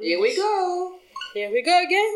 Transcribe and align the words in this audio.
Here 0.00 0.20
we 0.20 0.36
go 0.36 0.98
Here 1.34 1.50
we 1.50 1.62
go 1.62 1.78
again. 1.82 2.14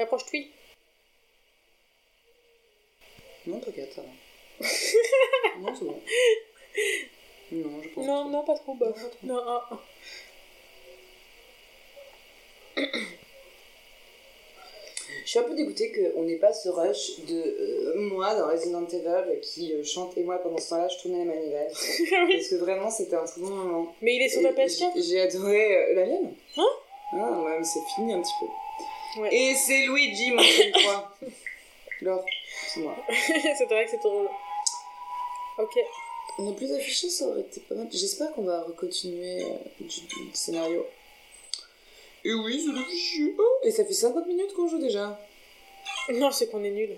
Approche-toi. 0.00 0.50
Non, 3.46 3.60
t'inquiète, 3.60 3.92
ça 3.92 4.02
va. 4.02 4.08
non, 5.60 5.74
c'est 5.74 5.84
bon. 5.84 6.00
Non, 7.52 7.82
je 7.82 7.88
pense 7.90 8.06
Non, 8.06 8.24
pas. 8.24 8.30
non, 8.30 8.44
pas 8.44 8.54
trop 8.56 8.74
bof. 8.74 8.96
Non, 8.96 9.02
pas 9.02 9.08
trop. 9.10 9.26
Non, 9.26 9.42
ah, 9.46 9.68
ah. 9.70 9.80
Je 15.24 15.30
suis 15.30 15.38
un 15.38 15.42
peu 15.44 15.54
dégoûtée 15.54 15.90
qu'on 16.12 16.22
n'ait 16.24 16.36
pas 16.36 16.52
ce 16.52 16.68
rush 16.68 17.20
de 17.26 17.34
euh, 17.34 17.94
moi 17.96 18.34
dans 18.34 18.48
Resident 18.48 18.86
Evil 18.86 19.40
qui 19.40 19.72
euh, 19.72 19.82
chante 19.82 20.16
et 20.18 20.22
moi 20.22 20.38
pendant 20.38 20.58
ce 20.58 20.68
temps-là 20.70 20.88
je 20.88 21.02
tournais 21.02 21.18
les 21.18 21.24
manivelles. 21.24 21.70
Parce 21.72 22.48
que 22.48 22.56
vraiment 22.56 22.90
c'était 22.90 23.16
un 23.16 23.24
très 23.24 23.40
bon 23.40 23.48
moment. 23.48 23.94
Mais 24.02 24.16
il 24.16 24.22
est 24.22 24.28
sur 24.28 24.42
ta 24.42 24.50
Et 24.50 24.66
PS4 24.66 25.02
j'ai- 25.02 25.20
adoré 25.22 25.76
euh, 25.76 25.94
la 25.94 26.04
mienne. 26.06 26.34
Hein 26.58 26.66
Ah 27.12 27.42
ouais, 27.42 27.58
mais 27.58 27.64
c'est 27.64 27.80
fini 27.94 28.12
un 28.12 28.20
petit 28.20 28.32
peu. 28.40 29.20
Ouais. 29.22 29.34
Et 29.34 29.54
c'est 29.54 29.86
Luigi, 29.86 30.30
mon 30.32 30.42
quoi. 30.82 31.16
Laure, 32.02 32.24
c'est 32.68 32.80
moi. 32.80 32.94
c'est 33.58 33.64
vrai 33.66 33.84
que 33.86 33.90
c'est 33.92 34.02
drôle. 34.02 34.28
Ok. 35.58 35.78
On 36.38 36.42
n'a 36.42 36.52
plus 36.52 36.68
d'affichés, 36.68 37.08
ça 37.08 37.26
aurait 37.28 37.40
été 37.42 37.60
pas 37.60 37.76
mal. 37.76 37.86
J'espère 37.92 38.32
qu'on 38.32 38.42
va 38.42 38.66
continuer 38.76 39.44
du, 39.80 39.86
du 39.86 40.30
scénario. 40.34 40.84
Et 42.24 42.32
oui, 42.32 42.62
c'est 42.66 42.72
l'affiché. 42.72 43.34
Oh, 43.38 43.42
et 43.64 43.70
ça 43.70 43.84
fait 43.84 43.92
50 43.92 44.26
minutes 44.26 44.52
qu'on 44.54 44.66
joue 44.68 44.78
déjà. 44.78 45.18
Non, 46.10 46.30
c'est 46.30 46.48
qu'on 46.48 46.62
est 46.64 46.70
nul. 46.70 46.96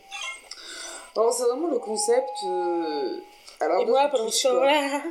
C'est 1.15 1.43
vraiment 1.45 1.69
le 1.69 1.79
concept. 1.79 2.29
euh, 2.47 3.19
Alors, 3.61 3.83
Et 3.83 3.85
de 3.87 3.91
moi, 3.91 4.09
pendant 4.09 4.25
Twitch, 4.25 4.43
ce 4.43 4.49
quoi. 4.49 4.59
temps-là. 4.59 5.03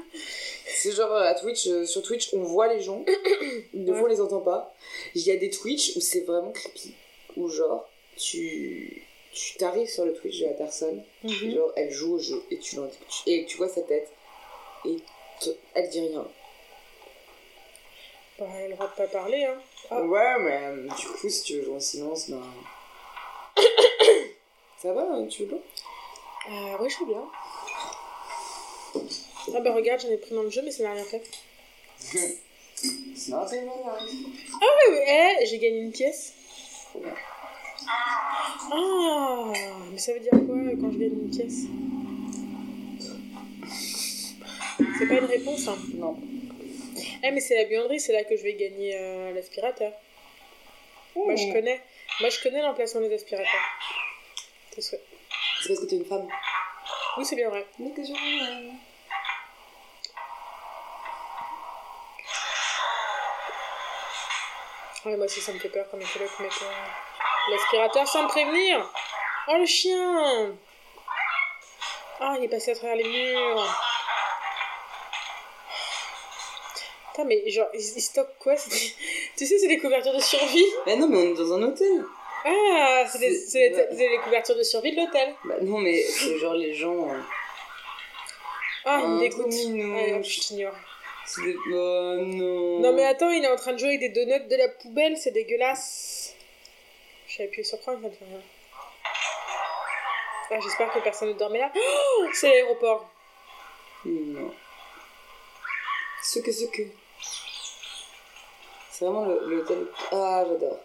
C'est 0.67 0.91
genre 0.91 1.11
euh, 1.11 1.23
à 1.23 1.33
Twitch, 1.33 1.67
euh, 1.67 1.85
sur 1.85 2.01
Twitch, 2.03 2.29
on 2.33 2.43
voit 2.43 2.67
les 2.73 2.81
gens. 2.81 3.03
Des 3.73 3.91
fois, 3.91 4.03
on 4.03 4.05
les 4.05 4.21
entend 4.21 4.41
pas. 4.41 4.73
Il 5.15 5.21
y 5.23 5.31
a 5.31 5.35
des 5.37 5.49
Twitch 5.49 5.95
où 5.95 5.99
c'est 6.01 6.21
vraiment 6.21 6.51
creepy. 6.51 6.93
Où 7.37 7.47
genre, 7.49 7.87
tu. 8.17 9.01
Tu 9.33 9.57
t'arrives 9.57 9.89
sur 9.89 10.05
le 10.05 10.13
Twitch 10.13 10.39
de 10.39 10.45
la 10.45 10.53
personne, 10.53 11.03
Mhm. 11.23 11.55
genre 11.55 11.69
elle 11.75 11.91
joue 11.91 12.13
au 12.15 12.19
jeu 12.19 12.41
et 12.51 12.57
tu, 12.57 12.77
l'en- 12.77 12.87
et 13.27 13.43
tu 13.45 13.57
vois 13.57 13.67
sa 13.67 13.81
tête 13.81 14.09
et 14.85 14.95
elle 15.73 15.89
dit 15.89 15.99
rien. 15.99 16.25
Bah, 18.37 18.45
droit 18.71 18.87
de 18.87 18.95
pas 18.95 19.07
parler, 19.07 19.45
hein. 19.45 19.57
Ah. 19.89 20.01
Ouais, 20.01 20.39
mais 20.39 20.59
euh, 20.63 20.87
du 20.89 21.07
coup, 21.07 21.29
si 21.29 21.43
tu 21.43 21.53
veux 21.57 21.63
jouer 21.63 21.75
en 21.75 21.79
silence, 21.79 22.29
ben. 22.29 22.41
Ça 24.77 24.91
va, 24.91 25.03
hein, 25.03 25.25
tu 25.27 25.45
veux 25.45 25.55
pas 25.55 26.51
Euh, 26.51 26.77
ouais, 26.77 26.89
je 26.89 26.99
veux 26.99 27.05
bien. 27.05 27.23
Ah 29.55 29.59
bah 29.61 29.73
regarde, 29.73 30.01
j'en 30.01 30.09
ai 30.09 30.17
pris 30.17 30.33
dans 30.33 30.43
le 30.43 30.49
jeu, 30.49 30.61
mais 30.63 30.71
ça 30.71 30.83
n'a 30.83 30.93
rien 30.93 31.03
fait. 31.03 31.23
C'est. 33.15 33.31
Ah 33.31 33.45
ouais, 33.51 34.91
ouais, 34.91 35.37
eh, 35.41 35.45
j'ai 35.45 35.57
gagné 35.57 35.79
une 35.79 35.91
pièce. 35.91 36.33
Ah, 38.71 39.53
mais 39.91 39.97
ça 39.97 40.13
veut 40.13 40.19
dire 40.19 40.31
quoi 40.31 40.55
quand 40.79 40.91
je 40.91 40.97
gagne 40.97 41.13
une 41.23 41.29
pièce? 41.29 41.61
C'est 44.97 45.07
pas 45.07 45.19
une 45.19 45.25
réponse, 45.25 45.67
hein. 45.67 45.77
Non. 45.93 46.17
Eh, 47.23 47.31
mais 47.31 47.39
c'est 47.39 47.55
la 47.55 47.65
buanderie, 47.65 47.99
c'est 47.99 48.13
là 48.13 48.23
que 48.23 48.35
je 48.35 48.43
vais 48.43 48.53
gagner 48.53 48.95
euh, 48.95 49.33
l'aspirateur. 49.33 49.91
Moi, 51.15 51.35
je 51.35 51.51
connais. 51.51 51.81
Moi, 52.19 52.29
je 52.29 52.41
connais 52.41 52.61
l'emplacement 52.61 53.01
des 53.01 53.13
aspirateurs. 53.13 53.61
C'est 54.77 54.99
parce 55.67 55.79
que 55.79 55.85
t'es 55.85 55.95
une 55.95 56.05
femme. 56.05 56.27
Oui, 57.17 57.25
c'est 57.25 57.35
bien 57.35 57.49
vrai. 57.49 57.65
Mais 57.79 57.91
que 57.91 58.03
je. 58.03 58.11
Ouais, 65.05 65.15
moi 65.15 65.25
aussi, 65.25 65.39
ça 65.39 65.53
me 65.53 65.59
fait 65.59 65.69
peur 65.69 65.85
quand 65.89 65.97
mes 65.97 66.05
collègues 66.05 66.29
mettent 66.39 66.61
euh, 66.63 67.51
l'aspirateur 67.51 68.07
sans 68.07 68.23
me 68.23 68.27
prévenir. 68.27 68.91
Oh, 69.47 69.57
le 69.57 69.65
chien 69.65 70.55
Ah, 72.19 72.35
il 72.39 72.45
est 72.45 72.49
passé 72.49 72.71
à 72.71 72.75
travers 72.75 72.95
les 72.95 73.03
murs. 73.03 73.84
Putain, 77.15 77.27
mais 77.29 77.49
genre, 77.49 77.69
ils, 77.73 77.81
stockent 78.01 78.35
quoi 78.39 78.55
Tu 79.37 79.45
sais, 79.45 79.57
c'est 79.57 79.67
des 79.69 79.77
couvertures 79.77 80.13
de 80.13 80.19
survie. 80.19 80.65
Mais 80.85 80.97
non, 80.97 81.07
mais 81.07 81.17
on 81.17 81.31
est 81.31 81.33
dans 81.33 81.53
un 81.53 81.63
hôtel. 81.63 82.03
Ah, 82.43 83.05
c'est 83.09 83.19
des, 83.19 83.33
C'est- 83.39 84.17
couvertures 84.23 84.55
de 84.57 84.63
survie 84.63 84.91
de 84.93 84.97
l'hôtel. 85.01 85.33
Bah 85.45 85.55
non, 85.61 85.77
mais 85.79 86.03
c'est 86.03 86.37
genre 86.37 86.53
les 86.55 86.73
gens. 86.73 87.09
euh, 87.09 87.19
Ah, 88.83 88.99
il 89.01 89.09
me 89.11 89.15
Ah, 89.15 89.19
dégoûte. 89.21 89.45
hop, 89.45 90.23
je 90.25 90.39
t'ignore. 90.41 90.75
C'est 91.25 91.41
des. 91.41 91.55
Oh 91.73 92.15
non. 92.19 92.79
Non, 92.81 92.93
mais 92.93 93.05
attends, 93.05 93.31
il 93.31 93.43
est 93.43 93.47
en 93.47 93.55
train 93.55 93.71
de 93.73 93.79
jouer 93.79 93.95
avec 93.95 94.01
des 94.01 94.09
donuts 94.09 94.47
de 94.47 94.55
la 94.57 94.67
poubelle, 94.67 95.17
c'est 95.17 95.31
dégueulasse. 95.31 96.35
J'ai 97.27 97.45
appuyé 97.45 97.63
sur 97.63 97.79
prendre, 97.79 98.01
ça 98.01 98.09
ne 98.09 98.13
fait 98.13 98.25
rien. 98.25 98.41
Ah, 100.51 100.59
j'espère 100.61 100.91
que 100.93 100.99
personne 100.99 101.29
ne 101.29 101.33
dormait 101.33 101.59
là. 101.59 101.71
Oh, 102.19 102.25
c'est 102.33 102.49
l'aéroport. 102.49 103.09
Non. 104.05 104.51
Ce 106.21 106.39
que 106.39 106.51
ce 106.51 106.65
que. 106.65 106.83
C'est 108.97 109.03
vraiment 109.03 109.25
le- 109.25 109.41
l'hôtel. 109.49 109.85
Ah, 110.13 110.45
j'adore. 110.47 110.79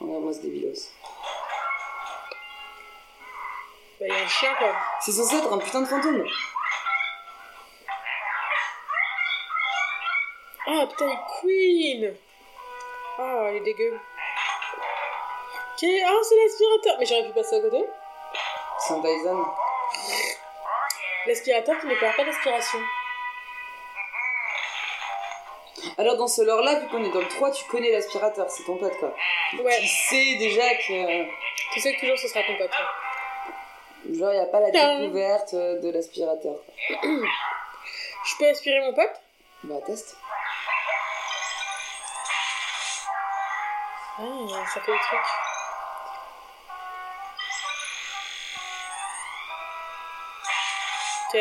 Regarde-moi 0.00 0.32
ce 0.32 0.38
débilos. 0.42 0.92
Bah, 3.98 4.06
il 4.06 4.08
y 4.08 4.12
a 4.12 4.22
un 4.22 4.28
chien, 4.28 4.54
quoi. 4.54 4.76
C'est 5.00 5.10
censé 5.10 5.38
être 5.38 5.52
un 5.52 5.58
putain 5.58 5.80
de 5.80 5.86
fantôme. 5.86 6.24
Ah, 10.68 10.86
putain, 10.88 11.18
Queen 11.40 12.14
Ah, 13.18 13.46
elle 13.48 13.56
est 13.56 13.60
dégueu. 13.62 13.94
Ok, 13.96 15.82
ah, 15.82 16.12
c'est 16.22 16.36
l'aspirateur. 16.44 16.96
Mais 17.00 17.06
j'aurais 17.06 17.26
pu 17.26 17.32
passer 17.32 17.56
à 17.56 17.60
côté. 17.60 17.84
C'est 18.78 18.94
un 18.94 18.98
Dyson. 19.00 19.44
L'aspirateur 21.26 21.80
qui 21.80 21.86
ne 21.88 21.94
perd 21.96 22.14
pas 22.14 22.24
d'aspiration. 22.24 22.78
Alors 25.98 26.16
dans 26.16 26.28
ce 26.28 26.42
lore-là, 26.42 26.78
vu 26.80 26.88
qu'on 26.88 27.02
est 27.04 27.10
dans 27.10 27.18
le 27.20 27.28
3, 27.28 27.50
tu 27.50 27.64
connais 27.64 27.90
l'aspirateur, 27.90 28.48
c'est 28.48 28.62
ton 28.64 28.76
pote 28.76 28.96
quoi. 28.98 29.14
Ouais, 29.62 29.76
Tu 29.80 29.86
sais 29.88 30.36
déjà 30.38 30.74
que. 30.76 31.24
tu 31.72 31.80
sais 31.80 31.94
que 31.94 32.00
toujours 32.00 32.18
ce 32.18 32.28
sera 32.28 32.42
ton 32.44 32.56
pote. 32.56 32.70
ouais. 32.70 34.14
Genre, 34.16 34.32
y 34.32 34.38
a 34.38 34.46
pas 34.46 34.60
la 34.60 34.70
découverte 34.70 35.54
euh, 35.54 35.80
de 35.80 35.90
l'aspirateur. 35.90 36.54
quoi. 36.86 36.96
Je 37.02 38.36
peux 38.38 38.48
aspirer 38.48 38.80
mon 38.80 38.94
pote? 38.94 39.10
Bah, 39.64 39.74
teste. 39.84 40.16
Ah, 44.20 44.64
ça 44.72 44.80
fait 44.80 44.92
des 44.92 44.98
trucs. 44.98 45.18
Ok. 51.28 51.38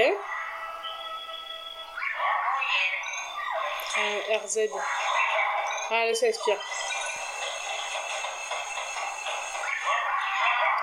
RZ. 4.07 4.69
Ah, 5.90 6.13
ça 6.13 6.28
aspire. 6.28 6.59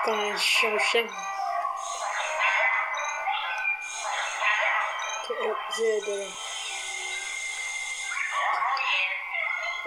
Putain, 0.03 0.19
un 0.19 0.37
chien, 0.37 0.69
le 0.71 0.79
chien. 0.79 1.07
Ok, 5.29 5.55
RZ. 5.71 6.45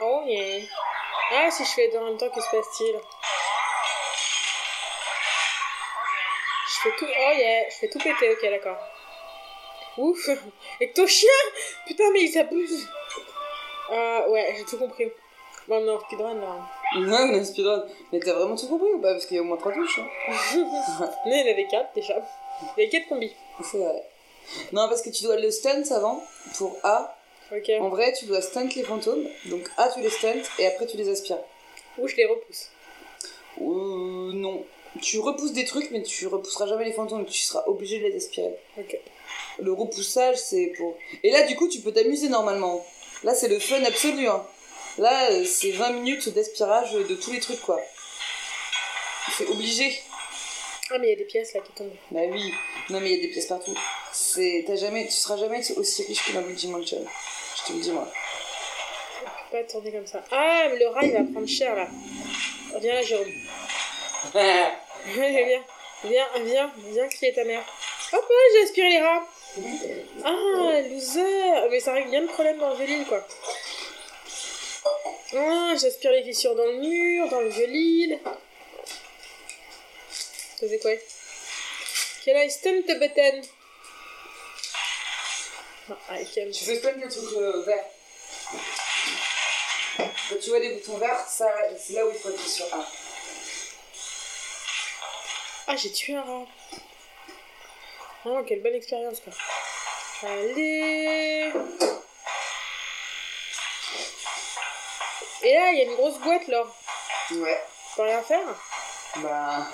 Oh 0.00 0.22
yeah. 0.26 0.64
Ah, 1.32 1.50
si 1.50 1.64
je 1.64 1.70
fais 1.70 1.88
deux 1.88 1.98
en 1.98 2.04
même 2.04 2.16
temps, 2.16 2.30
que 2.30 2.40
se 2.40 2.50
passe-t-il 2.50 3.00
Je 6.66 6.80
fais 6.82 6.96
tout. 6.96 7.06
Oh 7.06 7.32
yeah, 7.34 7.68
je 7.70 7.76
fais 7.76 7.88
tout 7.88 7.98
péter, 7.98 8.32
ok, 8.32 8.50
d'accord. 8.50 8.78
Ouf 9.96 10.28
Et 10.80 10.90
que 10.90 10.94
ton 10.94 11.06
chien? 11.06 11.30
Putain, 11.86 12.10
mais 12.12 12.22
il 12.22 12.32
s'abuse 12.32 12.88
Euh, 13.90 14.28
ouais, 14.28 14.54
j'ai 14.56 14.64
tout 14.64 14.78
compris. 14.78 15.10
Bon, 15.68 15.84
non, 15.84 16.00
speedrun 16.00 16.34
là. 16.34 16.66
Ouais, 16.96 17.30
on 17.30 17.34
a 17.34 17.44
speedrun. 17.44 17.84
Mais 18.12 18.20
t'as 18.20 18.32
vraiment 18.32 18.56
tout 18.56 18.68
compris 18.68 18.90
ou 18.92 19.00
pas? 19.00 19.12
Parce 19.12 19.26
qu'il 19.26 19.36
y 19.36 19.38
a 19.38 19.42
au 19.42 19.46
moins 19.46 19.58
3 19.58 19.72
touches. 19.72 19.98
Hein. 19.98 20.06
Mais 21.26 21.40
il 21.40 21.46
y 21.46 21.48
en 21.48 21.52
avait 21.52 21.66
4 21.66 21.94
déjà. 21.94 22.14
Il 22.76 22.80
y 22.80 22.86
avait 22.86 22.88
4 22.88 23.08
combis. 23.08 23.34
C'est 23.62 23.78
vrai. 23.78 24.02
Non, 24.72 24.88
parce 24.88 25.02
que 25.02 25.10
tu 25.10 25.24
dois 25.24 25.36
le 25.36 25.50
stunt 25.50 25.82
avant 25.90 26.22
pour 26.56 26.76
A. 26.82 27.18
Ok. 27.54 27.70
En 27.80 27.88
vrai, 27.90 28.12
tu 28.12 28.24
dois 28.24 28.40
stunt 28.40 28.68
les 28.74 28.82
fantômes. 28.82 29.26
Donc 29.46 29.68
A, 29.76 29.88
tu 29.88 30.00
les 30.00 30.10
stunt 30.10 30.42
et 30.58 30.66
après 30.66 30.86
tu 30.86 30.96
les 30.96 31.08
aspires. 31.08 31.38
Ou 31.98 32.08
je 32.08 32.16
les 32.16 32.24
repousse. 32.24 32.70
Euh, 33.60 34.32
non. 34.32 34.64
Tu 35.02 35.18
repousses 35.18 35.52
des 35.52 35.64
trucs, 35.64 35.90
mais 35.90 36.02
tu 36.02 36.26
repousseras 36.26 36.66
jamais 36.66 36.84
les 36.84 36.92
fantômes. 36.92 37.26
Tu 37.26 37.40
seras 37.40 37.64
obligé 37.66 37.98
de 37.98 38.04
les 38.04 38.16
aspirer. 38.16 38.54
Ok. 38.78 38.98
Le 39.58 39.72
repoussage, 39.72 40.36
c'est 40.36 40.72
pour. 40.76 40.96
Et 41.22 41.30
là, 41.30 41.46
du 41.46 41.56
coup, 41.56 41.68
tu 41.68 41.80
peux 41.80 41.92
t'amuser 41.92 42.28
normalement. 42.28 42.84
Là, 43.24 43.34
c'est 43.34 43.48
le 43.48 43.58
fun 43.58 43.82
absolu. 43.84 44.28
Hein. 44.28 44.44
Là, 44.98 45.30
euh, 45.30 45.44
c'est 45.44 45.70
20 45.70 45.90
minutes 45.90 46.28
d'aspirage 46.28 46.92
de 46.92 47.14
tous 47.14 47.32
les 47.32 47.40
trucs, 47.40 47.60
quoi. 47.60 47.80
C'est 49.36 49.46
obligé. 49.46 50.00
Ah, 50.90 50.98
mais 50.98 51.08
il 51.08 51.10
y 51.10 51.12
a 51.12 51.16
des 51.16 51.24
pièces 51.24 51.52
là 51.54 51.60
qui 51.60 51.72
tombent. 51.72 51.92
Bah 52.10 52.20
oui. 52.30 52.52
Non, 52.88 53.00
mais 53.00 53.10
il 53.10 53.16
y 53.16 53.18
a 53.18 53.22
des 53.26 53.32
pièces 53.32 53.46
partout. 53.46 53.76
C'est, 54.12 54.64
t'as 54.66 54.76
jamais, 54.76 55.06
tu 55.06 55.12
seras 55.12 55.36
jamais 55.36 55.60
aussi 55.76 56.04
riche 56.04 56.24
que 56.24 56.32
dans 56.32 56.40
Luigi 56.40 56.68
Mansion. 56.68 57.04
Je 57.56 57.66
te 57.66 57.72
le 57.76 57.82
dis, 57.82 57.90
moi. 57.90 58.08
Je 59.20 59.50
peux 59.56 59.58
pas 59.58 59.70
tourner 59.70 59.92
comme 59.92 60.06
ça. 60.06 60.24
Ah, 60.30 60.66
mais 60.70 60.78
le 60.78 60.88
rat, 60.88 61.04
il 61.04 61.12
va 61.12 61.22
prendre 61.24 61.46
cher, 61.46 61.74
là. 61.74 61.88
Viens 62.80 62.94
là, 62.94 63.02
Jérôme. 63.02 63.26
viens, 64.34 65.62
viens, 66.04 66.28
viens, 66.44 66.72
viens 66.90 67.08
crier 67.08 67.34
ta 67.34 67.44
mère. 67.44 67.62
Hop, 68.12 68.24
j'ai 68.54 68.62
aspiré 68.62 68.88
les 68.88 69.00
rats. 69.00 69.26
Ah, 70.24 70.80
loser 70.90 71.68
Mais 71.70 71.80
ça 71.80 71.92
règle 71.92 72.10
bien 72.10 72.20
le 72.20 72.26
problème 72.26 72.58
dans 72.58 72.74
le 72.74 72.84
vieux 72.84 73.04
quoi. 73.04 73.26
Ah, 75.34 75.74
j'aspire 75.80 76.12
les 76.12 76.22
fissures 76.24 76.54
dans 76.54 76.64
le 76.64 76.78
mur, 76.78 77.28
dans 77.28 77.40
le 77.40 77.48
vieux 77.48 77.66
Lille. 77.66 78.18
Ça 80.60 80.68
fait 80.68 80.78
quoi? 80.78 80.92
Quel 82.24 82.36
instant 82.36 82.82
te 82.86 82.98
button? 82.98 83.42
Ah, 86.08 86.18
Tu 86.24 86.64
fais 86.64 86.80
pas 86.80 86.92
le 86.92 87.08
truc 87.08 87.32
euh, 87.36 87.62
vert. 87.62 87.84
Quand 89.96 90.36
tu 90.42 90.50
vois 90.50 90.60
des 90.60 90.74
boutons 90.74 90.98
verts, 90.98 91.26
c'est 91.28 91.92
là 91.94 92.06
où 92.06 92.10
il 92.10 92.18
faut 92.18 92.28
appuyer 92.28 92.48
sur 92.48 92.66
A. 92.74 92.86
Ah, 95.68 95.76
j'ai 95.76 95.92
tué 95.92 96.14
un 96.16 96.22
rat. 96.22 96.46
Oh, 98.24 98.42
quelle 98.46 98.62
bonne 98.62 98.74
expérience, 98.74 99.20
quoi. 99.20 99.32
Allez 100.28 101.52
Et 105.42 105.54
là, 105.54 105.70
il 105.70 105.78
y 105.78 105.82
a 105.82 105.84
une 105.84 105.94
grosse 105.94 106.18
boîte, 106.18 106.48
là. 106.48 106.64
Ouais. 107.30 107.60
Tu 107.88 107.96
peux 107.96 108.02
rien 108.02 108.22
faire 108.22 108.40
Bah... 109.18 109.66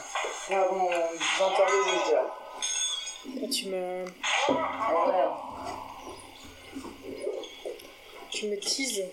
Avant 0.51 0.91
20h 0.91 1.67
je 1.87 2.05
dirais. 2.09 3.41
Là, 3.41 3.49
tu 3.49 3.67
me... 3.69 4.05
Tu 8.31 8.47
me 8.47 8.59
teases. 8.61 9.05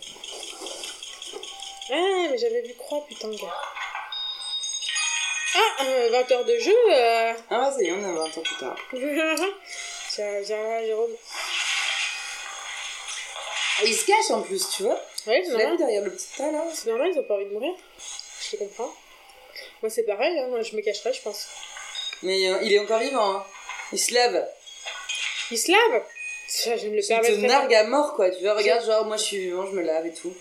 Ah, 1.89 2.27
mais 2.29 2.37
j'avais 2.37 2.61
vu 2.63 2.73
croix, 2.75 3.05
putain, 3.07 3.29
gars. 3.29 3.53
Ah, 5.53 5.83
20 6.11 6.31
heures 6.31 6.45
de 6.45 6.57
jeu 6.57 6.75
euh... 6.91 7.33
Ah, 7.49 7.71
ça 7.75 7.81
y 7.81 7.87
est, 7.87 7.91
on 7.91 7.99
est 7.99 8.13
20 8.13 8.19
heures 8.19 8.43
plus 8.43 8.57
tard. 8.57 8.77
Viens 8.93 9.35
là, 10.63 10.85
Jérôme. 10.85 11.11
Il 13.83 13.95
se 13.95 14.05
cache 14.05 14.31
en 14.31 14.41
plus, 14.41 14.69
tu 14.69 14.83
vois. 14.83 14.99
Ouais, 15.27 15.41
c'est 15.43 15.51
normal. 15.51 15.77
derrière 15.77 16.03
le 16.03 16.11
petit 16.11 16.27
tas 16.37 16.51
là. 16.51 16.63
C'est 16.73 16.89
normal, 16.89 17.11
ils 17.13 17.19
ont 17.19 17.23
pas 17.23 17.35
envie 17.35 17.45
de 17.45 17.51
mourir. 17.51 17.73
Je 18.41 18.51
te 18.51 18.63
comprends. 18.63 18.93
Moi, 19.81 19.89
c'est 19.89 20.03
pareil, 20.03 20.37
hein. 20.39 20.47
moi 20.49 20.61
je 20.61 20.75
me 20.75 20.81
cacherai, 20.81 21.13
je 21.13 21.21
pense. 21.21 21.47
Mais 22.23 22.47
euh, 22.47 22.59
il 22.61 22.73
est 22.73 22.79
encore 22.79 22.99
vivant, 22.99 23.37
hein. 23.37 23.45
Il 23.91 23.99
se 23.99 24.13
lave. 24.13 24.47
Il 25.49 25.57
se 25.57 25.71
lave 25.71 26.03
Ça, 26.47 26.77
je 26.77 26.87
ne 26.87 26.95
le 26.95 27.01
permettrai 27.05 27.33
pas. 27.33 27.39
Il 27.39 27.41
te 27.41 27.47
nargue 27.47 27.73
à 27.73 27.83
mort, 27.85 28.13
quoi. 28.15 28.29
Tu 28.29 28.41
vois, 28.41 28.53
regarde, 28.53 28.85
genre, 28.85 29.05
moi 29.05 29.17
je 29.17 29.23
suis 29.23 29.37
vivant, 29.37 29.65
je 29.65 29.71
me 29.71 29.81
lave 29.81 30.05
et 30.05 30.13
tout. 30.13 30.33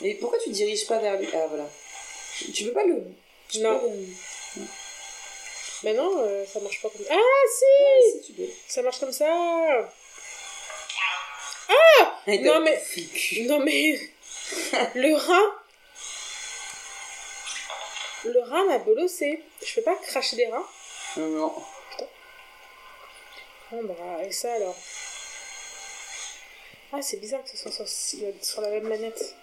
Mais 0.00 0.14
pourquoi 0.14 0.38
tu 0.38 0.50
diriges 0.50 0.86
pas 0.86 0.98
vers 0.98 1.18
lui? 1.18 1.28
Ah, 1.34 1.46
voilà. 1.48 1.68
Tu 2.54 2.64
peux 2.64 2.72
pas 2.72 2.84
le. 2.84 3.02
Non. 3.56 3.92
Mais 5.84 5.94
non, 5.94 6.24
euh, 6.24 6.44
ça 6.46 6.60
marche 6.60 6.82
pas 6.82 6.90
comme 6.90 7.04
ça. 7.04 7.12
Ah, 7.14 7.46
si, 7.56 8.20
si 8.20 8.26
tu 8.26 8.32
peux. 8.32 8.48
Ça 8.66 8.82
marche 8.82 8.98
comme 8.98 9.12
ça 9.12 9.26
Ah 11.68 12.16
Non 12.26 12.60
mais... 12.60 12.82
Non 13.46 13.60
mais... 13.60 13.98
le 14.94 15.14
rat... 15.14 15.62
Le 18.24 18.40
rat 18.40 18.64
m'a 18.64 18.78
bolossé. 18.78 19.42
Je 19.64 19.74
peux 19.74 19.82
pas 19.82 19.94
cracher 19.96 20.36
des 20.36 20.46
rats 20.46 20.68
Non. 21.16 21.54
Putain. 21.90 22.06
Bon 23.70 23.84
bah, 23.84 24.24
et 24.24 24.32
ça 24.32 24.54
alors 24.54 24.76
Ah, 26.92 27.00
c'est 27.02 27.18
bizarre 27.18 27.44
que 27.44 27.50
ce 27.50 27.56
soit 27.56 27.70
sur, 27.70 27.86
sur 28.42 28.60
la 28.62 28.70
même 28.70 28.88
manette. 28.88 29.36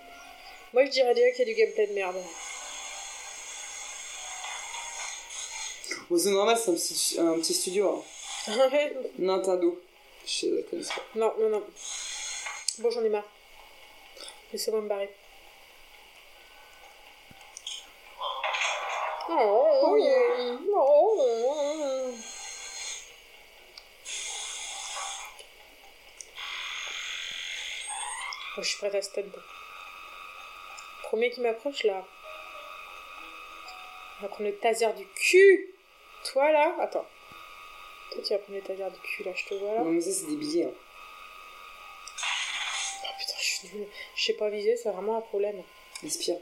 Moi, 0.73 0.83
je 0.85 0.89
dirais 0.89 1.13
déjà 1.13 1.31
qu'il 1.31 1.47
y 1.47 1.51
a 1.51 1.53
du 1.53 1.59
gameplay 1.59 1.87
de 1.87 1.93
merde. 1.93 2.21
Bon, 6.09 6.17
c'est 6.19 6.29
normal, 6.29 6.55
c'est 6.55 6.69
un 6.69 6.75
petit, 6.75 7.19
un 7.19 7.39
petit 7.39 7.53
studio. 7.53 8.03
Hein. 8.47 8.53
Nintendo. 9.17 9.81
Je 10.25 10.45
ne 10.47 10.61
connais 10.61 10.83
pas. 10.83 11.01
Non, 11.15 11.33
non, 11.39 11.49
non. 11.49 11.63
Bon, 12.79 12.91
j'en 12.91 13.03
ai 13.03 13.09
marre. 13.09 13.23
Laissez-moi 14.51 14.81
me 14.81 14.87
barrer. 14.87 15.09
Oh, 19.27 19.33
oh, 19.33 19.97
oh, 28.57 28.61
je 28.61 28.69
suis 28.69 28.77
prête 28.77 28.95
à 28.95 29.01
stun. 29.01 29.23
Premier 31.03 31.31
qui 31.31 31.41
m'approche 31.41 31.83
là. 31.83 32.05
On 34.19 34.21
va 34.21 34.27
prendre 34.29 34.49
le 34.49 34.57
taser 34.57 34.93
du 34.93 35.05
cul. 35.07 35.74
Toi 36.31 36.51
là, 36.51 36.75
attends. 36.81 37.05
Toi 38.11 38.23
tu 38.23 38.33
vas 38.33 38.39
prendre 38.39 38.57
le 38.57 38.61
taser 38.61 38.83
du 38.83 38.99
cul 38.99 39.23
là, 39.23 39.31
je 39.35 39.45
te 39.45 39.53
vois 39.55 39.75
là. 39.75 39.81
Non 39.81 39.91
mais 39.91 40.01
ça 40.01 40.11
c'est 40.11 40.27
des 40.27 40.35
billets. 40.35 40.65
Hein. 40.65 40.71
Oh 43.03 43.13
putain, 43.19 43.33
je 43.39 43.43
suis 43.43 43.67
nulle. 43.73 43.87
Je 44.15 44.23
sais 44.25 44.33
pas 44.33 44.49
viser, 44.49 44.75
c'est 44.75 44.89
vraiment 44.89 45.17
un 45.17 45.21
problème. 45.21 45.61
Inspire. 46.03 46.37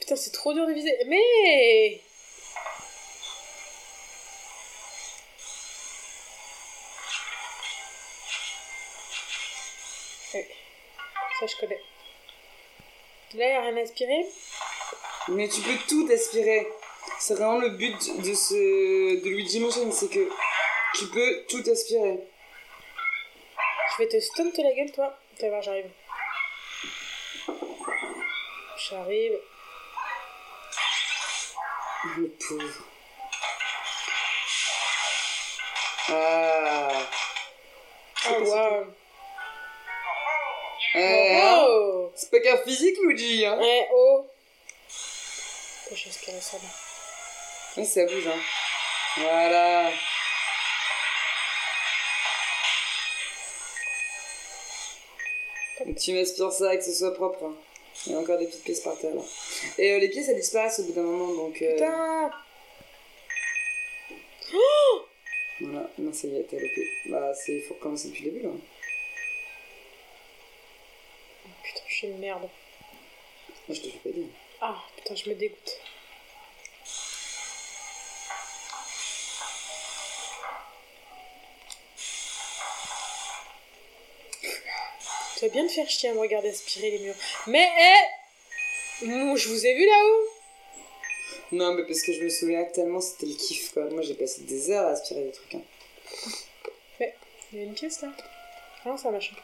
putain, 0.00 0.16
c'est 0.16 0.32
trop 0.32 0.52
dur 0.52 0.66
de 0.66 0.72
viser. 0.72 0.96
Mais 1.06 2.00
je 11.46 11.56
connais. 11.56 11.80
Là, 13.34 13.46
il 13.46 13.50
n'y 13.50 13.52
a 13.52 13.60
rien 13.62 13.76
à 13.76 13.80
aspirer 13.80 14.26
Mais 15.28 15.48
tu 15.48 15.60
peux 15.62 15.76
tout 15.88 16.08
aspirer. 16.12 16.68
C'est 17.18 17.34
vraiment 17.34 17.58
le 17.58 17.70
but 17.70 18.20
de, 18.20 18.34
ce, 18.34 18.54
de 19.22 19.28
Luigi 19.28 19.60
Mansion, 19.60 19.90
c'est 19.90 20.10
que 20.10 20.28
tu 20.94 21.06
peux 21.06 21.44
tout 21.48 21.62
aspirer. 21.70 22.20
Je 23.92 24.02
vais 24.02 24.08
te 24.08 24.20
stunter 24.20 24.62
la 24.62 24.72
gueule, 24.72 24.92
toi. 24.92 25.18
Tu 25.36 25.42
vas 25.42 25.48
voir, 25.50 25.62
j'arrive. 25.62 25.90
J'arrive. 28.76 29.38
Le 32.16 32.28
pauvre. 32.28 32.84
Ah. 36.08 36.88
Oh, 38.28 38.42
waouh. 38.44 39.01
Eh, 40.94 41.36
hein 41.36 41.66
oh. 41.68 42.12
C'est 42.14 42.30
pas 42.30 42.40
qu'un 42.40 42.58
physique, 42.58 42.96
Luigi, 43.02 43.46
hein 43.46 43.58
Eh, 43.62 43.86
oh 43.92 44.26
que 45.92 45.98
j'aspire 45.98 46.42
ça, 46.42 46.56
là. 46.56 46.68
Oui, 47.76 47.86
ça 47.86 48.04
bouge, 48.04 48.26
hein. 48.26 48.40
Voilà. 49.18 49.90
Donc, 55.84 55.96
tu 55.96 56.12
m'aspires 56.12 56.52
ça, 56.52 56.76
que 56.76 56.84
ce 56.84 56.92
soit 56.92 57.14
propre. 57.14 57.44
Hein. 57.44 57.54
Il 58.06 58.12
y 58.12 58.14
a 58.14 58.18
encore 58.18 58.38
des 58.38 58.46
petites 58.46 58.64
pièces 58.64 58.80
par 58.80 58.98
terre, 58.98 59.14
là. 59.14 59.22
Et 59.78 59.92
euh, 59.92 59.98
les 59.98 60.08
pièces, 60.08 60.28
elles 60.28 60.36
disparaissent 60.36 60.80
au 60.80 60.84
bout 60.84 60.92
d'un 60.92 61.02
moment, 61.02 61.44
donc... 61.44 61.60
Euh... 61.60 61.72
Putain 61.74 62.30
oh 64.54 65.02
Voilà, 65.60 65.90
non, 65.98 66.12
ça 66.12 66.26
y 66.28 66.36
est, 66.36 66.44
t'es 66.44 66.58
loupé. 66.58 66.88
Bah, 67.06 67.32
il 67.48 67.62
faut 67.62 67.74
recommencer 67.74 68.08
depuis 68.08 68.24
le 68.24 68.30
début, 68.30 68.44
là 68.44 68.50
une 72.06 72.18
merde. 72.18 72.48
je 73.68 73.80
te 73.80 73.88
fais 73.88 73.98
pas 73.98 74.10
dire. 74.10 74.26
Ah, 74.60 74.76
putain, 74.96 75.14
je 75.14 75.30
me 75.30 75.34
dégoûte. 75.34 75.78
Tu 85.36 85.48
vas 85.48 85.52
bien 85.52 85.66
te 85.66 85.72
faire 85.72 85.88
chier 85.88 86.10
à 86.10 86.14
me 86.14 86.20
regarder 86.20 86.50
aspirer 86.50 86.90
les 86.92 86.98
murs. 87.00 87.16
Mais, 87.48 87.66
hé 87.66 87.94
Je 89.00 89.48
vous 89.48 89.66
ai 89.66 89.74
vu 89.74 89.84
là-haut 89.86 90.28
Non, 91.50 91.74
mais 91.74 91.84
parce 91.84 92.02
que 92.02 92.12
je 92.12 92.22
me 92.22 92.28
souviens 92.28 92.64
tellement 92.66 93.00
c'était 93.00 93.26
le 93.26 93.34
kiff, 93.34 93.72
quoi. 93.72 93.84
Moi, 93.86 94.02
j'ai 94.02 94.14
passé 94.14 94.42
des 94.42 94.70
heures 94.70 94.86
à 94.86 94.90
aspirer 94.90 95.24
des 95.24 95.32
trucs. 95.32 95.56
Hein. 95.56 95.62
Ouais, 97.00 97.16
il 97.52 97.58
y 97.58 97.62
a 97.62 97.64
une 97.64 97.74
pièce 97.74 98.02
là. 98.02 98.12
Non, 98.86 98.96
ça 98.96 99.10
machin. 99.10 99.34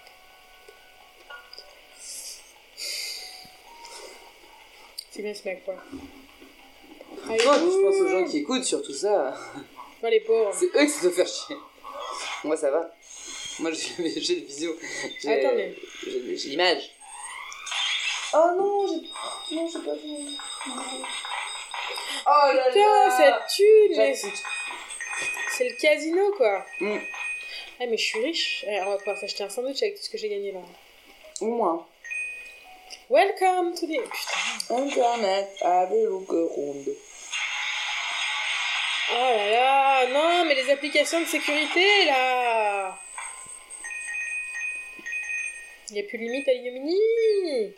C'est 5.19 5.25
bien 5.25 5.35
ce 5.35 5.49
mec, 5.49 5.65
quoi. 5.65 5.75
Moi, 7.27 7.37
je 7.37 7.43
pense 7.43 7.97
aux 7.97 8.09
gens 8.09 8.25
qui 8.25 8.39
écoutent 8.39 8.63
sur 8.63 8.81
tout 8.81 8.93
ça. 8.93 9.37
Les 10.05 10.21
pauvres. 10.21 10.55
C'est 10.55 10.67
eux 10.67 10.85
qui 10.85 10.93
se 10.93 11.11
faire 11.11 11.27
chier. 11.27 11.57
Moi, 12.45 12.57
ça 12.57 12.71
va. 12.71 12.89
Moi, 13.59 13.73
j'ai 13.73 13.95
le 13.99 14.47
visio. 14.47 14.79
Attends, 15.27 15.57
mais. 15.57 15.75
J'ai 16.07 16.51
l'image. 16.51 16.93
Oh 18.33 18.51
non, 18.59 18.87
j'ai 18.87 19.57
non, 19.57 19.69
j'ai 19.69 19.81
pas 19.81 19.97
vu. 19.97 20.37
Oh 22.25 22.53
là 22.55 22.65
Putain, 22.69 22.79
là 22.79 23.17
cette 23.17 23.57
thune 23.57 23.97
mais 23.97 24.15
J'avoue. 24.15 24.37
C'est 25.51 25.69
le 25.69 25.75
casino, 25.81 26.33
quoi 26.37 26.65
Mm. 26.79 26.99
Ah, 27.81 27.87
mais 27.89 27.97
je 27.97 28.05
suis 28.05 28.21
riche. 28.21 28.65
Eh, 28.69 28.81
on 28.83 28.91
va 28.91 28.99
pouvoir 28.99 29.19
s'acheter 29.19 29.43
un 29.43 29.49
sandwich 29.49 29.83
avec 29.83 29.97
tout 29.97 30.03
ce 30.05 30.11
que 30.11 30.19
j'ai 30.19 30.29
gagné, 30.29 30.53
là. 30.53 30.61
Au 31.41 31.47
moins. 31.47 31.85
Welcome 33.11 33.75
to 33.75 33.85
the... 33.85 33.99
Putain. 33.99 34.38
Internet 34.71 35.57
avec 35.63 35.91
le 36.31 36.45
ronde. 36.45 36.89
Oh 39.11 39.15
là 39.15 39.51
là 39.51 40.07
Non, 40.09 40.45
mais 40.45 40.55
les 40.55 40.71
applications 40.71 41.21
de 41.21 41.27
sécurité, 41.27 42.05
là. 42.05 42.99
Il 45.91 45.95
n'y 45.95 46.01
a 46.01 46.03
plus 46.05 46.19
de 46.19 46.25
limite 46.25 46.47
à 46.49 46.53
l'ignominie. 46.53 47.75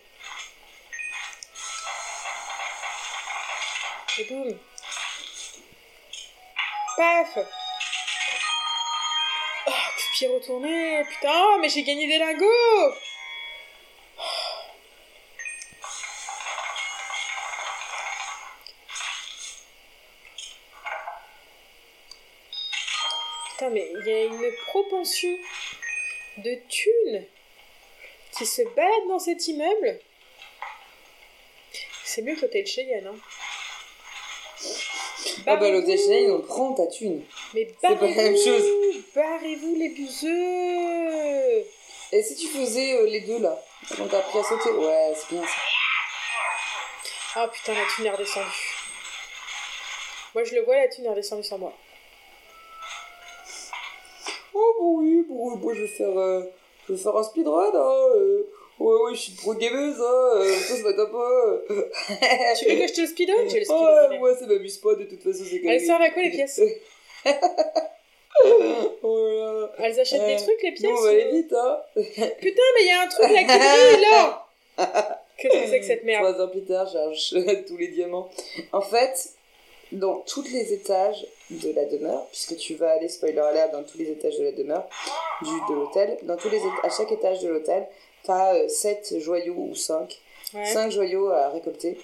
Et 4.19 4.25
boum. 4.25 4.59
Paf. 6.97 7.39
Oh, 9.67 9.71
de 9.71 10.13
pied 10.13 10.27
retourné 10.27 11.05
Putain, 11.05 11.59
mais 11.61 11.69
j'ai 11.69 11.85
gagné 11.85 12.09
des 12.09 12.19
lingots 12.19 12.95
Putain, 23.51 23.71
mais 23.71 23.90
il 24.01 24.07
y 24.07 24.13
a 24.13 24.25
une 24.25 24.53
propension 24.67 25.37
de 26.39 26.55
thunes 26.69 27.27
qui 28.37 28.47
se 28.47 28.63
balade 28.75 29.09
dans 29.09 29.19
cet 29.19 29.47
immeuble. 29.49 29.99
C'est 32.05 32.23
mieux 32.23 32.35
que 32.35 32.43
l'hôtel 32.43 32.67
Cheyenne, 32.67 33.07
hein. 33.07 33.17
Ah 35.47 35.57
bah 35.57 35.71
l'hôtel. 35.71 35.99
Chanel, 35.99 36.31
on 36.31 36.41
prend 36.41 36.75
ta 36.75 36.87
thune. 36.87 37.25
Mais 37.55 37.67
pas 37.81 37.91
la 37.91 37.95
même 37.97 38.15
barrez-vous 38.15 38.45
chose. 38.45 39.05
Barrez-vous 39.15 39.75
les 39.77 39.89
buseux 39.91 41.65
Et 42.13 42.23
si 42.23 42.37
tu 42.37 42.47
faisais 42.49 42.95
euh, 42.95 43.07
les 43.07 43.21
deux 43.21 43.39
là 43.39 43.63
Quand 43.97 44.07
t'as 44.09 44.19
appris 44.19 44.39
à 44.39 44.43
sauter? 44.43 44.71
Ouais, 44.71 45.13
c'est 45.15 45.35
bien 45.35 45.47
ça. 45.47 45.55
Ah 47.37 47.49
putain, 47.49 47.75
la 47.75 47.87
thune 47.87 48.07
est 48.07 48.11
redescendue. 48.11 48.77
Moi 50.35 50.45
je 50.45 50.55
le 50.55 50.63
vois, 50.63 50.77
la 50.77 50.89
thune 50.89 51.07
est 51.07 51.11
redescendue 51.11 51.45
sans 51.45 51.59
moi. 51.59 51.73
Oui, 54.83 55.25
bon, 55.29 55.57
moi 55.57 55.75
je 55.75 55.83
vais 55.83 55.87
faire, 55.89 56.19
euh, 56.19 56.43
je 56.89 56.95
vais 56.95 56.99
faire 56.99 57.17
un 57.17 57.23
speedrun, 57.23 57.71
hein. 57.75 57.95
euh. 58.17 58.43
Ouais, 58.79 58.97
ouais, 59.03 59.15
je 59.15 59.21
suis 59.21 59.33
pro 59.33 59.53
gameuse, 59.55 60.01
hein. 60.01 60.31
euh, 60.37 60.55
ça 60.55 60.75
se 60.77 60.83
bat 60.83 60.91
un 60.91 61.07
peu. 61.07 61.63
Tu 62.59 62.65
veux 62.67 62.81
que 62.81 62.87
je 62.89 62.95
te 62.95 63.01
le 63.03 63.07
speedrun 63.09 63.37
Je 63.47 63.55
le 63.57 63.59
Ouais, 63.59 63.65
speedrunner. 63.65 64.19
moi 64.19 64.35
ça 64.37 64.47
m'amuse 64.47 64.79
pas, 64.79 64.95
de 64.95 65.05
toute 65.05 65.23
façon, 65.23 65.45
c'est 65.49 65.61
quand 65.61 65.69
Elles 65.69 65.81
servent 65.85 66.01
à 66.03 66.11
quoi 66.11 66.23
les 66.23 66.31
pièces 66.31 66.61
Oh 69.03 69.29
là. 69.29 69.71
Elles 69.79 70.01
achètent 70.01 70.25
des 70.27 70.35
Euh, 70.35 70.37
trucs 70.47 70.63
les 70.63 70.73
pièces 70.73 70.91
on 70.99 71.03
va 71.03 71.09
aller 71.11 71.31
vite, 71.33 71.53
hein. 71.53 71.79
Putain, 71.97 72.63
mais 72.75 72.83
il 72.83 72.87
y 72.87 72.91
a 72.91 73.01
un 73.03 73.09
truc 73.09 73.31
là 73.31 73.41
qui 73.41 73.47
brille 73.47 74.01
là 74.11 74.47
Qu'est-ce 75.37 75.53
que 75.65 75.67
c'est 75.69 75.81
que 75.81 75.87
cette 75.87 76.05
merde 76.05 76.25
Trois 76.35 76.45
ans 76.45 76.49
plus 76.49 76.65
tard, 76.65 76.87
j'ai 77.13 77.65
tous 77.65 77.77
les 77.77 77.89
diamants. 77.89 78.31
En 78.73 78.81
fait, 78.81 79.31
dans 79.93 80.21
tous 80.21 80.43
les 80.53 80.73
étages 80.73 81.27
de 81.51 81.73
la 81.73 81.85
demeure, 81.85 82.27
puisque 82.29 82.57
tu 82.57 82.75
vas 82.75 82.93
aller, 82.93 83.09
spoiler 83.09 83.39
alert, 83.39 83.73
dans 83.73 83.83
tous 83.83 83.99
les 83.99 84.11
étages 84.11 84.39
de 84.39 84.45
la 84.45 84.53
demeure, 84.53 84.89
du, 85.43 85.51
de 85.69 85.75
l'hôtel, 85.75 86.19
dans 86.23 86.37
tous 86.37 86.49
les 86.49 86.61
à 86.83 86.91
chaque 86.91 87.13
étage 87.13 87.41
de 87.41 87.49
l'hôtel, 87.49 87.87
t'as 88.23 88.69
7 88.69 89.19
joyaux 89.19 89.57
ou 89.57 89.75
5. 89.75 90.21
Ouais. 90.55 90.65
5 90.67 90.91
joyaux 90.91 91.31
à 91.31 91.49
récolter. 91.49 91.99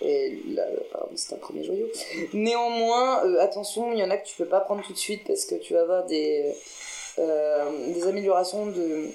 Et 0.00 0.36
là, 0.48 0.66
c'est 1.14 1.34
un 1.34 1.38
premier 1.38 1.62
joyau. 1.62 1.86
Néanmoins, 2.32 3.24
euh, 3.24 3.40
attention, 3.40 3.92
il 3.92 4.00
y 4.00 4.04
en 4.04 4.10
a 4.10 4.16
que 4.16 4.26
tu 4.26 4.34
peux 4.36 4.46
pas 4.46 4.60
prendre 4.60 4.82
tout 4.82 4.92
de 4.92 4.98
suite 4.98 5.24
parce 5.26 5.44
que 5.44 5.54
tu 5.54 5.74
vas 5.74 5.82
avoir 5.82 6.06
des, 6.06 6.52
euh, 7.18 7.92
des 7.92 8.06
améliorations 8.08 8.66
de, 8.66 9.08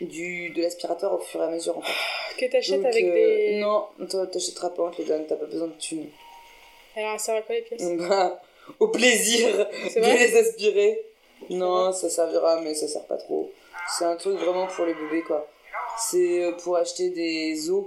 du, 0.00 0.50
de 0.50 0.62
l'aspirateur 0.62 1.12
au 1.12 1.18
fur 1.18 1.42
et 1.42 1.44
à 1.44 1.50
mesure 1.50 1.76
en 1.76 1.82
fait. 1.82 1.92
Que 2.38 2.50
t'achètes 2.50 2.84
avec 2.84 3.04
euh, 3.04 3.12
des... 3.12 3.58
Non, 3.60 3.88
toi, 4.08 4.26
t'achèteras 4.26 4.70
pas, 4.70 4.84
on 4.84 4.90
te 4.90 5.02
les 5.02 5.08
donne, 5.08 5.26
t'as 5.26 5.36
pas 5.36 5.44
besoin 5.44 5.66
de 5.66 5.74
thunes. 5.74 6.08
Alors, 6.96 7.20
ça 7.20 7.34
va 7.34 7.42
quoi 7.42 7.54
les 7.56 7.62
pièces? 7.62 7.82
Bah, 7.98 8.40
au 8.78 8.88
plaisir 8.88 9.56
de 9.56 10.00
les 10.00 10.36
aspirer. 10.36 11.02
Non, 11.50 11.92
ça 11.92 12.08
servira, 12.10 12.60
mais 12.60 12.74
ça 12.74 12.86
sert 12.88 13.04
pas 13.06 13.16
trop. 13.16 13.50
C'est 13.98 14.04
un 14.04 14.16
truc 14.16 14.36
vraiment 14.38 14.66
pour 14.66 14.84
les 14.84 14.94
bébés, 14.94 15.22
quoi. 15.22 15.48
C'est 15.98 16.44
euh, 16.44 16.52
pour 16.52 16.76
acheter 16.76 17.10
des 17.10 17.70
os. 17.70 17.86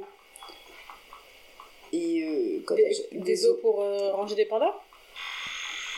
Et 1.94 2.24
euh, 2.24 2.63
quand 2.66 2.75
Des, 2.75 3.08
des 3.12 3.46
os 3.46 3.60
pour 3.62 3.82
euh, 3.82 4.12
ranger 4.13 4.36
des 4.36 4.46
pandas? 4.46 4.74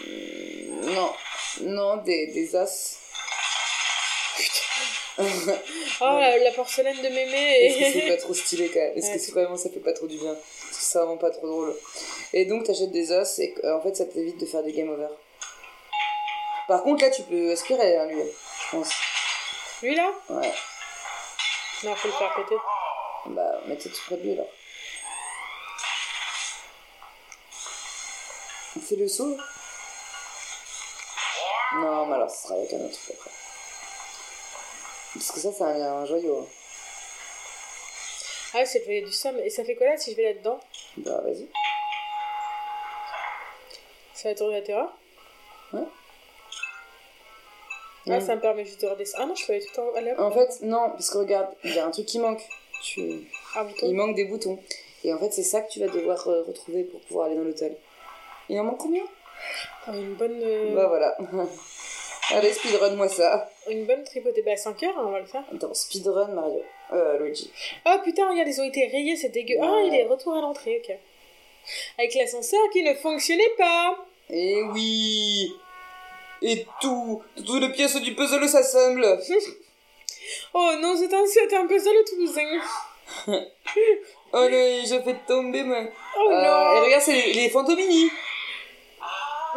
Euh, 0.05 0.93
Non, 0.93 1.11
non, 1.61 1.97
des, 2.03 2.27
des 2.27 2.55
os. 2.55 2.97
Oh, 6.01 6.03
la, 6.03 6.37
la 6.37 6.51
porcelaine 6.51 6.97
de 6.97 7.07
mémé 7.07 7.65
Est-ce 7.65 7.77
que 7.79 7.99
c'est 7.99 8.05
et... 8.05 8.09
pas 8.09 8.17
trop 8.21 8.33
stylé 8.33 8.67
quand 8.67 8.81
même? 8.81 8.97
Est-ce 8.97 9.07
Ouais, 9.07 9.13
que 9.13 9.19
c'est- 9.19 9.31
vraiment 9.31 9.55
ça 9.55 9.69
fait 9.69 9.79
pas 9.79 9.93
trop 9.93 10.07
du 10.07 10.17
bien? 10.17 10.35
C'est 10.87 10.99
vraiment 10.99 11.17
pas 11.17 11.31
trop 11.31 11.47
drôle. 11.47 11.75
Et 12.31 12.45
donc 12.45 12.63
t'achètes 12.63 12.91
des 12.91 13.11
os 13.11 13.39
et 13.39 13.55
en 13.65 13.81
fait 13.81 13.95
ça 13.95 14.05
t'évite 14.05 14.39
de 14.39 14.45
faire 14.45 14.61
du 14.61 14.71
game 14.71 14.87
over. 14.89 15.07
Par 16.67 16.83
contre 16.83 17.03
là 17.03 17.09
tu 17.09 17.23
peux 17.23 17.51
aspirer 17.51 17.97
hein, 17.97 18.05
lui, 18.05 18.21
je 18.21 18.69
pense. 18.71 18.93
Lui 19.81 19.95
là? 19.95 20.11
Ouais. 20.29 20.53
Non, 21.83 21.95
faut 21.95 22.07
le 22.07 22.13
faire 22.13 22.33
péter. 22.35 22.55
Bah 23.25 23.61
mettez 23.65 23.89
tout 23.89 24.01
près 24.05 24.17
de 24.17 24.21
lui 24.21 24.33
alors. 24.33 24.47
On 28.77 28.81
fait 28.81 28.95
le 28.95 29.07
saut? 29.07 29.37
Non 31.77 32.05
mais 32.05 32.13
alors 32.15 32.29
ce 32.29 32.43
sera 32.43 32.55
avec 32.55 32.71
un 32.73 32.85
autre 32.85 32.99
après. 33.11 33.31
Parce 35.15 35.31
que 35.31 35.39
ça 35.39 35.49
c'est 35.51 35.63
un, 35.63 35.93
un 35.97 36.05
joyau. 36.05 36.41
hein. 36.41 36.47
Ah, 38.57 38.65
c'est 38.65 38.79
le 38.79 38.85
joyau 38.85 39.05
du 39.05 39.11
somme. 39.11 39.37
Et 39.39 39.49
ça 39.49 39.63
fait 39.65 39.75
quoi 39.75 39.87
là 39.87 39.97
si 39.97 40.11
je 40.11 40.15
vais 40.17 40.23
là-dedans? 40.33 40.59
Bah 40.97 41.21
vas-y. 41.23 41.47
Ça 44.13 44.29
va 44.29 44.35
tourner 44.35 44.55
la 44.55 44.61
terreur 44.61 44.93
Ouais. 45.73 45.81
Ah, 48.09 48.21
ça 48.21 48.35
me 48.35 48.41
permet 48.41 48.65
juste 48.65 48.81
de 48.81 48.87
redescendre. 48.87 49.23
Ah 49.23 49.27
non, 49.27 49.35
je 49.35 49.45
peux 49.45 49.53
aller 49.53 49.65
tout 49.65 49.79
en 49.81 49.85
haut. 49.85 50.21
En 50.21 50.31
fait 50.31 50.61
non, 50.61 50.91
parce 50.91 51.09
que 51.09 51.17
regarde, 51.17 51.53
il 51.63 51.73
y 51.73 51.79
a 51.79 51.85
un 51.85 51.91
truc 51.91 52.05
qui 52.05 52.19
manque. 52.19 52.41
Tu... 52.83 53.27
Un 53.55 53.63
bouton. 53.65 53.87
Il 53.87 53.95
manque 53.95 54.15
des 54.15 54.25
boutons. 54.25 54.59
Et 55.03 55.13
en 55.13 55.17
fait, 55.19 55.31
c'est 55.31 55.43
ça 55.43 55.61
que 55.61 55.69
tu 55.71 55.79
vas 55.79 55.87
devoir 55.87 56.27
euh, 56.27 56.43
retrouver 56.43 56.83
pour 56.83 57.01
pouvoir 57.01 57.27
aller 57.27 57.35
dans 57.35 57.43
l'hôtel. 57.43 57.75
Il 58.49 58.59
en 58.59 58.63
manque 58.63 58.77
combien? 58.79 59.03
Ah, 59.87 59.95
une 59.95 60.13
bonne... 60.15 60.39
euh, 60.41 60.75
Bah 60.75 60.87
voilà. 60.87 61.17
Allez, 62.31 62.53
speedrun-moi 62.53 63.07
ça. 63.07 63.49
Une 63.69 63.85
bonne 63.85 64.03
tripotée. 64.03 64.41
Bah, 64.41 64.55
5 64.57 64.81
heures, 64.83 64.97
hein, 64.97 65.03
on 65.07 65.11
va 65.11 65.19
le 65.19 65.25
faire. 65.25 65.43
Attends, 65.53 65.73
speedrun 65.73 66.27
Mario. 66.29 66.61
Euh, 66.93 67.17
Luigi. 67.19 67.51
Oh 67.85 67.95
putain, 68.03 68.29
regarde, 68.29 68.47
ils 68.47 68.59
ont 68.61 68.63
été 68.65 68.85
rayés, 68.87 69.15
c'est 69.15 69.29
dégueu. 69.29 69.55
Ah, 69.61 69.81
il 69.85 69.93
est 69.93 70.05
retour 70.05 70.33
à 70.35 70.41
l'entrée, 70.41 70.81
ok. 70.83 70.95
Avec 71.97 72.13
l'ascenseur 72.15 72.59
qui 72.71 72.83
ne 72.83 72.93
fonctionnait 72.93 73.53
pas. 73.57 73.97
Et 74.29 74.61
oui 74.73 75.53
Et 76.41 76.65
tout 76.81 77.21
Toutes 77.45 77.61
les 77.61 77.71
pièces 77.71 77.95
du 77.97 78.13
puzzle 78.15 78.47
s'assemblent 78.47 79.19
Oh 80.53 80.71
non, 80.81 80.95
c'est 80.97 81.13
un, 81.13 81.25
c'est 81.27 81.53
un 81.55 81.67
puzzle 81.67 82.03
toulousain. 82.07 82.59
Oh 84.37 84.49
non, 84.49 84.81
j'ai 84.85 85.01
fait 85.01 85.15
tomber 85.27 85.63
moi. 85.63 85.77
Oh 86.17 86.29
Euh, 86.29 86.41
et 86.41 86.43
non. 86.79 86.81
regarde, 86.85 87.01
c'est 87.03 87.13
les, 87.13 87.33
les 87.33 87.49
fantomini 87.49 88.09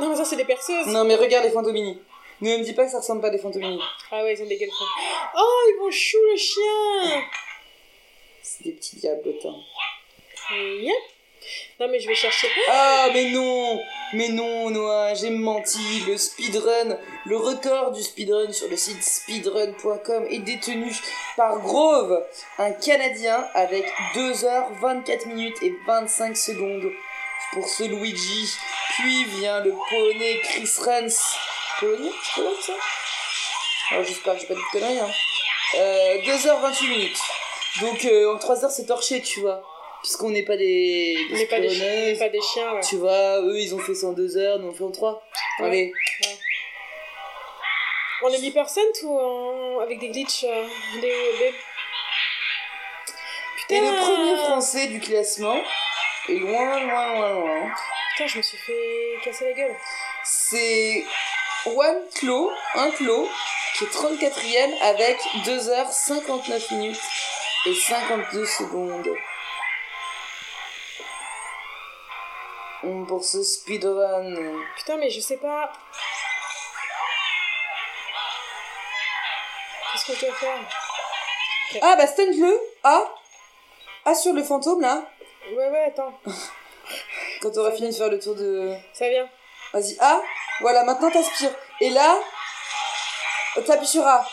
Non, 0.00 0.10
mais 0.10 0.16
ça, 0.16 0.24
c'est 0.24 0.36
des 0.36 0.44
perceuses. 0.44 0.86
Non, 0.86 1.04
mais 1.04 1.16
regarde 1.16 1.44
les 1.46 1.50
fantomini. 1.50 1.98
Ne 2.40 2.56
me 2.56 2.62
dis 2.62 2.72
pas 2.72 2.84
que 2.84 2.90
ça 2.90 2.98
ressemble 2.98 3.20
pas 3.20 3.28
à 3.28 3.30
des 3.30 3.38
fantomini. 3.38 3.80
Ah 4.10 4.22
ouais, 4.22 4.34
ils 4.34 4.42
ont 4.42 4.46
des 4.46 4.56
gueules. 4.56 4.70
Oh, 5.36 5.60
ils 5.68 5.76
vont 5.80 5.90
chou 5.90 6.18
le 6.30 6.36
chien. 6.36 7.24
C'est 8.42 8.64
des 8.64 8.72
petits 8.72 8.96
diablotins. 8.96 9.56
Yep. 10.50 10.94
Non, 11.80 11.88
mais 11.88 12.00
je 12.00 12.08
vais 12.08 12.14
chercher. 12.14 12.48
Ah, 12.68 13.08
mais 13.12 13.30
non 13.30 13.80
Mais 14.12 14.28
non, 14.28 14.70
Noah, 14.70 15.14
j'ai 15.14 15.30
menti. 15.30 16.02
Le 16.06 16.16
speedrun, 16.16 16.98
le 17.26 17.36
record 17.36 17.92
du 17.92 18.02
speedrun 18.02 18.52
sur 18.52 18.68
le 18.68 18.76
site 18.76 19.02
speedrun.com 19.02 20.26
est 20.28 20.38
détenu 20.38 20.92
par 21.36 21.60
Grove, 21.60 22.24
un 22.58 22.72
Canadien 22.72 23.46
avec 23.54 23.84
2h24 24.14 25.28
minutes 25.28 25.62
et 25.62 25.72
25 25.86 26.36
secondes 26.36 26.90
pour 27.52 27.68
ce 27.68 27.84
Luigi. 27.84 28.52
Puis 28.96 29.24
vient 29.24 29.60
le 29.60 29.72
Polonais 29.90 30.40
Chris 30.42 30.70
Rens. 30.84 31.36
Ça 31.80 32.72
oh, 33.92 34.02
J'espère 34.04 34.34
que 34.34 34.40
j'ai 34.40 34.46
pas 34.46 34.54
dit 34.54 34.60
de 34.60 34.70
conneries. 34.72 34.98
Hein. 34.98 35.10
Euh, 35.76 36.18
2h28 36.22 36.88
minutes. 36.88 37.20
Donc 37.80 38.04
euh, 38.04 38.34
en 38.34 38.38
3 38.38 38.64
heures, 38.64 38.70
c'est 38.70 38.86
torché, 38.86 39.22
tu 39.22 39.40
vois. 39.40 39.62
Puisqu'on 40.02 40.30
n'est 40.30 40.44
pas 40.44 40.56
des, 40.56 41.16
des 41.28 41.34
On 41.34 41.36
n'est 41.36 41.46
pas, 41.46 41.60
des 41.60 41.68
chiens, 41.70 42.12
on 42.14 42.18
pas 42.18 42.28
des 42.28 42.40
chiens, 42.40 42.72
ouais. 42.74 42.80
Tu 42.80 42.96
vois, 42.96 43.40
eux 43.42 43.58
ils 43.58 43.74
ont 43.74 43.78
fait 43.78 43.94
ça 43.94 44.06
en 44.08 44.12
2 44.12 44.36
heures, 44.36 44.58
nous 44.58 44.68
on 44.68 44.74
fait 44.74 44.84
en 44.84 44.90
3. 44.90 45.22
Ouais. 45.60 45.66
Allez, 45.66 45.92
On 48.22 48.28
est 48.32 48.38
10% 48.38 49.04
ou 49.04 49.18
en- 49.18 49.80
avec 49.80 49.98
des 50.00 50.08
glitches 50.08 50.44
euh, 50.44 50.66
des, 51.00 51.00
des- 51.00 51.54
Et 53.76 53.80
le 53.80 54.00
premier 54.02 54.36
français 54.36 54.86
du 54.88 54.98
classement 55.00 55.60
est 56.28 56.34
loin, 56.34 56.80
loin, 56.80 57.14
loin, 57.14 57.32
loin. 57.34 57.70
Putain, 58.16 58.26
je 58.26 58.38
me 58.38 58.42
suis 58.42 58.58
fait 58.58 59.18
casser 59.24 59.44
la 59.46 59.52
gueule. 59.52 59.76
C'est 60.24 61.04
Juan 61.64 61.96
Clos, 62.14 62.50
un 62.74 62.90
Clos, 62.90 63.28
qui 63.76 63.84
est 63.84 63.88
34ème 63.88 64.78
avec 64.82 65.18
2h59 65.44 66.74
minutes 66.74 67.00
et 67.66 67.74
52 67.74 68.46
secondes. 68.46 69.08
Pour 73.08 73.24
ce 73.24 73.42
speedrun. 73.42 74.34
Putain, 74.76 74.96
mais 74.98 75.10
je 75.10 75.20
sais 75.20 75.36
pas. 75.36 75.72
Qu'est-ce 79.92 80.06
que 80.06 80.14
je 80.14 80.26
dois 80.26 80.34
faire 80.34 80.58
Ah 81.82 81.96
bah 81.96 82.06
stunt-le 82.06 82.60
Ah 82.84 83.04
Ah 84.04 84.14
sur 84.14 84.32
le 84.32 84.42
fantôme 84.44 84.80
là 84.80 85.02
Ouais, 85.50 85.68
ouais, 85.70 85.84
attends. 85.88 86.18
Quand 87.42 87.50
t'auras 87.50 87.72
fini 87.72 87.88
de 87.88 87.94
faire 87.94 88.10
le 88.10 88.18
tour 88.18 88.34
de... 88.34 88.74
Ça 88.92 89.08
vient. 89.08 89.28
Vas-y, 89.72 89.96
A. 90.00 90.20
Voilà, 90.60 90.84
maintenant 90.84 91.10
t'aspires. 91.10 91.54
Et 91.80 91.90
là, 91.90 92.18
t'appuies 93.66 93.86
sur 93.86 94.06
A. 94.06 94.26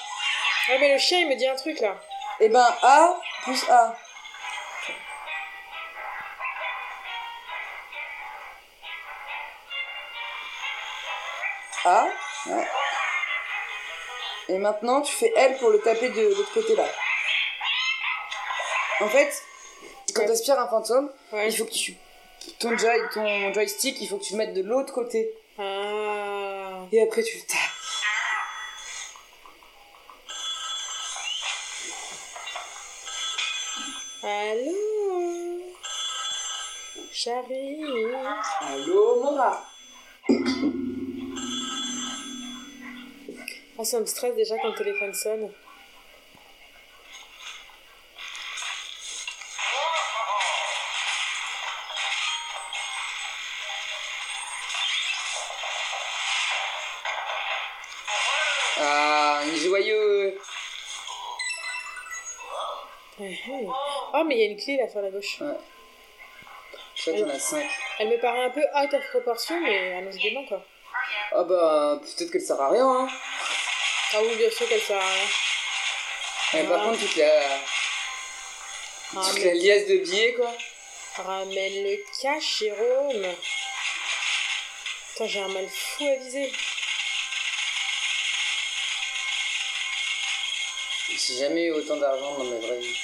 Ouais, 0.70 0.80
mais 0.80 0.94
le 0.94 0.98
chien, 1.00 1.20
il 1.20 1.30
me 1.30 1.36
dit 1.36 1.48
un 1.48 1.56
truc 1.56 1.80
là. 1.80 1.96
Et 2.40 2.50
ben 2.50 2.68
A 2.82 3.16
plus 3.44 3.64
A. 3.70 3.96
A. 11.86 12.08
Ouais. 12.48 12.68
Et 14.50 14.58
maintenant, 14.58 15.02
tu 15.02 15.14
fais 15.14 15.32
L 15.36 15.58
pour 15.58 15.70
le 15.70 15.80
taper 15.80 16.10
de 16.10 16.22
l'autre 16.36 16.54
côté 16.54 16.76
là. 16.76 16.86
En 19.02 19.08
fait, 19.10 19.32
quand 20.14 20.22
Ouais. 20.22 20.28
t'aspires 20.28 20.60
un 20.60 20.68
fantôme, 20.68 21.12
Ouais. 21.32 21.48
il 21.50 21.58
faut 21.58 21.66
que 21.66 21.72
tu. 21.72 21.96
Ton, 22.60 22.78
joy, 22.78 23.00
ton 23.14 23.54
joystick, 23.54 23.98
il 24.02 24.08
faut 24.08 24.18
que 24.18 24.24
tu 24.24 24.34
le 24.34 24.38
mettes 24.38 24.54
de 24.54 24.62
l'autre 24.62 24.94
côté. 24.94 25.30
Ah. 25.58 25.95
Et 26.96 27.02
après, 27.02 27.24
tu 27.24 27.36
le 27.36 27.44
tapes. 27.44 27.60
Allô 34.24 34.72
J'arrive. 37.12 38.16
Allô, 38.62 39.22
Mora 39.22 39.66
Ah, 43.78 43.84
ça 43.84 44.00
me 44.00 44.06
stresse 44.06 44.36
déjà 44.38 44.58
quand 44.58 44.70
le 44.70 44.78
téléphone 44.78 45.14
sonne. 45.14 45.52
Joyeux. 59.56 60.38
Oh, 63.20 64.24
mais 64.26 64.36
il 64.36 64.40
y 64.40 64.44
a 64.44 64.52
une 64.52 64.58
clé 64.62 64.78
là 64.78 64.90
sur 64.90 65.02
la 65.02 65.10
gauche. 65.10 65.38
Je 65.40 67.02
crois 67.02 67.14
qu'il 67.14 67.20
y 67.20 67.24
en 67.24 67.30
a 67.30 67.40
5. 67.40 67.66
Elle 68.00 68.10
me 68.10 68.18
paraît 68.20 68.44
un 68.46 68.50
peu 68.50 68.62
out 68.62 68.94
of 68.94 69.10
proportion, 69.12 69.60
mais 69.62 69.94
annonce 69.96 70.18
gaiement 70.18 70.46
quoi. 70.46 70.62
Ah 71.32 71.44
bah, 71.44 72.00
peut-être 72.02 72.32
qu'elle 72.32 72.42
sert 72.42 72.60
à 72.60 72.70
rien, 72.70 72.88
hein. 72.88 73.08
Ah 74.14 74.18
oui, 74.22 74.36
bien 74.38 74.50
sûr 74.50 74.68
qu'elle 74.68 74.82
sert 74.82 74.98
à 74.98 75.06
rien. 75.06 75.28
Mais 76.54 76.64
par 76.64 76.82
Ah. 76.82 76.86
contre, 76.86 77.00
toute 77.00 77.16
la, 77.18 77.42
toute 79.32 79.44
la 79.44 79.54
liasse 79.54 79.88
de 79.88 79.98
billets, 79.98 80.34
quoi. 80.34 80.52
ramène 81.18 81.84
le 81.84 81.98
cash, 82.22 82.60
Jérôme. 82.60 83.28
Putain, 85.12 85.28
j'ai 85.28 85.40
un 85.42 85.48
mal 85.50 85.68
fou 85.70 86.06
à 86.08 86.16
viser. 86.16 86.52
J'ai 91.18 91.38
jamais 91.40 91.64
eu 91.64 91.72
autant 91.72 91.96
d'argent 91.96 92.38
dans 92.38 92.44
ma 92.44 92.58
vraie 92.58 92.80
vie. 92.80 93.00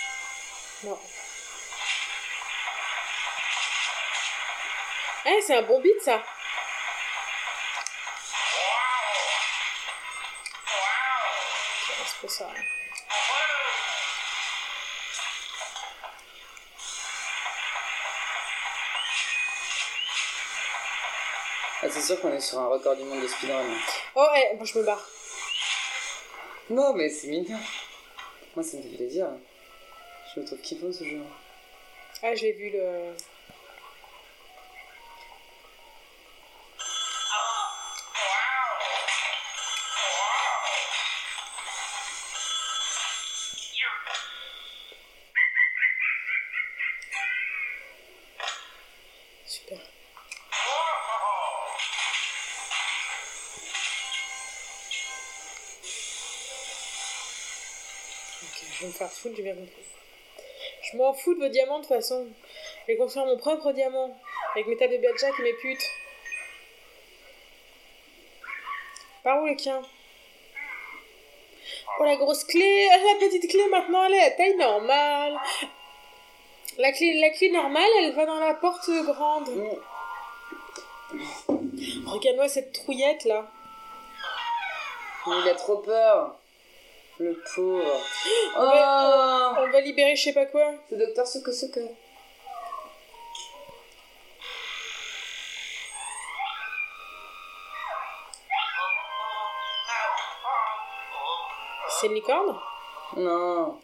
Non. 0.84 1.00
Eh, 5.26 5.41
c'est 5.41 5.56
un 5.56 5.62
bon 5.62 5.80
beat 5.80 6.02
ça. 6.02 6.21
C'est 12.06 12.21
pas 12.21 12.28
ça. 12.28 12.50
hein? 12.50 12.62
Ah, 21.84 21.88
c'est 21.89 22.02
sûr 22.02 22.19
qu'on 22.19 22.32
est 22.34 22.41
sur 22.41 22.60
un 22.60 22.67
record 22.67 22.95
du 22.95 23.04
monde 23.04 23.21
de 23.21 23.28
speedrun. 23.28 23.63
Oh, 24.15 24.28
eh, 24.36 24.56
bon, 24.56 24.65
je 24.65 24.78
me 24.78 24.84
barre. 24.84 25.04
Non, 26.69 26.93
mais 26.93 27.10
c'est 27.10 27.28
mignon. 27.28 27.60
Moi, 28.55 28.63
ça 28.63 28.77
me 28.77 28.81
fait 28.83 28.97
plaisir. 28.97 29.27
Je 30.33 30.39
le 30.41 30.45
trouve 30.45 30.59
kiffant, 30.59 30.91
ce 30.91 31.03
jeu. 31.03 31.21
Ah, 32.23 32.35
j'ai 32.35 32.51
vu 32.51 32.69
le. 32.71 33.13
Faire 59.01 59.11
foutre, 59.11 59.35
j'ai 59.35 59.43
bien 59.43 59.55
compris. 59.55 59.83
Je 60.83 60.97
m'en 60.97 61.13
fous 61.13 61.33
de 61.33 61.39
vos 61.39 61.49
diamants 61.49 61.79
de 61.79 61.85
toute 61.85 61.95
façon. 61.95 62.27
Je 62.81 62.93
vais 62.93 62.97
construire 62.97 63.25
mon 63.25 63.37
propre 63.37 63.71
diamant. 63.71 64.15
Avec 64.53 64.67
mes 64.67 64.77
tas 64.77 64.87
de 64.87 64.99
Jack 65.17 65.33
et 65.39 65.43
mes 65.43 65.53
putes. 65.53 65.89
Par 69.23 69.41
où 69.41 69.47
le 69.47 69.55
tien 69.55 69.81
Oh 71.99 72.03
la 72.03 72.15
grosse 72.15 72.43
clé 72.43 72.89
Ah, 72.91 72.97
La 72.97 73.27
petite 73.27 73.49
clé 73.49 73.67
maintenant 73.69 74.05
elle 74.05 74.13
est 74.13 74.21
à 74.21 74.31
taille 74.31 74.55
normale. 74.55 75.39
La 76.77 76.91
clé, 76.91 77.19
la 77.19 77.29
clé 77.31 77.49
normale 77.51 77.89
elle 77.99 78.13
va 78.13 78.25
dans 78.25 78.39
la 78.39 78.53
porte 78.53 78.89
grande. 78.89 79.49
Regarde-moi 82.05 82.49
cette 82.49 82.73
trouillette 82.73 83.25
là. 83.25 83.49
Il 85.27 85.49
a 85.49 85.55
trop 85.55 85.77
peur. 85.77 86.40
Le 87.21 87.34
pauvre. 87.53 87.84
va- 88.55 89.53
Oh 89.53 89.55
On 89.62 89.69
va 89.71 89.81
libérer 89.81 90.15
je 90.15 90.23
sais 90.23 90.34
pas 90.34 90.45
quoi. 90.47 90.73
C'est 90.89 90.97
Docteur 90.97 91.27
Sokosoka. 91.27 91.81
C'est 101.89 102.07
une 102.07 102.13
licorne? 102.13 102.57
Non. 103.17 103.77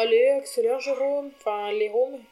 Allez, 0.00 0.30
accélère 0.30 0.80
Jérôme. 0.80 1.30
Enfin, 1.38 1.72
les 1.72 1.90
Roms. 1.90 2.22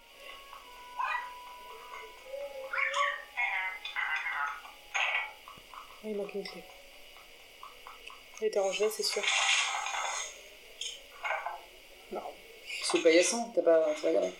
Ah, 6.02 6.06
il 6.06 6.16
manque 6.16 6.32
une 6.32 6.48
clé. 6.48 6.62
Elle 8.40 8.48
était 8.48 8.58
rangée, 8.58 8.88
c'est 8.88 9.02
sûr. 9.02 9.22
Non. 12.10 12.22
C'est 12.84 13.02
paillasson, 13.02 13.52
t'as 13.54 13.60
pas 13.60 13.94
tu 14.00 14.06
regardé 14.06 14.32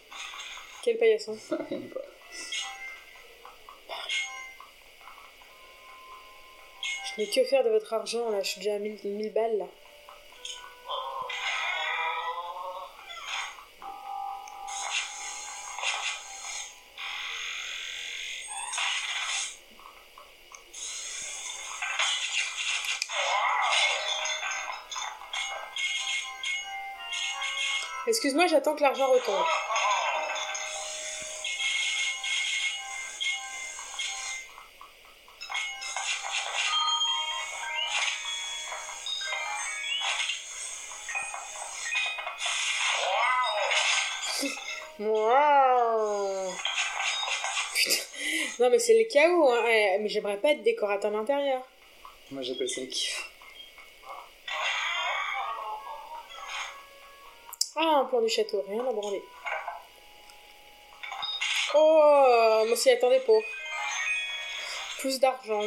Quel 0.82 0.96
paillasson. 0.96 1.36
Il 1.70 1.76
y 1.76 1.80
en 1.82 1.86
a 1.86 1.92
pas. 1.92 2.00
Je 7.04 7.20
n'ai 7.20 7.28
que 7.28 7.44
faire 7.44 7.62
de 7.62 7.68
votre 7.68 7.92
argent 7.92 8.30
là. 8.30 8.42
Je 8.42 8.52
suis 8.52 8.60
déjà 8.60 8.76
à 8.76 8.78
1000, 8.78 9.00
1000 9.04 9.32
balles 9.34 9.58
là. 9.58 9.66
Excuse-moi, 28.18 28.48
j'attends 28.48 28.74
que 28.74 28.82
l'argent 28.82 29.06
retombe. 29.12 29.44
Wow. 44.98 46.52
Putain. 47.76 48.02
Non 48.58 48.68
mais 48.68 48.80
c'est 48.80 48.98
le 48.98 49.04
chaos, 49.08 49.48
hein. 49.48 49.64
Eh, 49.68 49.98
mais 50.00 50.08
j'aimerais 50.08 50.38
pas 50.38 50.50
être 50.50 50.64
décorateur 50.64 51.12
d'intérieur. 51.12 51.64
Moi 52.32 52.42
j'appelle 52.42 52.68
ça 52.68 52.80
le 52.80 52.88
kiff. 52.88 53.27
Ah, 57.80 58.00
un 58.00 58.04
plan 58.06 58.20
du 58.20 58.28
château, 58.28 58.64
rien 58.68 58.80
à 58.80 58.92
branler. 58.92 59.22
Oh, 61.74 62.62
moi 62.64 62.72
aussi, 62.72 62.90
attendez 62.90 63.20
pas. 63.20 63.32
Plus 64.98 65.20
d'argent. 65.20 65.62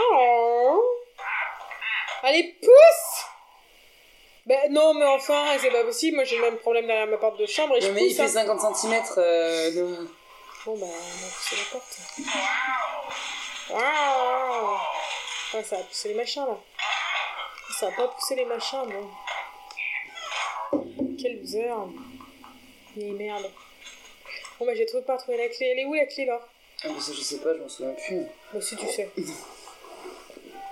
Oh. 0.00 0.82
Allez, 2.22 2.56
pousse 2.60 3.24
Ben 4.46 4.72
non, 4.72 4.92
mais 4.94 5.06
enfin, 5.06 5.56
c'est 5.60 5.70
pas 5.70 5.84
possible. 5.84 6.16
Moi, 6.16 6.24
j'ai 6.24 6.36
le 6.36 6.42
même 6.42 6.58
problème 6.58 6.86
derrière 6.86 7.06
ma 7.06 7.16
porte 7.16 7.38
de 7.38 7.46
chambre 7.46 7.76
et 7.76 7.80
je 7.80 7.86
Non, 7.88 7.94
mais 7.94 8.06
il 8.06 8.14
fait 8.14 8.22
hein. 8.22 8.28
50 8.28 8.76
cm. 8.76 9.02
Euh, 9.18 9.70
de- 9.70 10.08
Bon, 10.66 10.76
bah, 10.78 10.86
on 10.86 10.90
va 10.90 11.28
pousser 11.28 11.56
la 11.56 11.64
porte. 11.72 11.98
Waouh 13.70 14.78
Ah, 15.54 15.62
ça 15.62 15.76
a 15.76 15.82
poussé 15.82 16.08
les 16.08 16.14
machins, 16.14 16.44
là. 16.46 16.56
Ça 17.78 17.88
a 17.88 17.90
pas 17.92 18.08
poussé 18.08 18.34
les 18.34 18.44
machins, 18.46 18.82
bon. 18.86 19.10
Quel 21.20 21.40
loser. 21.40 21.72
Mais 22.96 23.10
merde. 23.10 23.50
Bon, 24.58 24.66
bah, 24.66 24.74
j'ai 24.74 24.86
toujours 24.86 25.04
pas 25.04 25.16
retrouvé 25.16 25.38
la 25.38 25.48
clé. 25.48 25.66
Elle 25.72 25.80
est 25.80 25.84
où, 25.84 25.94
la 25.94 26.06
clé, 26.06 26.24
là? 26.26 26.40
Ah, 26.84 26.88
mais 26.94 27.00
ça, 27.00 27.12
je 27.12 27.20
sais 27.20 27.38
pas, 27.38 27.54
je 27.54 27.60
m'en 27.60 27.68
souviens 27.68 27.94
plus. 27.94 28.16
Moi 28.16 28.28
aussi, 28.56 28.76
tu 28.76 28.86
sais. 28.86 29.08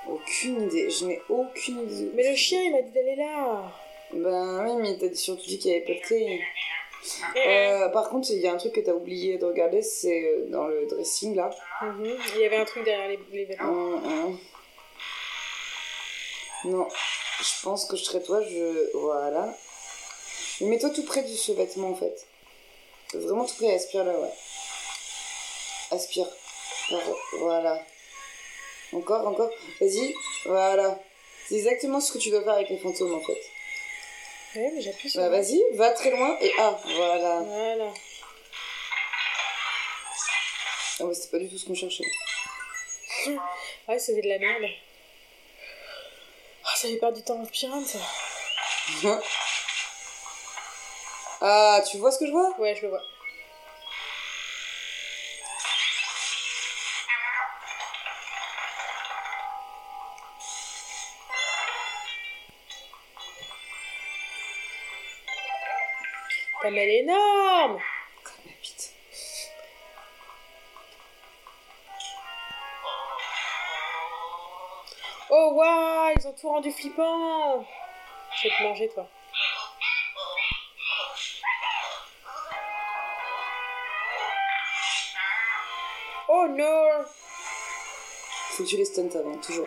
Aucune 0.08 0.62
idée, 0.62 0.90
je 0.90 1.06
n'ai 1.06 1.20
aucune 1.28 1.82
idée. 1.82 2.10
Mais 2.14 2.30
le 2.30 2.36
chien, 2.36 2.60
il 2.62 2.72
m'a 2.72 2.82
dit 2.82 2.90
d'aller 2.90 3.16
là. 3.16 3.72
Ben 4.12 4.66
oui, 4.66 4.82
mais 4.82 4.98
t'as 4.98 5.14
surtout 5.14 5.46
dit 5.46 5.58
qu'il 5.58 5.70
n'y 5.70 5.78
avait 5.78 5.86
pas 5.86 5.94
de 5.94 6.00
clé. 6.00 6.42
Euh, 7.36 7.88
par 7.88 8.10
contre, 8.10 8.30
il 8.30 8.38
y 8.38 8.46
a 8.46 8.52
un 8.52 8.56
truc 8.58 8.74
que 8.74 8.80
t'as 8.80 8.92
oublié 8.92 9.38
de 9.38 9.44
regarder, 9.44 9.82
c'est 9.82 10.22
euh, 10.24 10.46
dans 10.50 10.66
le 10.68 10.86
dressing 10.86 11.34
là. 11.34 11.50
mhm. 11.82 12.16
Il 12.34 12.40
y 12.40 12.44
avait 12.44 12.58
un 12.58 12.64
truc 12.64 12.84
derrière 12.84 13.08
les, 13.08 13.18
les 13.32 13.44
vêtements. 13.46 13.98
Non, 16.64 16.86
je 17.40 17.62
pense 17.64 17.86
que 17.86 17.96
je 17.96 18.04
serais 18.04 18.22
toi, 18.22 18.40
je. 18.42 18.96
Voilà. 18.96 19.56
Mais 20.62 20.68
mets-toi 20.68 20.90
tout 20.90 21.05
près 21.05 21.22
de 21.22 21.35
ce 21.35 21.51
vêtement 21.53 21.90
en 21.90 21.96
fait. 21.96 22.25
Vraiment 23.14 23.44
tout 23.44 23.57
près, 23.57 23.75
aspire 23.75 24.05
là, 24.05 24.12
ouais. 24.12 24.33
Aspire. 25.90 26.29
Voilà. 27.33 27.85
Encore, 28.92 29.27
encore. 29.27 29.51
Vas-y, 29.81 30.14
voilà. 30.44 31.01
C'est 31.48 31.57
exactement 31.57 32.01
ce 32.01 32.12
que 32.12 32.18
tu 32.18 32.31
dois 32.31 32.44
faire 32.44 32.53
avec 32.53 32.68
les 32.70 32.79
fantômes 32.79 33.12
en 33.12 33.20
fait. 33.20 33.40
Ouais, 34.55 34.70
mais 34.72 34.83
j'appuie 34.83 35.11
sur. 35.11 35.20
Bah 35.20 35.31
vas-y, 35.31 35.61
va 35.75 35.90
très 35.90 36.11
loin 36.11 36.38
et 36.40 36.53
ah, 36.59 36.79
voilà. 36.85 37.40
Voilà. 37.40 37.92
Ah 41.01 41.05
ouais, 41.05 41.14
c'était 41.14 41.31
pas 41.31 41.38
du 41.38 41.48
tout 41.48 41.59
ce 41.59 41.66
qu'on 41.66 41.75
cherchait. 41.75 42.05
Ah, 43.88 43.98
c'était 43.98 44.22
de 44.22 44.29
la 44.29 44.38
merde. 44.38 44.62
Ah, 46.64 46.77
ça 46.77 46.87
fait 46.87 46.96
perdre 46.98 47.16
du 47.16 47.25
temps 47.25 47.40
en 47.40 47.46
pirate, 47.46 47.85
ça. 47.85 47.98
Ah, 51.44 51.81
tu 51.90 51.98
vois 51.98 52.12
ce 52.12 52.20
que 52.20 52.26
je 52.26 52.31
vois? 52.31 52.57
Ouais, 52.61 52.76
je 52.76 52.83
le 52.83 52.90
vois. 52.90 53.02
Ta 66.62 66.70
mail 66.70 66.88
est 66.88 66.98
énorme 67.00 67.81
Comme 68.22 68.44
la 68.46 68.52
bite. 68.62 68.94
Oh 75.28 75.55
waouh, 75.57 76.14
ils 76.16 76.28
ont 76.28 76.33
tout 76.40 76.48
rendu 76.48 76.70
flippant 76.70 77.66
Je 78.37 78.48
vais 78.48 78.55
te 78.55 78.62
manger, 78.62 78.88
toi. 78.94 79.09
Faut 88.50 88.62
que 88.64 88.68
tu 88.68 88.76
les 88.76 88.84
stunts 88.84 89.08
avant, 89.18 89.36
toujours. 89.38 89.66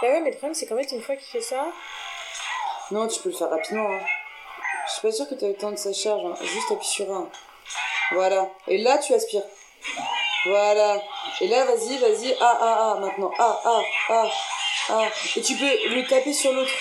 Bah 0.00 0.08
ouais, 0.08 0.20
mais 0.20 0.30
le 0.30 0.36
problème, 0.36 0.54
c'est 0.54 0.66
qu'en 0.66 0.76
fait, 0.76 0.90
une 0.92 1.02
fois 1.02 1.14
qu'il 1.16 1.26
fait 1.26 1.40
ça... 1.40 1.66
Non, 2.90 3.06
tu 3.06 3.20
peux 3.20 3.28
le 3.30 3.36
faire 3.36 3.48
rapidement. 3.50 3.86
Hein. 3.88 4.00
Je 4.86 4.92
suis 4.92 5.02
pas 5.02 5.12
sûre 5.12 5.28
que 5.28 5.34
tu 5.36 5.44
as 5.44 5.48
le 5.48 5.54
temps 5.56 5.70
de 5.70 5.76
sa 5.76 5.92
charge. 5.92 6.24
hein. 6.24 6.34
Juste 6.42 6.70
appuie 6.72 6.86
sur 6.86 7.10
un. 7.10 7.30
Voilà. 8.10 8.48
Et 8.66 8.78
là, 8.78 8.98
tu 8.98 9.14
aspires. 9.14 9.44
Voilà. 10.46 11.00
Et 11.40 11.46
là, 11.46 11.64
vas-y, 11.64 11.96
vas-y. 11.98 12.36
Ah, 12.40 12.58
ah, 12.60 12.92
ah, 12.96 13.00
maintenant. 13.00 13.30
Ah, 13.38 13.60
ah, 13.64 13.80
ah, 14.10 14.30
ah. 14.90 15.08
Et 15.36 15.40
tu 15.40 15.54
peux 15.54 15.64
le 15.64 16.06
taper 16.08 16.32
sur 16.32 16.52
l'autre. 16.52 16.72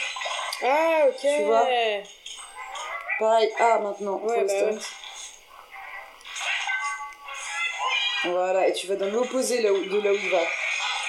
Ah, 0.64 1.04
ok 1.08 1.20
Tu 1.22 1.44
vois 1.44 1.66
Pareil. 3.20 3.54
Ah, 3.60 3.80
maintenant. 3.80 4.16
Ouais, 4.24 4.44
bah 4.44 4.50
stunt. 4.50 4.66
ouais. 4.72 4.80
Voilà. 8.26 8.68
Et 8.68 8.74
tu 8.74 8.88
vas 8.88 8.96
dans 8.96 9.10
l'opposé 9.10 9.60
de 9.60 9.64
là 9.64 9.74
où 9.74 10.16
il 10.16 10.30
va. 10.30 10.42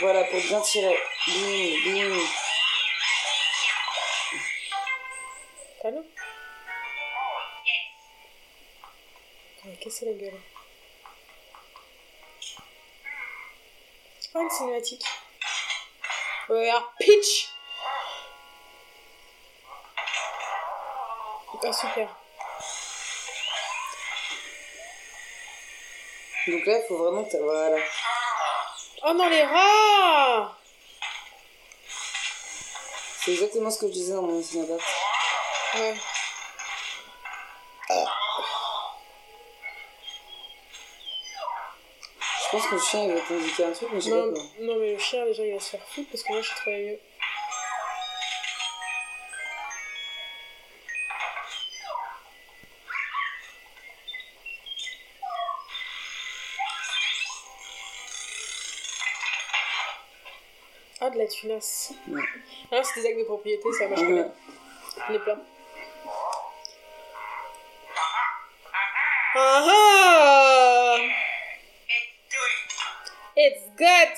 Voilà, 0.00 0.24
pour 0.24 0.40
bien 0.40 0.60
tirer. 0.60 0.98
Bim, 1.26 1.74
bim. 1.84 2.18
Allô 5.84 6.04
On 9.64 9.68
va 9.68 9.76
casser 9.76 10.06
la 10.06 10.12
gueule. 10.12 10.40
Oh, 14.34 14.40
une 14.40 14.50
cinématique. 14.50 15.04
Alors, 16.48 16.92
pitch 16.98 17.48
Ah, 21.64 21.72
super. 21.72 22.21
Donc 26.48 26.66
là, 26.66 26.78
il 26.78 26.84
faut 26.88 26.96
vraiment 26.96 27.24
que 27.24 27.30
tu. 27.30 27.36
Voilà. 27.38 27.78
Oh 29.04 29.12
non, 29.14 29.28
les 29.28 29.42
rats 29.44 30.56
C'est 33.20 33.32
exactement 33.32 33.70
ce 33.70 33.78
que 33.78 33.86
je 33.86 33.92
disais 33.92 34.14
dans 34.14 34.22
mon 34.22 34.40
appart. 34.40 34.80
Ouais. 35.76 35.94
Je 42.44 42.50
pense 42.50 42.66
que 42.66 42.74
le 42.74 42.80
chien, 42.80 43.04
il 43.04 43.14
va 43.14 43.20
t'indiquer 43.20 43.64
un 43.64 43.72
truc, 43.72 43.88
mais 43.92 44.00
je 44.00 44.04
sais 44.04 44.10
pas 44.10 44.26
Non, 44.60 44.76
mais 44.76 44.92
le 44.92 44.98
chien, 44.98 45.24
déjà, 45.24 45.44
il 45.44 45.54
va 45.54 45.60
se 45.60 45.70
faire 45.70 45.80
foutre 45.88 46.10
parce 46.10 46.22
que 46.22 46.32
moi, 46.32 46.42
je 46.42 46.46
suis 46.48 46.56
trop 46.56 46.70
la 61.22 61.28
tunasse. 61.28 61.92
Ouais. 62.08 62.20
Ah, 62.70 62.80
c'est 62.82 63.00
des 63.00 63.08
actes 63.08 63.18
de 63.18 63.24
propriété, 63.24 63.68
ça, 63.78 63.84
je 63.94 64.02
Ouais. 64.02 64.26
J'en 65.08 65.14
ai 65.14 65.18
plein. 65.18 65.38
Ah 69.34 69.66
ah 69.66 70.96
It's 73.34 73.62
good 73.78 74.16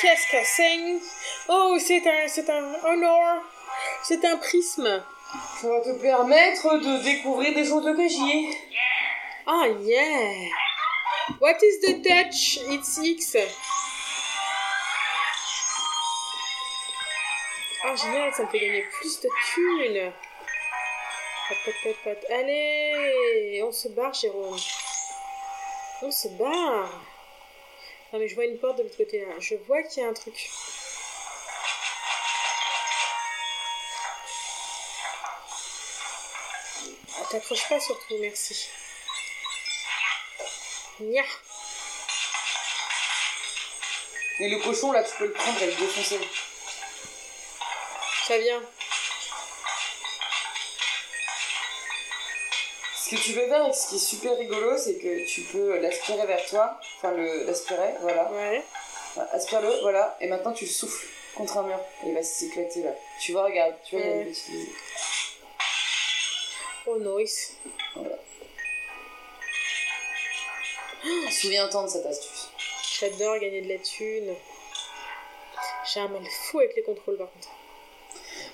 Qu'est-ce 0.00 0.30
que 0.30 0.44
c'est? 0.44 1.00
Oh, 1.48 1.76
c'est 1.80 2.06
un, 2.06 2.28
c'est 2.28 2.48
un 2.48 2.74
honor 2.84 3.42
C'est 4.04 4.24
un 4.24 4.36
prisme 4.36 5.02
Ça 5.60 5.68
va 5.68 5.80
te 5.80 6.00
permettre 6.00 6.78
de 6.78 7.02
découvrir 7.02 7.54
des 7.54 7.64
choses 7.64 7.84
de 7.84 7.92
cagier. 7.96 8.56
Ah, 9.46 9.66
yeah 9.80 10.48
What 11.40 11.58
is 11.62 11.80
the 11.80 12.02
Dutch? 12.02 12.60
It's 12.70 12.98
X. 12.98 13.36
génial, 17.96 18.32
ça 18.34 18.44
me 18.44 18.48
fait 18.48 18.60
gagner 18.60 18.82
plus 18.82 19.20
de 19.20 19.28
thunes. 19.54 20.12
Pat, 21.48 21.74
pat, 21.82 21.96
pat. 22.04 22.30
Allez, 22.30 23.62
on 23.62 23.72
se 23.72 23.88
barre, 23.88 24.12
Jérôme. 24.14 24.58
On 26.02 26.10
se 26.10 26.28
barre. 26.28 26.90
Non, 28.12 28.18
mais 28.18 28.28
je 28.28 28.34
vois 28.34 28.44
une 28.44 28.58
porte 28.58 28.78
de 28.78 28.82
l'autre 28.82 28.96
côté 28.96 29.24
là. 29.24 29.34
Je 29.38 29.54
vois 29.66 29.82
qu'il 29.82 30.02
y 30.02 30.06
a 30.06 30.08
un 30.08 30.12
truc. 30.12 30.48
Ah, 37.18 37.26
T'accroches 37.30 37.68
pas 37.68 37.80
surtout, 37.80 38.14
merci. 38.20 38.68
Nya. 41.00 41.24
Et 44.38 44.48
le 44.48 44.58
cochon, 44.58 44.92
là, 44.92 45.02
tu 45.02 45.16
peux 45.16 45.26
le 45.26 45.32
prendre 45.32 45.62
et 45.62 45.66
le 45.66 45.72
défoncer. 45.74 46.20
Ça 48.26 48.38
vient. 48.38 48.60
Ce 52.96 53.10
que 53.10 53.20
tu 53.22 53.34
peux 53.34 53.46
faire, 53.46 53.68
et 53.68 53.72
ce 53.72 53.88
qui 53.88 53.94
est 53.94 53.98
super 53.98 54.36
rigolo, 54.36 54.76
c'est 54.76 54.98
que 54.98 55.24
tu 55.28 55.42
peux 55.42 55.78
l'aspirer 55.78 56.26
vers 56.26 56.44
toi. 56.46 56.80
Enfin, 56.96 57.12
l'aspirer, 57.12 57.94
voilà. 58.00 58.28
Ouais. 58.32 58.64
Voilà, 59.14 59.32
Aspire-le, 59.32 59.80
voilà. 59.82 60.16
Et 60.20 60.26
maintenant, 60.26 60.52
tu 60.52 60.64
le 60.64 60.70
souffles 60.70 61.06
contre 61.36 61.58
un 61.58 61.62
mur. 61.62 61.78
Et 62.02 62.08
il 62.08 62.14
va 62.14 62.22
s'éclater 62.24 62.82
là. 62.82 62.90
Tu 63.20 63.30
vois, 63.30 63.44
regarde. 63.44 63.74
Tu 63.84 63.96
vois, 63.96 64.04
il 64.04 64.10
y 64.10 64.12
a 64.12 64.22
une. 64.22 64.34
Oh, 66.86 66.98
nice. 66.98 67.56
Souviens-toi 71.30 71.84
de 71.84 71.88
cette 71.88 72.06
astuce. 72.06 72.48
J'adore 72.98 73.38
gagner 73.38 73.62
de 73.62 73.68
la 73.68 73.78
thune. 73.78 74.34
J'ai 75.92 76.00
un 76.00 76.08
mal 76.08 76.24
fou 76.26 76.58
avec 76.58 76.74
les 76.74 76.82
contrôles 76.82 77.18
par 77.18 77.30
contre. 77.30 77.50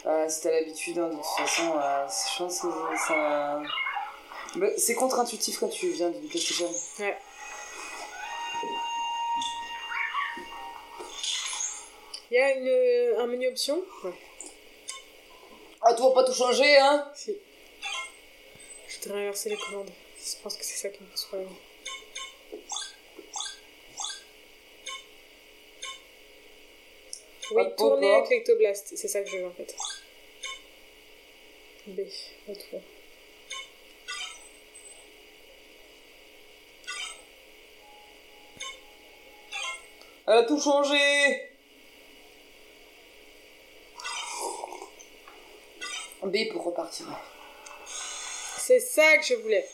Euh, 0.04 0.28
si 0.28 0.40
t'as 0.40 0.50
l'habitude, 0.50 0.98
hein, 0.98 1.08
de 1.08 1.14
toute 1.14 1.24
façon, 1.24 1.78
euh, 1.78 2.06
je 2.08 2.38
pense 2.38 2.60
que 2.60 2.68
c'est 3.06 3.14
un... 3.14 3.62
Mais 4.56 4.76
C'est 4.76 4.94
contre-intuitif 4.94 5.60
quand 5.60 5.68
tu 5.68 5.90
viens 5.90 6.10
d'une 6.10 6.28
PlayStation. 6.28 6.68
Ouais. 6.98 7.16
Il 12.30 12.34
y 12.34 12.38
a 12.38 12.52
une, 12.54 13.20
un 13.20 13.26
menu 13.26 13.48
option? 13.48 13.82
Ouais. 14.04 14.12
Ah, 15.82 15.94
tu 15.94 16.02
vas 16.02 16.10
pas 16.10 16.24
tout 16.24 16.34
changer, 16.34 16.78
hein? 16.78 17.10
Si. 17.14 17.36
Je 18.88 19.02
voudrais 19.02 19.20
inverser 19.20 19.50
les 19.50 19.56
commandes. 19.56 19.90
Je 20.18 20.42
pense 20.42 20.56
que 20.56 20.64
c'est 20.64 20.76
ça 20.76 20.88
qui 20.88 21.02
me 21.02 21.08
pose 21.08 21.24
problème. 21.26 21.48
Oui, 27.54 27.62
tourner 27.76 28.14
avec 28.14 28.30
l'ectoblast. 28.30 28.92
C'est 28.96 29.08
ça 29.08 29.20
que 29.20 29.28
je 29.28 29.36
veux 29.36 29.46
en 29.46 29.52
fait. 29.52 29.74
B. 31.86 32.00
Retrouve. 32.48 32.80
Elle 40.26 40.38
a 40.38 40.42
tout 40.44 40.60
changé 40.60 41.48
B 46.22 46.36
pour 46.52 46.64
repartir. 46.64 47.06
C'est 48.58 48.78
ça 48.78 49.18
que 49.18 49.24
je 49.24 49.34
voulais. 49.34 49.68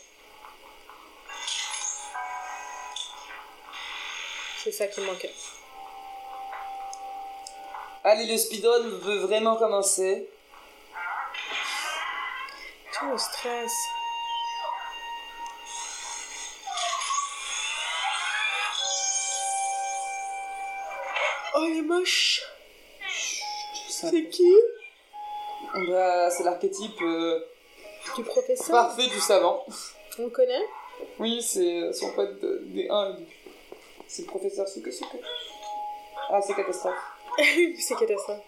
C'est 4.65 4.73
ça 4.73 4.87
qui 4.87 5.03
manquait. 5.03 5.35
Allez, 8.03 8.27
le 8.27 8.39
speedrun 8.39 8.81
veut 8.81 9.19
vraiment 9.19 9.57
commencer. 9.57 10.29
Tout 12.99 13.11
le 13.11 13.19
stress. 13.19 13.73
Oh, 21.55 21.65
elle 21.67 21.79
est 21.79 21.83
moche. 21.83 22.43
C'est 23.89 24.29
qui? 24.29 24.55
Bah, 25.89 26.31
c'est 26.31 26.45
l'archétype 26.45 27.01
euh, 27.03 27.41
Du 28.17 28.23
professeur 28.23 28.71
parfait 28.89 29.07
du 29.09 29.19
savant. 29.21 29.65
On 30.19 30.25
le 30.25 30.31
connaît? 30.31 30.65
Oui, 31.19 31.43
c'est 31.43 31.93
son 31.93 32.11
pote 32.13 32.41
de- 32.41 32.63
des 32.67 32.89
1 32.89 33.11
et 33.11 33.13
2. 33.15 33.27
C'est 34.07 34.23
le 34.23 34.29
professeur 34.29 34.69
Suke 34.69 34.93
Suke. 34.93 35.07
Ah, 36.31 36.41
c'est 36.43 36.55
catastrophe. 36.55 36.95
C'est 37.79 37.95
catastrophe. 37.97 38.41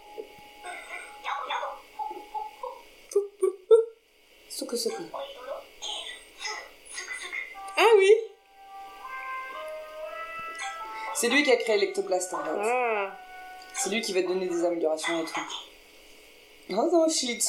Ah 7.77 7.93
oui 7.97 8.13
C'est 11.15 11.29
lui 11.29 11.43
qui 11.43 11.53
a 11.53 11.57
créé 11.57 11.79
l'ectoplast 11.79 12.35
en 12.35 12.45
fait. 12.45 12.51
Ah 12.63 13.17
C'est 13.75 13.91
lui 13.91 14.01
qui 14.01 14.13
va 14.13 14.23
te 14.23 14.29
donner 14.29 14.47
des 14.47 14.65
améliorations 14.65 15.23
et 15.23 15.25
tout. 15.25 15.41
Oh 16.71 16.89
non, 16.93 17.09
shit. 17.09 17.45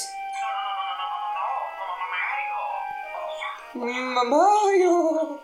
Maman 3.73 5.39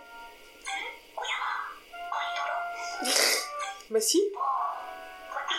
Bah 3.89 4.01
si 4.01 4.21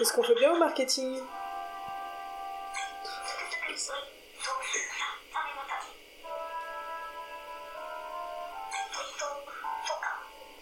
Est-ce 0.00 0.12
qu'on 0.12 0.22
fait 0.22 0.34
bien 0.34 0.52
au 0.52 0.58
marketing 0.58 1.18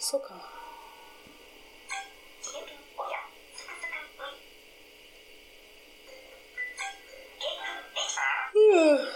Soka. 0.07 0.35
Euh. 8.55 8.99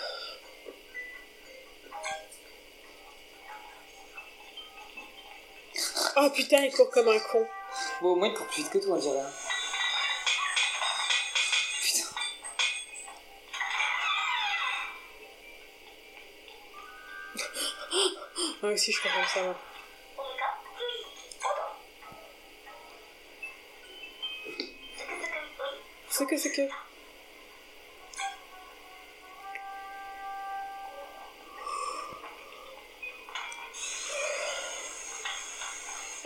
Oh 6.16 6.28
putain, 6.30 6.64
il 6.64 6.72
court 6.72 6.90
comme 6.90 7.06
un 7.06 7.20
con. 7.20 7.46
Bon, 8.02 8.08
au 8.08 8.16
moins 8.16 8.26
il 8.26 8.34
court 8.34 8.48
plus 8.48 8.62
vite 8.62 8.72
que 8.72 8.78
toi, 8.78 8.96
on 8.96 8.98
dirait. 8.98 9.22
Putain. 11.82 12.08
Moi 18.62 18.72
aussi, 18.72 18.90
je 18.90 19.00
comme 19.00 19.12
ça. 19.32 19.69
C'est 26.20 26.26
que 26.26 26.36
c'est 26.36 26.52
que. 26.52 26.68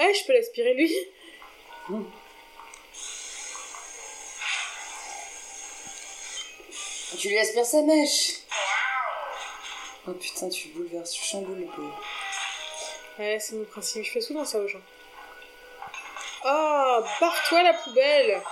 Ah, 0.00 0.12
je 0.12 0.26
peux 0.26 0.32
l'aspirer 0.32 0.74
lui. 0.74 0.92
Tu 7.16 7.28
lui 7.28 7.38
aspires 7.38 7.64
sa 7.64 7.82
mèche. 7.82 8.32
Oh 10.08 10.12
putain, 10.14 10.48
tu 10.48 10.70
bouleverses, 10.70 11.12
tu 11.12 11.22
chamboules 11.22 11.60
le 11.60 11.66
pauvre. 11.66 12.02
Ouais, 13.20 13.38
c'est 13.38 13.54
mon 13.54 13.64
principe. 13.64 14.02
Je 14.02 14.10
fais 14.10 14.20
souvent 14.20 14.44
ça 14.44 14.58
aux 14.58 14.66
gens. 14.66 14.82
Oh, 16.46 17.04
barre-toi 17.20 17.62
la 17.62 17.74
poubelle. 17.74 18.42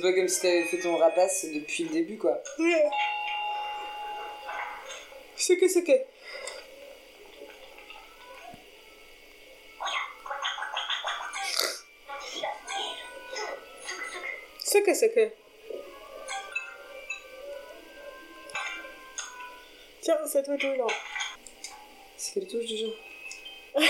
C'est 0.00 0.06
pas 0.06 0.14
comme 0.14 0.28
si 0.28 0.40
t'avais 0.40 0.64
fait 0.64 0.78
ton 0.78 0.96
rapace 0.96 1.44
depuis 1.44 1.84
le 1.84 1.90
début, 1.90 2.16
quoi. 2.16 2.42
C'est 5.36 5.58
que 5.58 5.68
c'est 5.68 5.84
que. 5.84 5.92
C'est 14.64 14.82
que 14.82 14.94
c'est 14.94 15.12
que. 15.12 15.30
Tiens, 20.00 20.16
c'est 20.26 20.42
toi 20.44 20.56
tout 20.56 20.66
là. 20.72 20.86
C'est 22.16 22.34
quelle 22.40 22.48
touche 22.48 22.66
déjà? 22.66 22.86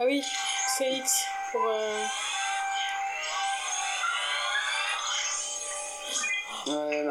Ah 0.00 0.04
oui, 0.04 0.22
c'est 0.76 0.92
X 0.92 1.24
pour. 1.50 1.66
euh, 1.66 2.04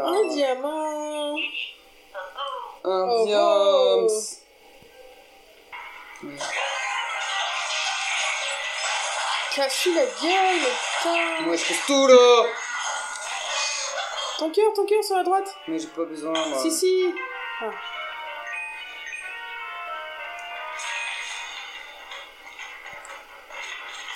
Un 0.05 0.27
diamant. 0.27 1.36
Un 2.83 3.10
Oh, 3.10 3.25
diams. 3.25 4.07
oh. 6.23 6.27
Casse 9.55 9.88
la 9.88 10.05
gueule, 10.05 10.60
putain. 10.62 11.41
Moi, 11.41 11.55
je 11.55 11.63
fais 11.63 11.73
tout 11.88 12.07
là 12.07 12.43
Ton 14.38 14.51
cœur, 14.51 14.71
ton 14.75 14.86
cœur 14.86 15.03
sur 15.03 15.15
la 15.17 15.23
droite. 15.23 15.55
Mais 15.67 15.79
j'ai 15.79 15.88
pas 15.88 16.05
besoin, 16.05 16.33
moi. 16.47 16.60
Si, 16.62 16.71
si. 16.71 17.13
Ah. 17.62 17.71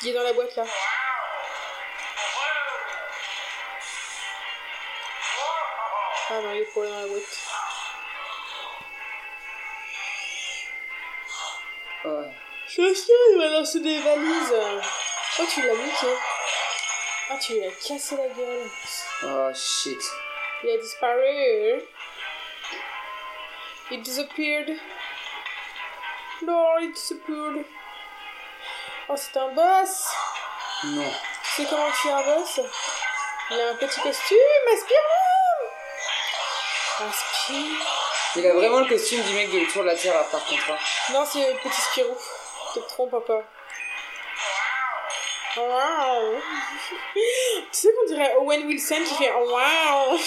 Il 0.03 0.09
est 0.09 0.13
dans 0.13 0.23
la 0.23 0.33
boîte 0.33 0.55
là. 0.55 0.63
Je 12.73 12.81
il 12.83 13.37
va 13.37 13.47
lancer 13.49 13.81
des 13.81 13.99
valises. 13.99 14.53
Oh, 15.39 15.43
tu 15.53 15.61
l'as 15.61 15.75
niqué. 15.75 16.07
Ah, 17.29 17.37
tu 17.37 17.53
lui 17.53 17.65
as 17.65 17.71
cassé 17.71 18.15
la 18.15 18.27
gueule. 18.29 18.69
Oh 19.25 19.49
shit. 19.53 20.01
Il 20.63 20.69
a 20.69 20.77
disparu. 20.77 21.81
It 23.91 24.01
disappeared. 24.03 24.79
No, 26.43 26.77
it 26.79 26.93
disappeared. 26.93 27.65
Oh, 29.09 29.15
c'est 29.17 29.37
un 29.37 29.49
boss. 29.49 30.07
Non. 30.85 31.11
Tu 31.43 31.63
sais 31.63 31.67
comment 31.69 31.91
tu 32.01 32.07
es 32.07 32.11
un 32.11 32.21
boss? 32.21 32.61
Il 33.49 33.59
a 33.59 33.69
un 33.71 33.75
petit 33.75 33.99
costume, 33.99 34.37
aspire 34.73 34.97
Aspire. 37.01 37.87
Il 38.37 38.47
a 38.47 38.53
vraiment 38.53 38.79
le 38.79 38.85
costume 38.85 39.21
du 39.23 39.33
mec 39.33 39.51
de 39.51 39.69
Tour 39.69 39.81
de 39.83 39.87
la 39.87 39.95
Terre, 39.95 40.25
par 40.29 40.45
contre. 40.45 40.71
hein. 40.71 40.77
Non, 41.11 41.25
c'est 41.25 41.51
le 41.51 41.57
petit 41.59 41.81
Spirou. 41.81 42.15
Te 42.73 42.79
trompe 42.79 43.13
encore. 43.13 43.43
Wow. 45.57 46.39
tu 47.13 47.21
sais 47.71 47.89
qu'on 47.93 48.07
dirait 48.07 48.35
Owen 48.39 48.65
Wilson 48.65 49.03
qui 49.05 49.15
fait 49.15 49.33
wow. 49.33 50.17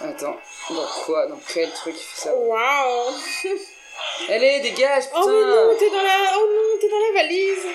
Attends, 0.00 0.38
dans 0.70 0.86
quoi? 1.04 1.26
Dans 1.26 1.40
quel 1.52 1.72
truc 1.72 1.96
il 1.98 2.02
fait 2.02 2.20
ça? 2.20 2.34
Wow. 2.34 3.12
Allez, 4.28 4.60
dégage, 4.60 5.06
putain 5.06 5.20
Oh 5.20 5.26
mais 5.26 5.44
non, 5.44 5.76
t'es 5.76 5.90
dans 5.90 6.02
la, 6.02 6.38
oh 6.38 6.46
non, 6.46 6.78
t'es 6.80 6.88
dans 6.88 6.98
la 7.00 7.12
valise. 7.12 7.66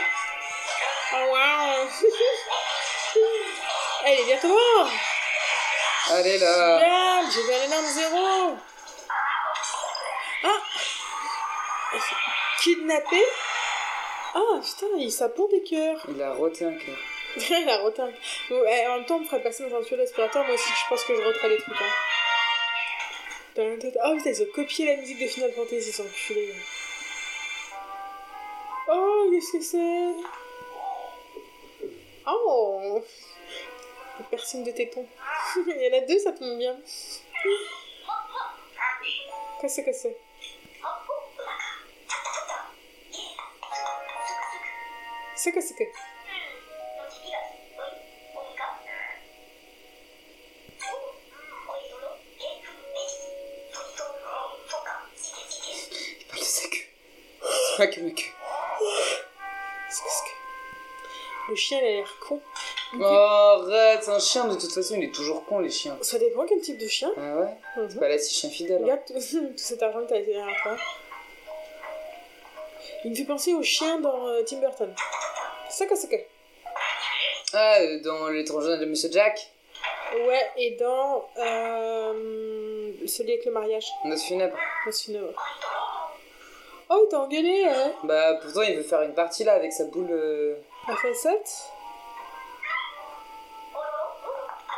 Oh 1.13 1.25
wow. 1.33 1.87
Elle 4.05 4.19
est 4.19 4.25
bientôt 4.25 4.47
mort. 4.47 4.89
Allez 6.11 6.37
là 6.37 6.77
Regarde, 6.77 7.25
j'ai 7.33 7.41
vu 7.43 7.53
un 7.53 7.63
énorme 7.65 7.85
zéro. 7.87 8.57
Ah. 10.43 10.61
Kidnappé? 12.61 13.25
Ah 14.35 14.59
putain, 14.61 14.87
il 14.97 15.11
s'apprend 15.11 15.47
des 15.47 15.61
cœurs. 15.63 16.05
Il 16.09 16.21
a 16.21 16.33
roté 16.33 16.65
un 16.65 16.73
cœur. 16.73 16.97
Il 17.49 17.69
a 17.69 17.77
roté 17.77 18.01
un- 18.01 18.11
Bon, 18.49 18.63
eh, 18.67 18.87
En 18.87 18.97
même 18.97 19.05
temps, 19.05 19.15
on 19.15 19.19
me 19.21 19.25
ferait 19.25 19.41
passer 19.41 19.67
dans 19.67 19.77
un 19.77 19.81
tuyau 19.83 19.97
d'aspirateur. 19.97 20.43
Moi 20.45 20.53
aussi, 20.55 20.69
je 20.69 20.89
pense 20.89 21.03
que 21.03 21.15
je 21.15 21.21
roterais 21.21 21.49
les 21.49 21.57
trucs. 21.57 21.75
Hein. 21.81 21.93
Oh 23.55 24.15
putain, 24.15 24.29
ils 24.31 24.41
ont 24.43 24.51
copié 24.53 24.85
la 24.87 24.95
musique 24.97 25.19
de 25.19 25.27
Final 25.27 25.51
Fantasy, 25.53 25.91
ces 25.91 26.01
enculés. 26.01 26.53
Oh, 28.91 29.29
qu'est-ce 29.31 29.51
que 29.57 29.61
c'est? 29.63 30.13
Oh 32.27 33.01
piercing 34.29 34.63
de 34.63 34.71
téton. 34.71 35.05
Il 35.67 35.81
y 35.81 35.93
en 35.93 35.97
a 35.97 36.01
deux, 36.05 36.19
ça 36.19 36.31
tombe 36.31 36.57
bien. 36.57 36.75
Qu'est-ce 39.59 39.81
que 39.81 39.93
c'est? 39.93 40.17
Sa 45.35 45.51
queue. 45.51 45.63
C'est 56.41 57.77
pas 57.77 57.87
que 57.87 57.99
que 57.99 58.21
Le 61.49 61.55
chien, 61.55 61.79
il 61.81 61.85
a 61.85 61.89
l'air 61.89 62.17
con. 62.27 62.39
Oh, 62.99 63.03
arrête, 63.03 64.03
c'est 64.03 64.11
un 64.11 64.19
chien, 64.19 64.45
de 64.47 64.55
toute 64.55 64.71
façon, 64.71 64.95
il 64.95 65.05
est 65.05 65.13
toujours 65.13 65.43
con, 65.45 65.59
les 65.59 65.69
chiens. 65.69 65.97
Ça 66.01 66.19
dépend 66.19 66.45
quel 66.45 66.61
type 66.61 66.77
de 66.77 66.87
chien. 66.87 67.11
Ah 67.17 67.37
ouais 67.37 67.57
Mhm. 67.77 67.87
C'est 67.89 67.99
pas 67.99 68.07
là 68.09 68.17
si 68.19 68.33
chien 68.33 68.49
fidèle. 68.49 68.77
hein. 68.77 68.83
Regarde 68.83 69.01
tout, 69.07 69.13
tout 69.57 69.57
cet 69.57 69.81
argent 69.81 70.01
que 70.03 70.09
t'as 70.09 70.17
été 70.17 70.31
derrière 70.33 70.61
toi. 70.61 70.77
Il 73.03 73.11
me 73.11 73.15
fait 73.15 73.25
penser 73.25 73.53
au 73.53 73.63
chien 73.63 73.99
dans 73.99 74.27
euh, 74.27 74.43
Tim 74.43 74.59
Burton. 74.59 74.93
C'est 75.83 75.89
que 75.89 75.95
c'est 75.97 76.07
que. 76.09 76.23
Ah, 77.53 77.75
euh, 77.81 77.99
dans 78.01 78.29
l'étranger 78.29 78.77
de 78.77 78.85
Monsieur 78.85 79.09
Jack 79.11 79.37
Ouais, 80.15 80.49
et 80.57 80.71
dans 80.71 81.27
euh, 81.37 82.91
celui 83.05 83.33
avec 83.33 83.45
le 83.45 83.51
mariage. 83.51 83.85
Noce 84.05 84.23
funèbre. 84.23 84.55
C'est 84.91 85.11
une- 85.11 85.27
Oh, 86.89 87.01
il 87.05 87.09
t'a 87.09 87.19
engueulé, 87.19 87.65
hein 87.65 87.91
Bah, 88.03 88.35
pourtant, 88.41 88.61
il 88.61 88.77
veut 88.77 88.83
faire 88.83 89.01
une 89.01 89.13
partie 89.13 89.43
là 89.43 89.53
avec 89.53 89.73
sa 89.73 89.85
boule. 89.85 90.07
euh, 90.11 90.55
La 90.87 90.95
facette 90.95 91.51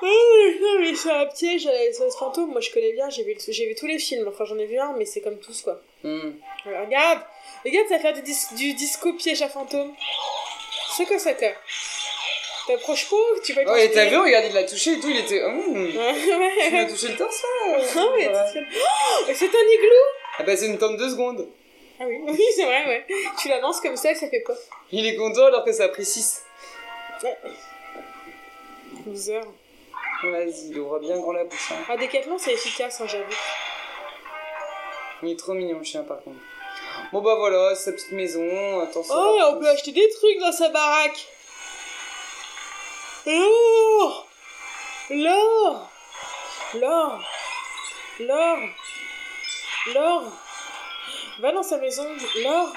non, 0.02 0.80
mais 0.82 0.94
c'est 0.94 1.10
un 1.12 1.26
piège 1.26 1.66
à 1.66 1.72
la 1.72 1.92
SOS 1.92 2.16
fantôme. 2.18 2.52
Moi, 2.52 2.62
je 2.62 2.72
connais 2.72 2.92
bien, 2.92 3.10
j'ai 3.10 3.24
vu, 3.24 3.36
j'ai 3.48 3.66
vu 3.68 3.74
tous 3.76 3.88
les 3.88 3.98
films. 3.98 4.28
Enfin, 4.28 4.46
j'en 4.46 4.58
ai 4.60 4.66
vu 4.66 4.78
un, 4.78 4.94
mais 4.94 5.06
c'est 5.06 5.22
comme 5.22 5.40
tous, 5.40 5.62
quoi. 5.64 5.80
hmm. 6.04 6.32
Alors, 6.66 6.86
regarde 6.86 7.22
Regarde, 7.64 7.88
ça 7.88 7.96
va 7.96 8.02
faire 8.02 8.14
du, 8.14 8.22
dis- 8.22 8.54
du 8.56 8.74
disco 8.74 9.14
piège 9.14 9.42
à 9.42 9.50
fantôme. 9.50 9.94
Quoi 11.04 11.20
ça, 11.20 11.34
quoi 11.34 11.48
T'approches 12.68 13.10
pas 13.10 13.16
Tu 13.44 13.54
vas 13.54 13.62
Oh, 13.68 13.76
et 13.76 13.92
t'as 13.92 14.06
vu, 14.06 14.18
regarde, 14.18 14.46
il 14.48 14.54
l'a 14.54 14.64
touché 14.64 14.94
et 14.94 15.00
tout, 15.00 15.10
il 15.10 15.18
était. 15.18 15.42
hmm. 15.42 15.76
Ouais, 15.76 15.90
Il 15.92 16.74
m'a 16.74 16.80
ouais. 16.84 16.88
touché 16.88 17.10
le 17.10 17.16
torse 17.18 17.42
là 17.44 17.78
Ah, 17.96 18.06
mais 18.18 18.24
Voilà. 18.26 18.52
tu- 18.52 18.60
Oh, 18.60 19.24
c'est 19.34 19.46
un 19.46 19.68
igloo 19.74 20.06
Ah 20.40 20.44
bah, 20.44 20.56
c'est 20.58 20.66
une 20.68 20.78
tente 20.78 20.98
de 20.98 21.08
secondes. 21.10 21.48
Ah 22.00 22.04
oui, 22.08 22.18
oui 22.28 22.44
c'est 22.56 22.66
vrai, 22.66 22.86
ouais. 22.88 23.06
Tu 23.40 23.50
la 23.50 23.60
lances 23.60 23.80
comme 23.82 23.96
ça 23.96 24.12
et 24.12 24.16
ça 24.16 24.28
fait 24.30 24.42
pas. 24.42 24.54
Il 24.92 25.06
est 25.06 25.16
content 25.16 25.46
alors 25.46 25.64
que 25.64 25.72
ça 25.74 25.84
a 25.86 25.90
pris 25.90 26.06
6. 26.06 26.44
Ouais. 27.24 27.38
Loser. 29.06 29.42
Vas-y, 30.24 30.70
il 30.72 30.80
ouvre 30.80 31.00
bien 31.00 31.18
grand 31.20 31.34
la 31.34 31.44
bouche. 31.44 31.72
hein. 31.72 31.84
Ah, 31.90 31.98
Décathlon, 31.98 32.38
c'est 32.38 32.54
efficace, 32.54 33.00
hein, 33.00 33.06
j'avoue. 33.08 33.24
Il 35.24 35.32
est 35.32 35.40
trop 35.40 35.54
mignon, 35.54 35.78
le 35.78 35.84
chien, 35.84 36.04
par 36.04 36.22
contre. 36.24 36.38
Bon 37.12 37.22
bah 37.22 37.36
voilà, 37.36 37.76
sa 37.76 37.92
petite 37.92 38.12
maison, 38.12 38.80
attention. 38.82 39.14
Oh, 39.16 39.40
on 39.54 39.60
peut 39.60 39.70
acheter 39.70 39.92
des 39.92 40.10
trucs 40.10 40.40
dans 40.40 40.52
sa 40.52 40.70
baraque. 40.70 41.28
L'or 43.26 44.28
L'or 45.10 45.90
L'or 46.76 47.20
L'or 48.20 48.58
L'or 49.94 50.24
Va 51.40 51.52
dans 51.52 51.64
sa 51.64 51.78
maison, 51.78 52.08
l'or 52.44 52.74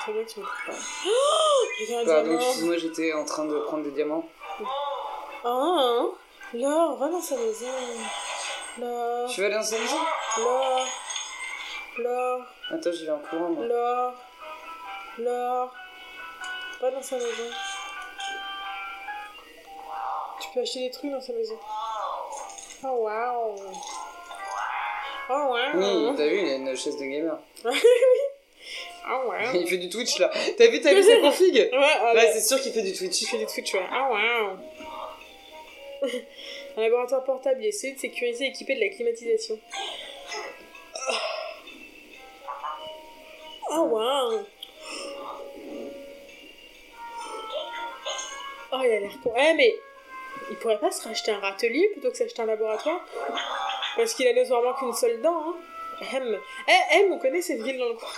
Très 0.00 0.12
bien, 0.12 0.24
tu 0.24 0.40
me 0.40 0.44
trouves 0.44 0.66
pas. 0.66 0.72
Oh 1.06 1.64
un 1.92 2.04
Pardon, 2.04 2.22
diamant. 2.24 2.40
excuse-moi, 2.40 2.76
j'étais 2.78 3.12
en 3.14 3.24
train 3.24 3.44
de 3.46 3.58
prendre 3.60 3.84
des 3.84 3.90
diamants. 3.90 4.28
Ah, 5.44 5.48
hein 5.48 6.10
L'or, 6.54 6.96
va 6.98 7.08
dans 7.08 7.20
sa 7.22 7.36
maison. 7.36 7.66
L'or, 8.78 9.30
Tu 9.30 9.40
vas 9.40 9.46
aller 9.46 9.56
dans 9.56 9.62
sa 9.62 9.78
maison? 9.78 9.96
L'or, 10.38 10.86
l'or, 11.98 12.40
Attends, 12.70 12.92
j'y 12.92 13.04
vais 13.04 13.12
en 13.12 13.18
courant, 13.18 13.50
moi. 13.50 13.66
l'or, 13.66 14.14
l'or. 15.18 15.74
Va 16.80 16.90
dans 16.90 17.02
sa 17.02 17.16
maison. 17.16 17.50
Tu 20.40 20.48
peux 20.52 20.60
acheter 20.60 20.80
des 20.80 20.90
trucs 20.90 21.10
dans 21.10 21.20
sa 21.20 21.32
maison. 21.32 21.54
Oh 22.84 22.88
waouh. 22.88 23.54
Oh 25.30 25.32
waouh. 25.32 26.08
Oui, 26.10 26.14
t'as 26.16 26.26
vu, 26.26 26.40
il 26.40 26.48
a 26.48 26.54
une 26.56 26.76
chaise 26.76 26.96
de 26.96 27.04
gamer. 27.04 27.38
Oh 29.06 29.28
waouh. 29.28 29.54
Il 29.60 29.68
fait 29.68 29.76
du 29.76 29.90
Twitch 29.90 30.18
là. 30.18 30.30
T'as 30.56 30.66
vu, 30.68 30.80
t'as 30.80 30.94
vu 30.94 31.02
sa 31.02 31.18
config 31.18 31.54
Ouais, 31.54 31.70
ah, 31.72 32.06
Ouais, 32.06 32.14
bah, 32.14 32.32
c'est 32.32 32.40
sûr 32.40 32.58
qu'il 32.58 32.72
fait 32.72 32.80
du 32.80 32.94
Twitch. 32.94 33.18
tu 33.18 33.26
fais 33.26 33.36
des 33.36 33.44
Twitch, 33.44 33.74
ouais. 33.74 33.86
Oh 33.92 34.12
waouh. 34.12 34.56
Un 36.78 36.80
laboratoire 36.80 37.22
portable, 37.24 37.60
il 37.62 37.66
essaie 37.66 37.92
de 37.92 37.98
sécuriser 37.98 38.46
et 38.46 38.48
équipé 38.48 38.74
de 38.74 38.80
la 38.80 38.88
climatisation. 38.88 39.58
Oh 43.76 43.82
waouh. 43.82 44.46
Oh, 48.72 48.80
il 48.84 48.92
a 48.92 49.00
l'air 49.00 49.20
con. 49.22 49.32
Eh, 49.36 49.54
mais 49.54 49.74
il 50.50 50.56
pourrait 50.56 50.78
pas 50.78 50.92
se 50.92 51.06
racheter 51.08 51.32
un 51.32 51.40
râtelier 51.40 51.88
plutôt 51.92 52.10
que 52.10 52.16
s'acheter 52.16 52.42
un 52.42 52.46
laboratoire? 52.46 53.00
Parce 53.96 54.14
qu'il 54.14 54.28
a 54.28 54.32
notoirement 54.32 54.74
qu'une 54.74 54.92
seule 54.92 55.20
dent, 55.20 55.40
hein. 55.48 55.56
M. 56.00 56.38
Eh, 56.68 56.96
M, 56.96 57.12
on 57.12 57.18
connaît 57.18 57.42
cette 57.42 57.62
ville 57.62 57.78
dans 57.78 57.88
le 57.88 57.94
coin. 57.94 58.08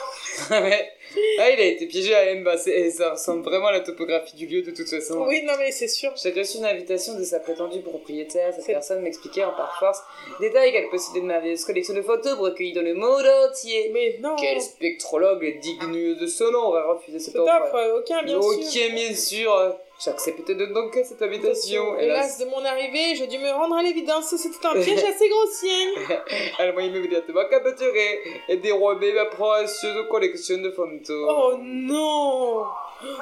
Ah 0.51 0.62
ouais. 0.62 0.91
Ah, 1.39 1.51
il 1.51 1.61
a 1.61 1.64
été 1.64 1.87
piégé 1.87 2.14
à 2.14 2.24
M. 2.31 2.45
Bah, 2.45 2.57
ça 2.57 3.11
ressemble 3.11 3.43
vraiment 3.45 3.68
à 3.68 3.72
la 3.72 3.81
topographie 3.81 4.37
du 4.37 4.47
lieu 4.47 4.62
de 4.62 4.70
toute 4.70 4.89
façon. 4.89 5.24
Oui, 5.27 5.43
non, 5.45 5.55
mais 5.59 5.70
c'est 5.72 5.89
sûr. 5.89 6.12
J'ai 6.22 6.33
reçu 6.33 6.59
une 6.59 6.64
invitation 6.66 7.18
de 7.18 7.24
sa 7.24 7.41
prétendue 7.41 7.81
propriétaire. 7.81 8.53
Cette 8.55 8.66
personne 8.66 9.03
m'expliquait 9.03 9.45
en 9.45 9.53
par 9.53 9.79
force 9.79 10.01
détails 10.41 10.72
qu'elle 10.72 10.89
possédait 10.91 11.20
de 11.20 11.27
merveilleuse 11.27 11.64
collection 11.64 11.95
de 11.95 12.03
photos 12.03 12.39
recueillies 12.39 12.72
dans 12.74 12.83
le 12.83 12.95
monde 12.95 13.24
entier. 13.49 13.91
Mais 13.93 14.18
non. 14.20 14.37
Quel 14.37 14.61
spectrologue 14.61 15.59
digne 15.61 16.14
de 16.16 16.27
ce 16.27 16.45
nom 16.45 16.68
aurait 16.68 16.83
refusé 16.83 17.18
cette 17.18 17.33
Cette 17.33 17.41
offre 17.43 17.99
aucun, 17.99 18.22
bien 18.22 18.39
Ok, 18.39 18.62
sûr. 18.64 18.91
bien 18.93 19.14
sûr. 19.14 19.77
J'accepte 19.99 20.51
donc 20.51 20.99
cette 21.05 21.22
invitation. 21.22 21.99
Hélas, 21.99 22.38
de 22.38 22.44
mon 22.44 22.62
arrivée, 22.62 23.14
j'ai 23.16 23.26
dû 23.28 23.38
me 23.38 23.51
rendre 23.51 23.76
à 23.76 23.82
l'évidence. 23.82 24.34
C'était 24.36 24.66
un 24.66 24.74
piège 24.74 25.03
assez 25.05 25.28
grossier. 25.28 25.94
Elle 26.59 26.74
m'a 26.74 26.82
immédiatement 26.82 27.49
capturé 27.49 28.20
et 28.49 28.59
dérobé 28.59 29.14
ma 29.14 29.24
précieuse 29.24 30.07
collection 30.11 30.59
de 30.59 30.70
fantômes. 30.70 31.28
Oh 31.30 31.55
non 31.59 32.64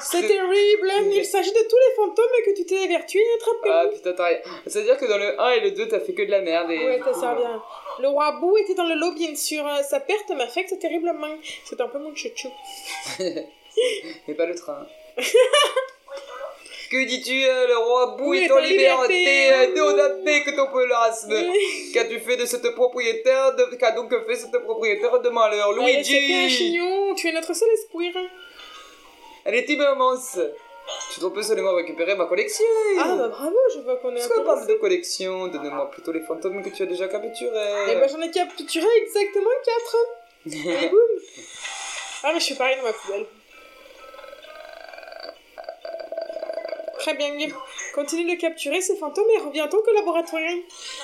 C'est 0.00 0.26
terrible 0.26 0.90
Il 1.12 1.24
s'agit 1.24 1.52
de 1.52 1.68
tous 1.68 1.76
les 1.76 1.94
fantômes 1.94 2.24
que 2.44 2.56
tu 2.56 2.66
t'es 2.66 2.82
évertué 2.82 3.20
à 3.20 3.36
attraper. 3.36 3.70
Ah 3.70 3.94
putain, 3.94 4.12
t'as 4.12 4.26
rien. 4.26 4.38
C'est-à-dire 4.66 4.96
que 4.96 5.06
dans 5.06 5.18
le 5.18 5.40
1 5.40 5.50
et 5.52 5.60
le 5.60 5.70
2, 5.70 5.86
t'as 5.86 6.00
fait 6.00 6.12
que 6.12 6.22
de 6.22 6.30
la 6.32 6.40
merde. 6.40 6.72
Et 6.72 6.78
ouais, 6.78 6.98
coup, 6.98 7.14
sert 7.14 7.36
bien. 7.36 7.62
Le 8.00 8.08
roi 8.08 8.32
Bou 8.40 8.56
était 8.56 8.74
dans 8.74 8.86
le 8.86 8.96
lot, 8.96 9.12
bien 9.12 9.36
sûr. 9.36 9.64
Sa 9.88 10.00
perte 10.00 10.30
m'affecte 10.30 10.76
terriblement. 10.80 11.36
C'est 11.64 11.80
un 11.80 11.86
peu 11.86 12.00
mon 12.00 12.12
chouchou. 12.16 12.48
Mais 13.20 14.34
pas 14.34 14.46
le 14.46 14.56
train. 14.56 14.84
Que 16.90 17.04
dis-tu, 17.06 17.44
euh, 17.44 17.66
le 17.66 17.76
roi 17.78 18.16
Bou 18.18 18.34
est 18.34 18.50
en 18.50 18.58
liberté, 18.58 19.18
liberté. 19.18 19.52
euh, 19.52 20.40
que 20.40 20.56
ton 20.56 20.66
pléonasme. 20.70 21.34
Qu'as-tu 21.92 22.20
fait 22.20 22.36
de 22.36 22.46
cette 22.46 22.74
propriétaire 22.74 23.54
de... 23.56 23.76
Qu'a 23.76 23.92
donc 23.92 24.10
fait 24.26 24.36
cette 24.36 24.58
propriétaire 24.62 25.20
de 25.20 25.28
malheur, 25.28 25.70
Allez, 25.70 26.04
c'était 26.04 26.16
un 26.18 26.20
Luigi 26.20 26.50
chignon, 26.50 27.14
tu 27.14 27.28
es 27.28 27.32
notre 27.32 27.54
seul 27.54 27.68
espoir. 27.70 28.12
Elle 29.44 29.54
est 29.54 29.68
immense. 29.68 30.38
Tu 31.14 31.20
peux 31.20 31.42
seulement 31.42 31.74
récupérer 31.74 32.14
ma 32.14 32.26
collection. 32.26 32.64
Ah 32.98 33.16
bah 33.16 33.28
bravo, 33.28 33.56
je 33.74 33.80
vois 33.80 33.96
qu'on 33.96 34.10
est 34.14 34.18
Parce 34.18 34.28
qu'on 34.28 34.44
parle 34.44 34.66
de 34.66 34.74
collection, 34.74 35.48
donne-moi 35.48 35.90
plutôt 35.90 36.12
les 36.12 36.20
fantômes 36.20 36.62
que 36.62 36.68
tu 36.68 36.82
as 36.82 36.86
déjà 36.86 37.08
capturés. 37.08 37.86
Eh 37.88 37.94
ben 37.94 38.08
j'en 38.08 38.20
ai 38.20 38.30
capturé 38.30 38.86
exactement 38.96 39.50
4. 39.64 39.96
Et 40.84 40.88
boum 40.88 41.00
Ah 42.22 42.32
mais 42.34 42.40
je 42.40 42.46
fais 42.48 42.54
pareil 42.54 42.76
dans 42.76 42.82
ma 42.82 42.92
poubelle. 42.92 43.26
Très 47.04 47.12
bien, 47.12 47.36
Guy. 47.36 47.52
Continue 47.94 48.34
de 48.34 48.40
capturer 48.40 48.80
ces 48.80 48.96
fantômes 48.96 49.28
et 49.36 49.38
reviens 49.38 49.66
à 49.66 49.68
ton 49.68 49.82
collaboratoire. 49.82 50.40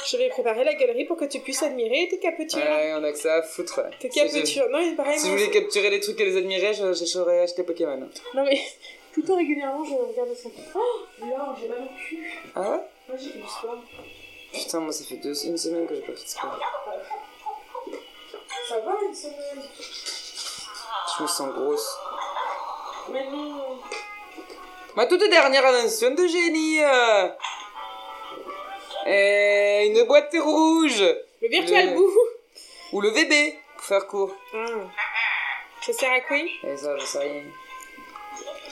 Je 0.07 0.17
vais 0.17 0.31
préparer 0.31 0.65
la 0.65 0.73
galerie 0.73 1.05
pour 1.05 1.19
que 1.19 1.27
tu 1.27 1.41
puisses 1.41 1.63
admirer 1.63 2.09
tes 2.09 2.19
captures. 2.19 2.59
Ouais, 2.59 2.95
on 2.95 3.05
a 3.05 3.13
que 3.13 3.19
ça 3.19 3.35
à 3.35 3.43
foutre. 3.43 3.83
Tes 3.99 4.09
captures. 4.09 4.67
Non, 4.71 4.79
mais 4.79 4.93
pareil, 4.93 5.19
Si 5.19 5.27
moi, 5.29 5.37
voulais 5.37 5.51
capturer 5.51 5.91
les 5.91 6.01
trucs 6.01 6.19
et 6.19 6.25
les 6.25 6.39
admirer, 6.39 6.73
je, 6.73 6.95
je 6.95 7.05
saurais 7.05 7.41
acheter 7.41 7.65
Pokémon. 7.65 8.09
Non 8.35 8.45
mais 8.45 8.59
plutôt 9.13 9.35
régulièrement 9.37 9.85
je 9.85 9.93
regarde 9.93 10.35
ça. 10.35 10.49
Oh 10.75 10.81
là 11.21 11.55
j'ai 11.61 11.69
mal 11.69 11.81
au 11.83 12.09
cul. 12.09 12.33
Ah 12.55 12.61
ouais? 12.63 12.81
Moi 13.07 13.19
j'ai 13.19 13.29
fait 13.33 13.39
du 13.41 13.47
sport. 13.47 13.77
Putain, 14.55 14.81
moi 14.81 14.93
ça 14.93 15.05
fait 15.05 15.17
deux, 15.17 15.47
une 15.47 15.59
semaine 15.59 15.87
que 15.87 15.97
j'ai 15.97 16.01
pas 16.01 16.15
fait 16.15 16.25
de 16.25 16.29
sport. 16.31 16.59
Ça 18.71 18.79
va 18.81 18.93
une 19.07 19.15
semaine 19.15 19.63
Je 21.19 21.23
me 21.23 21.29
sens 21.29 21.53
grosse. 21.53 21.95
Mais 23.13 23.29
non. 23.29 23.70
Ma 25.01 25.07
toute 25.07 25.27
dernière 25.31 25.65
invention 25.65 26.11
de 26.11 26.27
génie 26.27 26.79
euh, 29.07 29.83
une 29.87 30.03
boîte 30.03 30.37
rouge 30.39 31.03
Le 31.41 31.49
virtual 31.49 31.87
Le- 31.89 31.95
bout. 31.95 32.13
ou 32.93 33.01
le 33.01 33.09
VB 33.09 33.55
pour 33.79 33.87
faire 33.87 34.07
court. 34.07 34.37
Ah. 34.53 34.67
Ça 35.81 35.95
sert 35.95 36.13
à 36.13 36.21
quoi? 36.21 36.37
Et 36.37 36.77
ça, 36.77 36.99
je 36.99 37.07
sais 37.07 37.19
rien. 37.19 37.43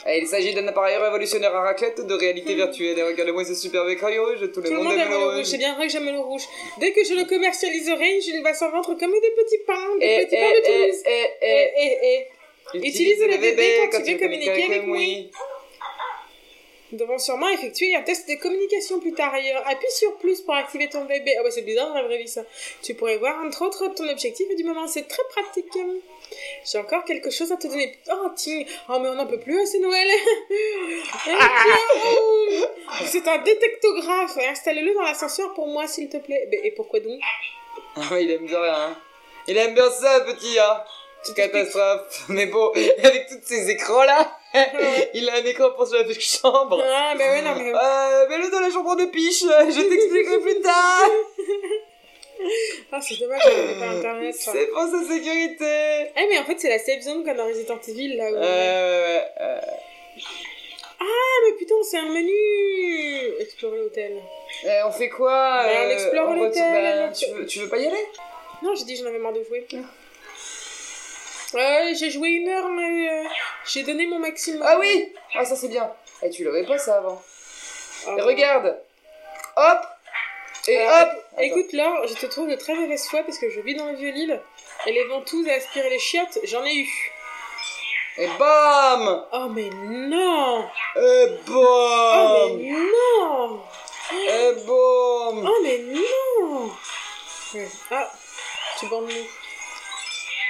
Et 0.07 0.19
il 0.19 0.27
s'agit 0.27 0.53
d'un 0.53 0.67
appareil 0.67 0.97
révolutionnaire 0.97 1.55
à 1.55 1.61
raclette 1.63 2.05
de 2.05 2.13
réalité 2.13 2.53
virtuelle. 2.53 2.99
Et 2.99 3.01
regarde-moi 3.03 3.43
ce 3.43 3.55
superbe 3.55 3.89
écran 3.89 4.09
rouge, 4.09 4.51
tout 4.53 4.61
le 4.61 4.69
Tout 4.69 4.75
le 4.75 4.83
monde 4.83 4.93
aime 4.99 5.09
le 5.09 5.17
le 5.17 5.17
rouge. 5.25 5.35
rouge, 5.37 5.45
c'est 5.45 5.57
bien 5.57 5.73
vrai 5.73 5.87
que 5.87 5.91
j'aime 5.93 6.11
le 6.11 6.19
rouge. 6.19 6.43
Dès 6.77 6.91
que 6.91 7.03
je 7.03 7.15
le 7.15 7.25
commercialiserai, 7.25 8.19
il 8.19 8.43
va 8.43 8.53
s'en 8.53 8.69
vendre 8.69 8.93
comme 8.99 9.13
des 9.19 9.31
petits 9.31 9.63
pains, 9.65 9.95
des 9.99 10.05
Et, 10.05 10.25
petits 10.27 10.35
pains 10.35 10.51
de 10.51 10.63
Toulouse. 10.63 11.01
et, 11.07 11.09
Et, 11.09 11.25
et, 11.41 11.71
et, 11.75 11.97
et. 12.13 12.27
et. 12.75 12.87
Utilise 12.87 13.19
le 13.19 13.35
VB 13.35 13.89
quand 13.91 14.03
tu 14.03 14.13
veux 14.13 14.19
communiquer 14.19 14.51
communiquer 14.51 14.75
avec 14.75 14.85
moi. 14.85 14.99
Nous 16.91 16.97
devons 16.97 17.19
sûrement 17.19 17.49
effectuer 17.49 17.95
un 17.95 18.01
test 18.01 18.27
de 18.27 18.35
communication 18.35 18.99
plus 18.99 19.13
tard 19.13 19.33
ailleurs. 19.33 19.61
Appuie 19.67 19.91
sur 19.91 20.17
plus 20.17 20.41
pour 20.41 20.55
activer 20.55 20.89
ton 20.89 21.05
VB. 21.05 21.29
Ah 21.37 21.43
ouais, 21.43 21.51
c'est 21.51 21.61
bizarre 21.61 21.89
dans 21.89 21.95
la 21.95 22.03
vraie 22.03 22.17
vie 22.17 22.27
ça. 22.27 22.41
Tu 22.81 22.95
pourrais 22.95 23.17
voir 23.17 23.43
entre 23.45 23.65
autres 23.65 23.87
ton 23.89 24.07
objectif 24.09 24.47
du 24.55 24.63
moment. 24.63 24.87
C'est 24.87 25.07
très 25.07 25.21
pratique. 25.29 25.67
J'ai 26.65 26.77
encore 26.79 27.03
quelque 27.05 27.29
chose 27.29 27.51
à 27.51 27.57
te 27.57 27.67
donner. 27.67 27.95
Oh, 28.11 28.29
tiens. 28.35 28.63
Oh, 28.89 28.97
mais 28.99 29.09
on 29.09 29.15
n'en 29.15 29.27
peut 29.27 29.39
plus, 29.39 29.67
c'est 29.67 29.79
Noël. 29.79 30.07
C'est 33.05 33.27
un 33.27 33.37
détectographe. 33.37 34.37
Installe-le 34.49 34.93
dans 34.93 35.03
l'ascenseur 35.03 35.53
pour 35.53 35.67
moi, 35.67 35.87
s'il 35.87 36.09
te 36.09 36.17
plaît. 36.17 36.49
Et 36.63 36.71
pourquoi 36.71 36.99
donc? 37.01 37.19
Ah, 37.95 38.19
il 38.19 38.31
aime 38.31 38.45
bien 38.45 38.63
hein. 38.63 38.97
Il 39.47 39.57
aime 39.57 39.73
bien 39.73 39.89
ça, 39.91 40.21
petit, 40.21 40.57
hein. 40.59 40.83
Catastrophe. 41.35 42.25
Mais 42.29 42.47
bon, 42.47 42.71
avec 43.03 43.27
tous 43.27 43.39
ces 43.43 43.69
écrans-là, 43.69 44.38
il 45.13 45.29
a 45.29 45.33
un 45.35 45.43
écran 45.45 45.71
pour 45.71 45.85
la 45.93 46.03
chambre. 46.19 46.83
Ah, 46.83 47.13
ben 47.17 47.29
ouais, 47.31 47.41
non, 47.41 47.55
mais. 47.55 47.71
Euh, 47.73 48.27
mets-le 48.29 48.49
dans 48.49 48.59
la 48.59 48.69
chambre 48.71 48.95
de 48.95 49.05
piche, 49.05 49.41
je 49.43 49.89
t'expliquerai 49.89 50.39
plus 50.39 50.61
tard. 50.61 51.09
Ah, 52.89 53.01
c'est 53.01 53.19
dommage, 53.19 53.41
on 53.45 53.49
n'avait 53.49 53.79
pas 53.79 53.85
internet. 53.97 54.33
C'est 54.33 54.67
pour 54.67 54.83
sa 54.87 55.03
sécurité. 55.03 56.11
Eh, 56.15 56.27
mais 56.29 56.39
en 56.39 56.45
fait, 56.45 56.57
c'est 56.57 56.69
la 56.69 56.79
safe 56.79 57.01
zone 57.01 57.25
comme 57.25 57.35
dans 57.35 57.45
Resident 57.47 57.77
Evil 57.85 58.15
là. 58.15 58.31
où- 58.31 58.35
Euh, 58.35 59.17
ouais, 59.17 59.25
euh, 59.41 59.59
Ah, 61.01 61.03
mais 61.45 61.57
putain, 61.57 61.75
c'est 61.83 61.97
un 61.97 62.05
menu 62.05 63.41
Explorer 63.41 63.77
l'hôtel. 63.79 64.21
euh, 64.65 64.81
on 64.87 64.91
fait 64.91 65.09
quoi 65.09 65.63
on 65.65 65.67
euh, 65.69 65.89
explore 65.91 66.33
l'hôtel, 66.33 67.09
on- 67.09 67.13
tu, 67.13 67.25
veux, 67.33 67.45
tu 67.45 67.59
veux 67.59 67.67
pas 67.69 67.77
y 67.77 67.87
aller? 67.87 68.05
Non, 68.63 68.73
j'ai 68.73 68.85
dit 68.85 68.95
j'en 68.95 69.07
avais 69.07 69.19
marre 69.19 69.33
de 69.33 69.43
jouer. 69.43 69.67
Ouais, 71.53 71.93
j'ai 71.97 72.11
joué 72.11 72.29
une 72.29 72.47
heure, 72.49 72.67
mais 72.69 73.09
euh, 73.09 73.23
j'ai 73.65 73.83
donné 73.83 74.05
mon 74.05 74.19
maximum. 74.19 74.63
Ah 74.65 74.77
oui 74.77 75.11
Ah, 75.35 75.45
ça 75.45 75.55
c'est 75.55 75.67
bien. 75.69 75.91
Et 76.21 76.29
tu 76.29 76.43
l'avais 76.43 76.65
pas 76.65 76.77
ça 76.77 76.97
avant. 76.97 77.21
Ah, 78.07 78.15
Et 78.17 78.21
regarde 78.21 78.77
Hop 79.57 79.79
Et 80.67 80.77
Alors, 80.77 81.13
hop 81.13 81.23
éc- 81.39 81.43
Écoute, 81.45 81.73
Laure, 81.73 82.07
je 82.07 82.13
te 82.13 82.25
trouve 82.27 82.49
de 82.49 82.55
très 82.55 82.75
mauvaise 82.75 83.07
foi 83.07 83.23
parce 83.23 83.39
que 83.39 83.49
je 83.49 83.61
vis 83.61 83.75
dans 83.75 83.87
le 83.87 83.95
vieux 83.95 84.11
Lille 84.11 84.39
et 84.85 84.91
les 84.91 85.03
ventouses 85.05 85.47
à 85.47 85.53
aspirer 85.53 85.89
les 85.89 85.99
chiottes, 85.99 86.37
j'en 86.43 86.63
ai 86.63 86.75
eu. 86.75 86.89
Et 88.17 88.27
bam 88.37 89.25
Oh, 89.31 89.47
mais 89.49 89.69
non 89.71 90.67
Et 90.97 91.25
Oh, 91.49 92.51
bam 92.51 92.57
mais 92.57 92.71
non 92.71 93.61
Et 94.27 94.53
boum 94.65 95.47
Oh, 95.49 95.59
mais 95.63 95.77
non. 95.79 96.71
Ah, 97.91 98.11
tu 98.79 98.85
bandes 98.87 99.07
nous. 99.09 99.38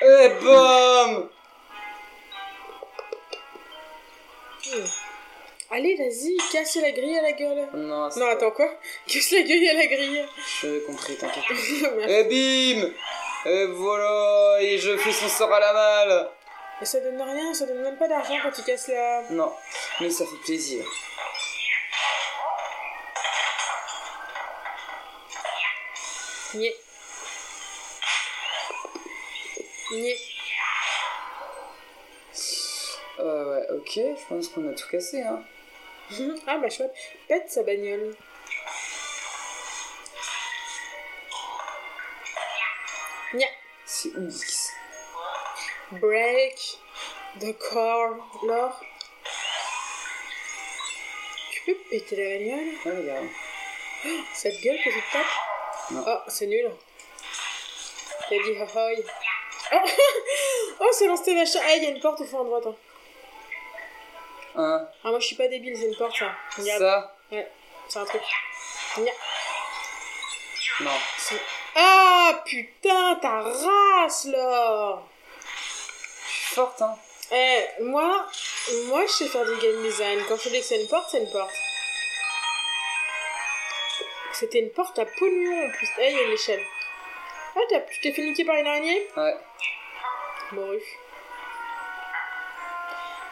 Et 0.01 0.29
bam 0.41 1.29
Hmm. 4.71 4.85
Allez, 5.71 5.95
vas-y, 5.95 6.37
casse 6.51 6.75
la 6.75 6.91
grille 6.91 7.17
à 7.17 7.21
la 7.21 7.31
gueule. 7.31 7.69
Non, 7.73 8.09
Non, 8.15 8.27
attends, 8.27 8.51
quoi? 8.51 8.69
Casse 9.07 9.31
la 9.31 9.41
grille 9.41 9.69
à 9.69 9.73
la 9.73 9.85
grille. 9.87 10.25
J'avais 10.61 10.81
compris, 10.81 11.15
t'inquiète. 11.17 11.43
Et 12.07 12.23
bim 12.25 12.91
Et 13.45 13.65
voilà 13.67 14.57
Et 14.61 14.77
je 14.77 14.97
fais 14.97 15.11
son 15.11 15.27
sort 15.27 15.51
à 15.53 15.59
la 15.59 15.73
malle 15.73 16.29
Mais 16.79 16.85
ça 16.85 16.99
donne 16.99 17.21
rien, 17.21 17.53
ça 17.53 17.65
donne 17.65 17.81
même 17.81 17.97
pas 17.97 18.07
d'argent 18.07 18.37
quand 18.43 18.51
tu 18.51 18.61
casses 18.63 18.89
la... 18.89 19.23
Non, 19.31 19.51
mais 20.01 20.09
ça 20.09 20.25
fait 20.25 20.37
plaisir. 20.45 20.85
Niais. 26.55 26.75
Niais. 29.91 30.19
Euh, 33.19 33.55
ouais, 33.55 33.67
ok, 33.71 33.91
je 33.95 34.25
pense 34.27 34.47
qu'on 34.49 34.69
a 34.69 34.73
tout 34.73 34.87
cassé, 34.87 35.21
hein. 35.23 35.43
ah 36.47 36.57
bah 36.57 36.69
chouette. 36.69 36.93
Pète 37.27 37.49
sa 37.49 37.63
bagnole. 37.63 38.15
Niais. 43.33 43.49
C'est. 43.85 44.11
Break. 45.91 46.77
The 47.39 47.57
car. 47.57 48.15
Laure. 48.43 48.79
Tu 51.51 51.61
peux 51.65 51.77
péter 51.89 52.15
la 52.15 52.37
bagnole? 52.37 52.75
Ah, 52.85 52.89
regarde. 52.89 53.27
Cette 54.33 54.61
gueule 54.61 54.77
que 54.77 54.89
tu 54.89 55.01
te 55.01 55.11
tapes 55.11 55.25
Non. 55.91 56.05
Oh, 56.07 56.19
c'est 56.27 56.47
nul. 56.47 56.71
T'as 58.29 58.35
dit 58.35 58.57
ahoy. 58.61 59.03
Oh, 60.81 60.87
c'est 60.91 61.07
lancé 61.07 61.33
machin. 61.35 61.59
Ah, 61.65 61.75
il 61.75 61.83
y 61.83 61.87
a 61.87 61.89
une 61.89 61.99
porte 61.99 62.21
au 62.21 62.25
fond 62.25 62.41
à 62.41 62.43
droite. 62.45 62.63
hein. 62.67 62.75
Hein, 64.55 64.87
Ah, 65.03 65.09
moi 65.09 65.19
je 65.19 65.27
suis 65.27 65.35
pas 65.35 65.47
débile, 65.47 65.75
c'est 65.77 65.87
une 65.87 65.95
porte 65.95 66.17
ça. 66.17 66.31
Regarde. 66.57 66.81
ça 66.81 67.15
Ouais, 67.31 67.47
c'est 67.87 67.99
un 67.99 68.05
truc. 68.05 68.21
Nya. 68.97 69.11
Non. 70.81 70.91
Ah 71.75 72.41
putain, 72.45 73.15
ta 73.21 73.41
race 73.41 74.25
là 74.25 74.99
Je 76.25 76.31
suis 76.33 76.55
forte, 76.55 76.81
hein. 76.81 76.95
Eh, 77.31 77.83
moi, 77.83 78.25
moi 78.85 79.05
je 79.05 79.11
sais 79.11 79.27
faire 79.27 79.45
du 79.45 79.55
game 79.57 79.83
design. 79.83 80.19
Quand 80.27 80.37
je 80.37 80.49
dis 80.49 80.59
que 80.59 80.65
c'est 80.65 80.81
une 80.81 80.87
porte, 80.87 81.09
c'est 81.11 81.19
une 81.19 81.31
porte. 81.31 81.53
C'était 84.33 84.59
une 84.59 84.71
porte 84.71 84.97
à 84.97 85.05
pognon 85.05 85.65
en 85.67 85.69
plus. 85.71 85.89
Eh, 85.99 86.09
il 86.09 86.15
y 86.15 86.19
a 86.19 86.23
une 86.23 86.31
échelle. 86.31 86.63
Ah, 87.55 87.59
t'as- 87.69 87.81
tu 87.81 87.99
t'es 88.01 88.11
fait 88.11 88.21
niquer 88.23 88.45
par 88.45 88.55
une 88.55 88.67
araignée 88.67 89.07
Ouais. 89.17 89.35
Morue. 90.51 90.81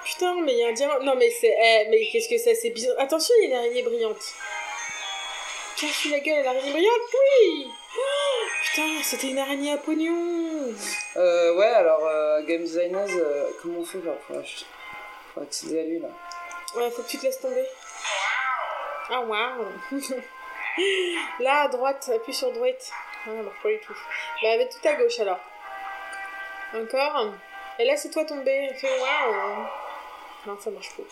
Putain, 0.05 0.36
mais 0.41 0.53
il 0.53 0.59
y 0.59 0.63
a 0.63 0.68
un 0.70 0.74
diamant. 0.74 0.99
Non, 1.01 1.15
mais 1.15 1.30
c'est. 1.30 1.53
Eh, 1.59 1.88
mais 1.89 2.07
qu'est-ce 2.11 2.30
que 2.30 2.38
c'est 2.38 2.55
C'est 2.55 2.70
bizarre. 2.70 2.95
Attention, 2.99 3.34
il 3.39 3.43
y 3.43 3.45
a 3.45 3.49
une 3.49 3.65
araignée 3.65 3.84
brillante. 3.84 4.34
Casse 5.80 6.05
la 6.05 6.20
gueule 6.20 6.39
à 6.39 6.43
l'araignée 6.53 6.72
brillante, 6.72 7.01
oui 7.13 7.68
Oh, 7.99 7.99
Putain, 8.63 8.88
c'était 9.03 9.28
une 9.30 9.38
araignée 9.39 9.72
à 9.74 9.78
pognon 9.78 10.74
Euh, 11.15 11.55
ouais, 11.55 11.65
alors, 11.68 12.05
euh, 12.07 12.41
Game 12.43 12.61
Designers, 12.61 13.05
euh, 13.20 13.49
comment 13.61 13.80
on 13.80 13.86
fait 13.86 13.99
ach- 14.39 14.65
pour 15.34 15.43
accéder 15.43 15.82
à 15.82 15.84
lui, 15.84 15.99
là 15.99 16.07
Ouais, 16.76 16.89
faut 16.89 17.01
que 17.03 17.07
tu 17.07 17.18
te 17.18 17.24
laisses 17.26 17.39
tomber. 17.39 17.65
Ah, 19.09 19.22
waouh 19.22 19.65
Là, 21.39 21.61
à 21.63 21.68
droite, 21.68 22.09
appuie 22.13 22.34
sur 22.34 22.51
droite. 22.51 22.91
Ah, 23.28 23.43
marche 23.43 23.61
pas 23.61 23.69
du 23.69 23.80
tout. 23.80 23.93
Bah, 24.41 24.51
avec 24.53 24.69
tout 24.69 24.88
à 24.88 24.93
gauche 24.93 25.19
alors. 25.19 25.39
Encore. 26.73 27.34
Et 27.78 27.84
là, 27.84 27.97
c'est 27.97 28.09
toi 28.09 28.23
tombé. 28.23 28.69
Fais 28.75 28.99
waouh 28.99 29.65
Non, 30.45 30.57
ça 30.57 30.71
marche 30.71 30.91
pas. 30.95 31.03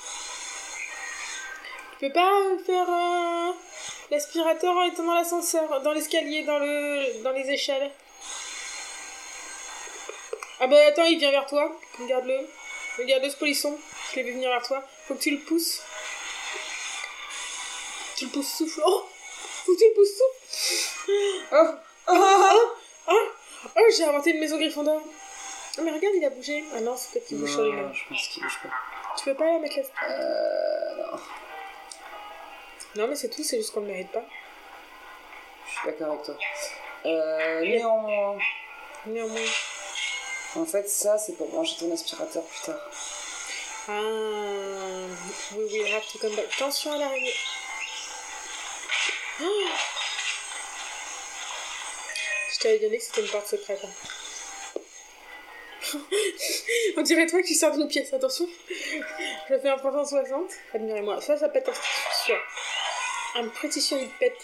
Tu 1.99 2.07
peux 2.07 2.13
pas 2.13 2.41
faire 2.65 2.89
euh, 2.89 3.51
l'aspirateur 4.11 4.75
en 4.75 4.83
étant 4.83 5.03
dans 5.03 5.13
l'ascenseur, 5.13 5.81
dans 5.81 5.91
l'escalier, 5.91 6.43
dans 6.43 6.59
le, 6.59 7.21
dans 7.21 7.31
les 7.31 7.49
échelles? 7.49 7.91
Ah 10.61 10.67
bah 10.67 10.77
attends, 10.87 11.03
il 11.03 11.19
vient 11.19 11.31
vers 11.31 11.45
toi. 11.45 11.77
Regarde-le. 11.99 12.47
Regarde-le 12.97 13.29
ce 13.29 13.37
polisson. 13.37 13.77
Je 14.11 14.17
l'ai 14.17 14.23
vu 14.23 14.33
venir 14.33 14.49
vers 14.49 14.63
toi. 14.63 14.83
Faut 15.05 15.15
que 15.15 15.21
tu 15.21 15.31
le 15.31 15.39
pousses. 15.39 15.83
Tu 18.15 18.25
le 18.25 18.31
pousses 18.31 18.57
souffle. 18.57 18.81
Oh 18.85 19.05
Faut 19.65 19.73
que 19.73 19.79
tu 19.79 19.85
le 19.85 19.93
pousses 19.93 20.17
souffle. 20.17 21.11
Oh 21.51 21.94
Oh 22.07 22.71
Oh, 23.07 23.13
oh 23.77 23.81
j'ai 23.95 24.03
inventé 24.03 24.31
une 24.31 24.39
maison 24.39 24.57
Gryffondor. 24.57 25.01
Oh, 25.77 25.81
mais 25.83 25.91
regarde, 25.91 26.15
il 26.15 26.25
a 26.25 26.29
bougé. 26.29 26.63
Ah 26.75 26.81
non, 26.81 26.95
c'est 26.97 27.11
peut-être 27.11 27.27
qu'il 27.27 27.37
bouge 27.39 27.51
sur 27.51 27.63
lui-même. 27.63 27.93
je 27.93 28.03
pense 28.09 28.27
qu'il 28.27 28.41
bouge 28.43 28.59
pas. 28.63 28.69
Tu 29.17 29.25
peux 29.25 29.35
pas 29.35 29.45
la 29.45 29.59
mettre 29.59 29.77
là 29.77 29.83
Euh. 30.09 30.95
Non, 32.95 33.03
Non, 33.03 33.07
mais 33.07 33.15
c'est 33.15 33.29
tout, 33.29 33.43
c'est 33.43 33.57
juste 33.57 33.73
qu'on 33.73 33.81
le 33.81 33.87
mérite 33.87 34.11
pas. 34.11 34.23
je 35.67 35.71
suis 35.79 35.85
d'accord 35.87 36.13
avec 36.13 36.23
toi. 36.25 36.35
Euh, 37.05 37.61
néanmoins, 37.61 38.37
Néanmoins. 39.05 39.39
en 40.55 40.65
fait, 40.65 40.89
ça, 40.89 41.17
c'est 41.17 41.33
pour 41.37 41.47
brancher 41.49 41.75
ton 41.79 41.93
aspirateur 41.93 42.43
plus 42.43 42.59
tard. 42.65 42.79
Ah, 43.87 43.91
we 45.55 45.71
will 45.71 45.93
have 45.93 46.05
to 46.11 46.17
come 46.19 46.35
back. 46.35 46.45
Attention 46.55 46.93
à 46.93 46.97
l'arrivée. 46.97 47.33
Oh 49.41 49.43
Je 49.43 49.94
t'avais 52.79 52.97
que 52.97 53.03
c'était 53.03 53.21
une 53.21 53.27
porte 53.27 53.47
secrète. 53.47 53.79
hein. 53.83 54.79
On 56.97 57.01
dirait 57.01 57.27
toi 57.27 57.41
qui 57.41 57.53
sors 57.53 57.71
d'une 57.71 57.87
pièce, 57.87 58.11
attention. 58.13 58.47
Je 59.49 59.57
fais 59.59 59.69
un 59.69 59.77
360. 59.77 60.51
Admirez-moi. 60.73 61.21
Ça, 61.21 61.37
ça 61.37 61.49
pète 61.49 61.69
un 61.69 61.73
sûr. 62.25 62.37
Un 63.35 63.47
pretty 63.49 63.81
sure 63.81 63.97
il 63.99 64.09
pète. 64.09 64.37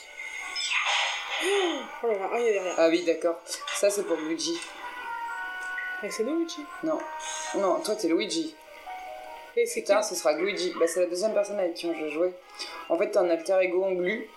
Oh 2.03 2.07
là 2.07 2.13
là, 2.13 2.29
oh, 2.31 2.35
il 2.37 2.45
y 2.45 2.49
a 2.49 2.53
derrière. 2.53 2.75
Ah 2.77 2.89
oui, 2.89 3.03
d'accord. 3.03 3.39
Ça, 3.73 3.89
c'est 3.89 4.03
pour 4.03 4.17
Luigi. 4.17 4.59
Ah, 6.03 6.07
c'est 6.09 6.23
nous, 6.23 6.37
Luigi. 6.39 6.63
Non. 6.83 6.99
Non, 7.55 7.79
toi, 7.79 7.95
t'es 7.95 8.07
Luigi. 8.07 8.55
Et 9.55 9.65
c'est 9.65 9.81
Plus 9.81 9.95
qui 9.95 10.03
ce 10.03 10.15
sera 10.15 10.33
Luigi. 10.33 10.73
Bah, 10.79 10.87
c'est 10.87 11.01
la 11.01 11.05
deuxième 11.07 11.33
personne 11.33 11.59
avec 11.59 11.73
qui 11.73 11.87
on 11.87 11.93
veut 11.93 12.09
jouer. 12.09 12.31
En 12.89 12.97
fait, 12.97 13.09
t'as 13.09 13.21
un 13.21 13.29
alter 13.29 13.57
ego 13.61 13.83
en 13.83 13.93
glu. 13.93 14.29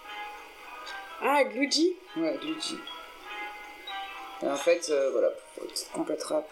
Ah, 1.23 1.43
Luigi. 1.45 1.95
Ouais, 2.17 2.39
Luigi. 2.43 2.79
Et 4.43 4.47
en 4.47 4.57
fait, 4.57 4.89
euh, 4.91 5.11
voilà, 5.13 5.29
pour 5.55 5.65
cette 5.75 5.93
complète 5.93 6.23
rap. 6.25 6.45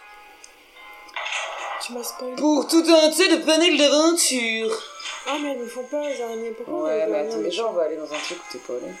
Tu 1.81 1.93
m'as 1.93 2.03
spoilé. 2.03 2.35
Pour 2.35 2.67
tout 2.67 2.83
un 2.87 3.09
tas 3.09 3.27
de 3.35 3.45
panels 3.45 3.77
d'aventure 3.77 4.83
Ah, 5.27 5.37
mais 5.41 5.51
elles 5.51 5.59
me 5.59 5.67
font 5.67 5.83
pas 5.83 6.07
les 6.07 6.21
araignées. 6.21 6.51
Pourquoi 6.51 6.83
Ouais, 6.85 7.05
mais 7.07 7.19
attends, 7.19 7.39
déjà, 7.39 7.67
on 7.67 7.73
va 7.73 7.83
aller 7.83 7.97
dans 7.97 8.11
un 8.11 8.17
truc 8.17 8.37
où 8.37 8.51
t'es 8.51 8.59
pas 8.59 8.73
allé. 8.73 8.93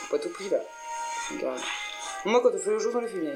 T'as 0.00 0.16
pas 0.16 0.22
tout 0.22 0.30
pris, 0.30 0.48
là. 0.48 0.58
Regarde. 1.30 1.60
Moi, 2.24 2.40
quand 2.42 2.50
on 2.54 2.58
fait 2.58 2.70
le 2.70 2.78
jeu, 2.78 2.92
on 2.94 3.00
les 3.00 3.08
fait 3.08 3.18
bien. 3.18 3.32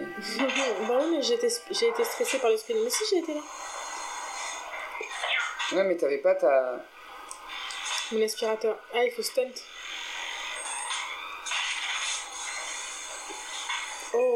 bah 0.88 0.98
oui, 1.00 1.16
mais 1.16 1.22
j'ai 1.22 1.34
été, 1.34 1.48
j'ai 1.70 1.88
été 1.88 2.04
stressée 2.04 2.38
par 2.38 2.50
le 2.50 2.56
sprint. 2.56 2.78
Mais 2.84 2.90
si, 2.90 3.02
j'ai 3.10 3.18
été 3.18 3.34
là. 3.34 3.40
Ouais, 5.72 5.84
mais 5.84 5.96
t'avais 5.96 6.18
pas 6.18 6.34
ta... 6.34 6.76
Mon 8.12 8.22
aspirateur. 8.22 8.76
Ah, 8.94 9.04
il 9.04 9.10
faut 9.10 9.22
stunt. 9.22 9.42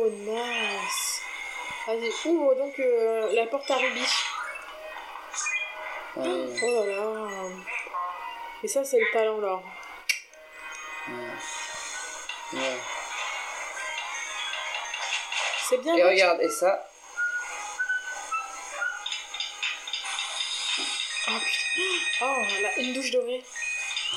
Oh, 0.08 0.10
nice. 0.10 1.22
Vas-y, 1.86 2.28
ouvre 2.28 2.54
donc 2.54 2.78
euh, 2.78 3.32
la 3.32 3.46
porte 3.46 3.70
à 3.70 3.76
rubis. 3.76 4.24
Ouais, 6.16 6.46
Oh 6.62 6.84
là 6.86 6.96
là. 6.96 7.28
Et 8.62 8.68
ça, 8.68 8.84
c'est 8.84 8.98
le 8.98 9.10
talent, 9.12 9.38
là. 9.38 9.60
ouais. 12.54 12.78
C'est 15.68 15.78
bien. 15.78 15.94
Et 15.94 16.02
bon. 16.02 16.08
regarde, 16.08 16.40
et 16.40 16.48
ça, 16.48 16.88
Oh, 21.30 21.38
putain. 21.38 22.22
Oh, 22.22 22.62
là, 22.62 22.70
une 22.78 22.94
douche 22.94 23.10
dorée. 23.10 23.44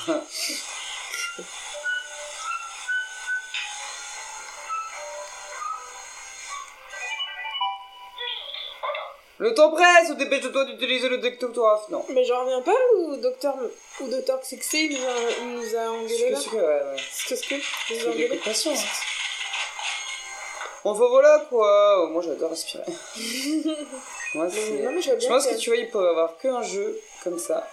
Le 9.43 9.55
temps 9.55 9.71
presse, 9.71 10.11
dépêche-toi 10.17 10.65
d'utiliser 10.65 11.09
le 11.09 11.17
dectographe. 11.17 11.89
Non. 11.89 12.05
Mais 12.09 12.23
j'en 12.25 12.41
reviens 12.41 12.61
pas 12.61 12.75
ou 12.97 13.15
Docteur 13.17 13.55
ou 13.99 14.07
Docteur 14.07 14.39
Xixé 14.41 14.89
nous 14.89 15.03
a, 15.03 15.45
nous 15.45 15.75
a 15.75 15.89
engueulé 15.89 16.29
là 16.29 16.37
que 16.39 16.55
ouais, 16.55 16.61
ouais. 16.61 17.01
Qu'est-ce 17.27 17.47
que 17.47 17.55
Il 17.89 17.97
nous 17.97 18.05
a 18.07 18.09
engueulé 18.11 18.37
patience. 18.37 18.83
Enfin 20.83 21.07
voilà 21.09 21.45
quoi, 21.49 22.07
moi 22.11 22.21
j'adore 22.21 22.51
respirer. 22.51 22.83
Moi, 24.35 24.47
c'est- 24.49 24.71
Non, 24.83 24.91
mais 24.93 25.01
je 25.01 25.27
pense 25.27 25.45
que- 25.45 25.53
que 25.55 25.59
tu 25.59 25.69
vois, 25.71 25.77
il 25.77 25.89
peut 25.89 26.07
avoir 26.07 26.37
qu'un 26.37 26.61
jeu 26.61 26.99
comme 27.23 27.37
ça, 27.37 27.67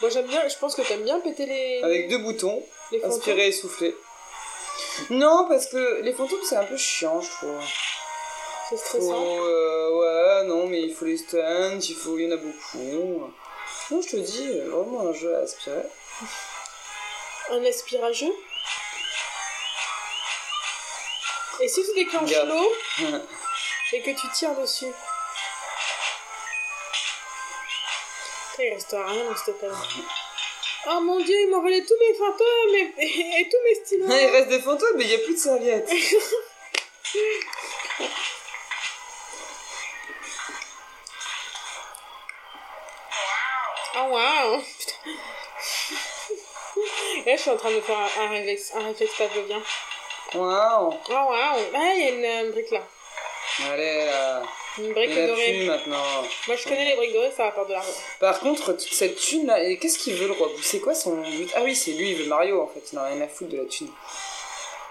Moi 0.00 0.08
j'aime 0.10 0.26
bien, 0.26 0.46
je 0.48 0.56
pense 0.56 0.74
que 0.76 0.82
t'aimes 0.82 1.02
bien 1.02 1.18
péter 1.20 1.46
les, 1.46 1.82
avec 1.82 2.08
deux 2.08 2.18
boutons, 2.18 2.62
les 2.92 3.04
inspirer 3.04 3.48
et 3.48 3.52
souffler. 3.52 3.94
Non, 5.10 5.46
parce 5.48 5.66
que 5.66 6.00
les 6.02 6.12
fantômes 6.12 6.38
c'est 6.44 6.56
un 6.56 6.64
peu 6.64 6.76
chiant, 6.76 7.20
je 7.20 7.28
trouve. 7.30 7.60
C'est 8.70 8.76
Faut, 8.76 8.84
stressant. 8.84 9.38
euh, 9.40 9.90
ouais, 10.40 10.44
non, 10.46 10.66
mais 10.66 10.82
il 10.82 10.94
faut 10.94 11.04
les 11.06 11.16
stunts, 11.16 11.78
il 11.80 11.94
faut, 11.94 12.18
il 12.18 12.24
y 12.24 12.28
en 12.28 12.32
a 12.32 12.36
beaucoup. 12.36 13.32
Non, 13.90 14.02
je 14.02 14.08
te 14.10 14.16
dis, 14.16 14.48
euh, 14.48 14.68
vraiment 14.68 15.08
un 15.08 15.12
jeu 15.12 15.34
à 15.34 15.38
aspirer. 15.40 15.82
Un 17.50 17.64
aspirageux. 17.64 18.32
Et 21.60 21.68
si 21.68 21.82
tu 21.82 21.94
déclenches 21.94 22.30
l'eau 22.46 22.72
et 23.92 24.02
que 24.02 24.10
tu 24.10 24.28
tires 24.34 24.54
dessus 24.54 24.92
Il 28.60 28.74
restera 28.74 29.06
rien 29.06 29.24
dans 29.24 29.36
cette 29.36 29.60
table. 29.60 29.74
Oh 30.90 31.00
mon 31.00 31.18
dieu, 31.18 31.34
il 31.34 31.50
m'a 31.50 31.58
volé 31.58 31.84
tous 31.84 31.96
mes 31.98 32.14
fantômes 32.14 32.74
et, 32.74 32.94
et, 33.04 33.40
et 33.40 33.48
tous 33.50 33.58
mes 33.64 33.74
stylos. 33.84 34.06
il 34.08 34.26
reste 34.30 34.48
des 34.48 34.60
fantômes, 34.60 34.94
mais 34.96 35.04
il 35.04 35.08
n'y 35.08 35.14
a 35.16 35.18
plus 35.18 35.34
de 35.34 35.38
serviettes. 35.38 35.90
Waouh 44.10 44.62
là, 47.26 47.36
je 47.36 47.40
suis 47.40 47.50
en 47.50 47.56
train 47.56 47.70
de 47.70 47.80
faire 47.80 47.98
un, 47.98 48.22
un 48.24 48.28
réflexe, 48.28 48.72
un 48.74 48.86
réflexe 48.86 49.12
pavlovien. 49.18 49.62
Waouh! 50.34 50.94
Oh 51.08 51.12
waouh 51.12 51.60
Ah, 51.74 51.92
il 51.96 52.00
y 52.00 52.06
a 52.06 52.10
une 52.10 52.24
euh, 52.48 52.52
brique 52.52 52.70
là. 52.70 52.82
Allez 53.72 54.04
là, 54.06 54.42
Une 54.78 54.92
brique 54.92 55.14
dorée. 55.14 55.64
maintenant. 55.66 56.22
Moi, 56.46 56.56
je 56.56 56.64
connais 56.64 56.84
les 56.90 56.96
briques 56.96 57.12
dorées, 57.12 57.32
ça 57.36 57.44
rapporte 57.44 57.68
de 57.68 57.72
l'argent. 57.72 57.88
Par 58.20 58.38
contre, 58.40 58.72
toute 58.72 58.92
cette 58.92 59.16
thune 59.16 59.46
là, 59.46 59.62
et 59.62 59.78
qu'est-ce 59.78 59.98
qu'il 59.98 60.14
veut 60.14 60.26
le 60.28 60.32
roi 60.34 60.48
C'est 60.62 60.80
quoi 60.80 60.94
son 60.94 61.16
but? 61.22 61.50
Ah 61.56 61.62
oui, 61.64 61.74
c'est 61.74 61.92
lui, 61.92 62.10
il 62.10 62.16
veut 62.16 62.26
Mario 62.26 62.60
en 62.62 62.68
fait, 62.68 62.82
il 62.92 62.96
n'a 62.96 63.04
rien 63.06 63.20
à 63.20 63.26
foutre 63.28 63.50
de 63.50 63.56
la 63.58 63.64
thune. 63.64 63.90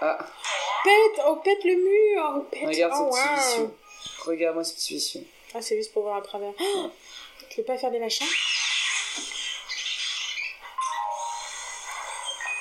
Ah, 0.00 0.18
Pète 0.84 1.24
Oh, 1.26 1.36
pète 1.36 1.64
le 1.64 1.74
mur 1.76 2.32
Oh, 2.36 2.40
pète 2.50 2.66
regarde 2.66 2.92
oh, 3.00 3.10
ce 3.12 3.18
petit 3.18 3.34
vicieux. 3.34 3.70
Regarde-moi 4.26 4.64
ce 4.64 4.74
petit 4.74 4.94
vicieux. 4.94 5.22
Ah, 5.54 5.62
c'est 5.62 5.76
juste 5.76 5.92
pour 5.92 6.02
voir 6.02 6.16
à 6.18 6.22
travers. 6.22 6.52
Oh, 6.60 6.90
tu 7.48 7.60
veux 7.60 7.64
pas 7.66 7.78
faire 7.78 7.90
des 7.90 7.98
machins 7.98 8.26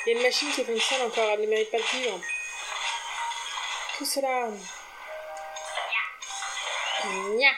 Il 0.08 0.12
y 0.12 0.14
a 0.14 0.20
une 0.20 0.24
machine 0.26 0.50
qui 0.54 0.64
fonctionne 0.64 1.02
encore, 1.02 1.32
elle 1.32 1.42
ne 1.42 1.48
mérite 1.48 1.70
pas 1.70 1.80
de 1.80 1.84
vivre. 1.84 2.18
Tout 3.98 4.06
cela. 4.06 4.48
Nya. 7.36 7.52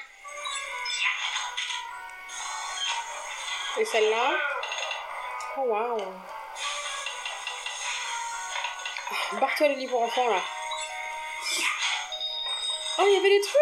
Et 3.78 3.86
celle-là 3.86 4.32
Oh 5.58 5.62
waouh 5.62 6.14
Barre-toi 9.34 9.68
le 9.68 9.76
lit 9.76 9.88
pour 9.88 10.02
enfants 10.02 10.30
là. 10.32 10.42
Oh, 12.98 13.04
il 13.06 13.14
y 13.14 13.18
avait 13.18 13.30
des 13.30 13.42
trucs 13.42 13.60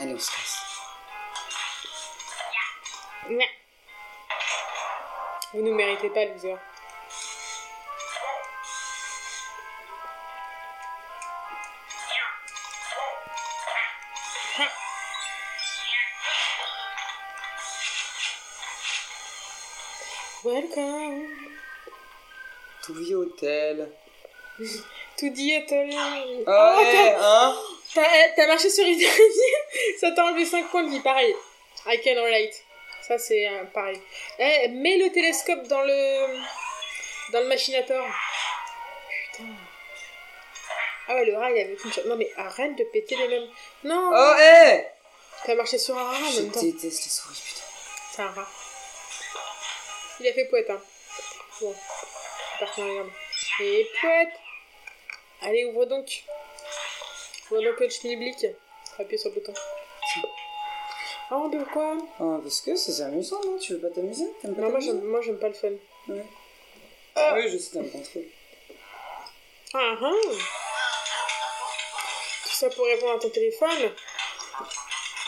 Allez. 0.00 0.18
Vous 5.52 5.62
ne 5.62 5.72
méritez 5.72 6.10
pas, 6.10 6.24
loser. 6.24 6.56
Welcome 20.44 21.26
Tout 22.82 22.94
vieux 22.94 23.16
hôtel. 23.16 23.90
to 25.18 25.26
the 25.30 25.52
atelier. 25.52 26.44
Ah 26.46 26.74
Oh, 26.76 26.80
ouais, 26.80 26.92
t'as- 26.92 28.44
hein 28.44 28.46
marché 28.46 28.70
sur 28.70 28.84
une 28.86 28.98
ça 30.00 30.10
t'a 30.12 30.24
enlevé 30.24 30.44
5 30.46 30.68
points 30.70 30.84
de 30.84 30.90
vie, 30.90 31.00
pareil. 31.00 31.34
I 31.86 31.98
can 32.02 32.22
relate. 32.22 32.62
Ça, 33.10 33.18
c'est 33.18 33.48
euh, 33.48 33.64
pareil. 33.74 34.00
Eh, 34.38 34.68
mets 34.68 34.96
le 34.98 35.10
télescope 35.10 35.66
dans 35.66 35.82
le. 35.82 36.38
dans 37.32 37.40
le 37.40 37.48
machinateur. 37.48 38.06
Putain. 39.32 39.48
Ah 41.08 41.16
ouais, 41.16 41.24
le 41.24 41.36
rat, 41.36 41.50
il 41.50 41.60
avait 41.60 41.74
qu'une 41.74 41.92
chance. 41.92 42.04
Non, 42.04 42.14
mais 42.14 42.30
arrête 42.36 42.76
de 42.76 42.84
péter 42.84 43.16
les 43.16 43.26
mêmes. 43.26 43.48
Non 43.82 44.12
Oh, 44.14 44.34
hé 44.38 44.86
T'as 45.44 45.56
marché 45.56 45.76
sur 45.78 45.98
un 45.98 46.04
rat 46.04 46.18
en 46.24 46.30
Je 46.30 46.42
même 46.42 46.52
temps. 46.52 46.62
déteste 46.62 47.02
les 47.04 47.10
souris, 47.10 47.42
putain. 47.44 47.64
C'est 48.12 48.22
un 48.22 48.28
rat. 48.30 48.48
Il 50.20 50.28
a 50.28 50.32
fait 50.32 50.44
poète, 50.44 50.70
hein. 50.70 50.80
Bon. 51.60 51.74
C'est 51.74 52.64
parti 52.64 52.80
jambes. 52.80 53.10
Et 53.60 53.90
poète 54.00 54.28
Allez, 55.42 55.64
ouvre 55.64 55.86
donc. 55.86 56.22
Ouvre 57.50 57.60
donc 57.60 57.80
le 57.80 57.88
schmilblick. 57.90 58.46
Appuie 59.00 59.18
sur 59.18 59.30
le 59.30 59.34
bouton. 59.34 59.54
Oh, 61.32 61.48
de 61.48 61.62
quoi 61.62 61.96
Ah, 62.18 62.38
parce 62.42 62.60
que 62.60 62.74
c'est 62.74 63.02
amusant, 63.02 63.40
non 63.44 63.56
Tu 63.58 63.74
veux 63.74 63.80
pas 63.80 63.94
t'amuser 63.94 64.26
Non, 64.44 64.70
moi 64.70 64.80
j'aime, 64.80 65.00
moi, 65.02 65.20
j'aime 65.20 65.38
pas 65.38 65.48
le 65.48 65.54
fun. 65.54 65.68
Ouais. 66.08 66.24
Ah. 67.14 67.34
Oui, 67.34 67.48
je 67.48 67.56
sais, 67.56 67.70
t'aimes 67.72 67.90
pas 67.90 67.98
trop. 67.98 68.20
Ah 69.74 69.94
ah 70.02 70.10
Tout 72.42 72.56
ça 72.56 72.68
pour 72.70 72.84
répondre 72.84 73.12
à 73.12 73.18
ton 73.20 73.30
téléphone. 73.30 73.92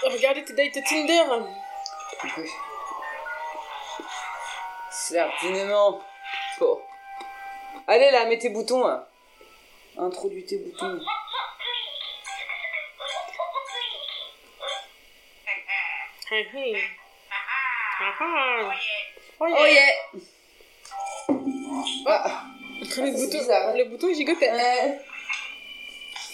Regardez 0.03 0.45
tes 0.45 0.55
dates 0.55 0.85
Tinder. 0.85 1.23
Oui. 2.37 2.51
Certainement. 4.91 6.03
Bon. 6.59 6.81
Allez 7.87 8.11
là, 8.11 8.25
mets 8.27 8.39
tes 8.39 8.49
boutons 8.49 8.87
là. 8.87 9.09
Introduis 9.97 10.45
tes 10.45 10.59
boutons. 10.59 11.01
Ah 16.33 16.37
ah. 16.55 16.79
Ah 18.01 18.15
ah. 18.21 18.73
Oh 19.41 19.47
yeah. 19.47 19.59
Oh 19.59 19.67
yeah 19.67 19.93
Ah, 22.07 22.45
Le, 22.81 22.87
c'est 22.87 23.03
bouton, 23.13 23.39
bizarre. 23.39 23.77
le 23.77 23.85
bouton 23.85 24.13
gigotait. 24.15 24.51
euh... 24.51 24.97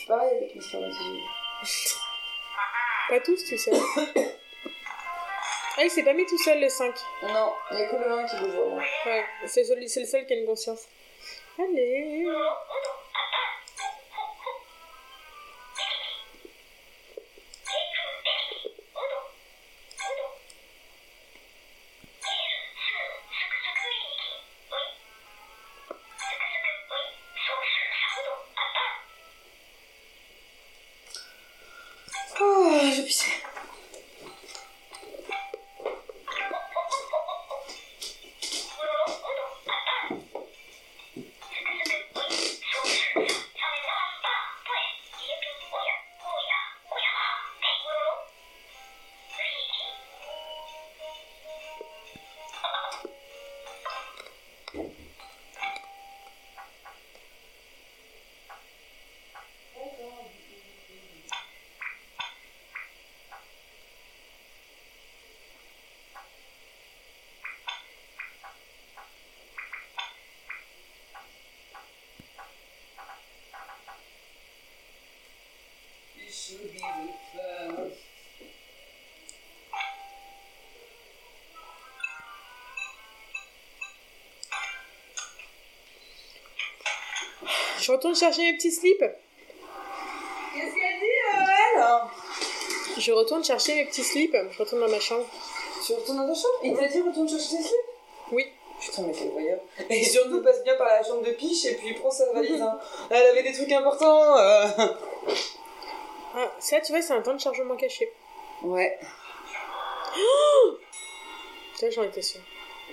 Pareil 0.06 0.36
avec 0.36 0.54
mes 0.54 0.60
spermatozoïdes. 0.60 1.24
Pas 3.08 3.20
tous, 3.20 3.44
tu 3.44 3.58
sais. 3.58 3.72
Ah, 5.76 5.84
il 5.84 5.90
s'est 5.90 6.02
pas 6.04 6.12
mis 6.12 6.26
tout 6.26 6.38
seul 6.38 6.60
le 6.60 6.68
5. 6.68 6.94
Non, 7.24 7.52
il 7.70 7.76
n'y 7.76 7.82
a 7.82 7.86
que 7.88 7.96
le 7.96 8.10
1 8.12 8.24
qui 8.26 8.36
bouge 8.36 8.50
vraiment. 8.50 8.76
Ouais, 9.06 9.24
c'est 9.46 9.64
c'est 9.64 10.00
le 10.00 10.06
seul 10.06 10.26
qui 10.26 10.32
a 10.32 10.36
une 10.36 10.46
conscience. 10.46 10.82
Allez. 11.58 12.24
Je 87.80 87.92
retourne 87.92 88.14
chercher 88.14 88.42
mes 88.42 88.56
petits 88.56 88.72
slips. 88.72 88.98
Qu'est-ce 89.00 90.74
qu'elle 90.74 91.00
dit, 91.00 91.06
elle 91.76 93.00
Je 93.00 93.12
retourne 93.12 93.44
chercher 93.44 93.74
mes 93.76 93.84
petits 93.86 94.02
slips. 94.04 94.36
Je 94.50 94.58
retourne 94.58 94.80
dans 94.80 94.88
ma 94.90 95.00
chambre. 95.00 95.24
Tu 95.86 95.92
retournes 95.92 96.18
dans 96.18 96.26
ta 96.28 96.34
chambre? 96.34 96.58
Il 96.64 96.74
t'a 96.76 96.86
dit 96.86 97.00
retourne 97.00 97.28
chercher 97.28 97.56
tes 97.56 97.62
slips? 97.62 97.86
Oui. 98.32 98.46
Putain, 98.80 99.02
mais 99.02 99.12
quel 99.12 99.30
voyeur. 99.30 99.58
Et 99.90 100.04
surtout 100.04 100.40
passe 100.42 100.62
bien 100.62 100.76
par 100.76 100.86
la 100.86 101.02
chambre 101.02 101.22
de 101.22 101.32
Piche 101.32 101.64
et 101.66 101.74
puis 101.74 101.94
prends 101.94 102.10
sa 102.10 102.32
valise. 102.32 102.60
Hein. 102.62 102.78
Elle 103.10 103.26
avait 103.26 103.42
des 103.42 103.52
trucs 103.52 103.72
importants. 103.72 104.36
euh. 104.38 104.66
Ah, 106.36 106.52
ça, 106.60 106.80
tu 106.80 106.92
vois, 106.92 107.02
c'est 107.02 107.12
un 107.14 107.22
temps 107.22 107.34
de 107.34 107.40
chargement 107.40 107.74
caché. 107.76 108.12
Ouais. 108.62 108.98
Ça, 111.74 111.90
j'en 111.90 112.02
étais 112.04 112.22
sûre. 112.22 112.40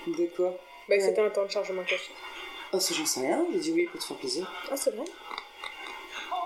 De 0.06 0.26
quoi? 0.36 0.50
Bah, 0.88 0.94
Ouais. 0.94 1.00
c'était 1.00 1.20
un 1.20 1.30
temps 1.30 1.44
de 1.44 1.50
chargement 1.50 1.82
caché. 1.82 2.10
Oh, 2.72 2.80
ça, 2.80 2.94
j'en 2.94 3.06
sais 3.06 3.20
rien. 3.20 3.44
J'ai 3.52 3.58
dit 3.58 3.72
oui 3.72 3.86
pour 3.86 4.00
te 4.00 4.04
faire 4.06 4.16
plaisir. 4.16 4.50
Ah, 4.70 4.76
c'est 4.76 4.94
vrai 4.94 5.04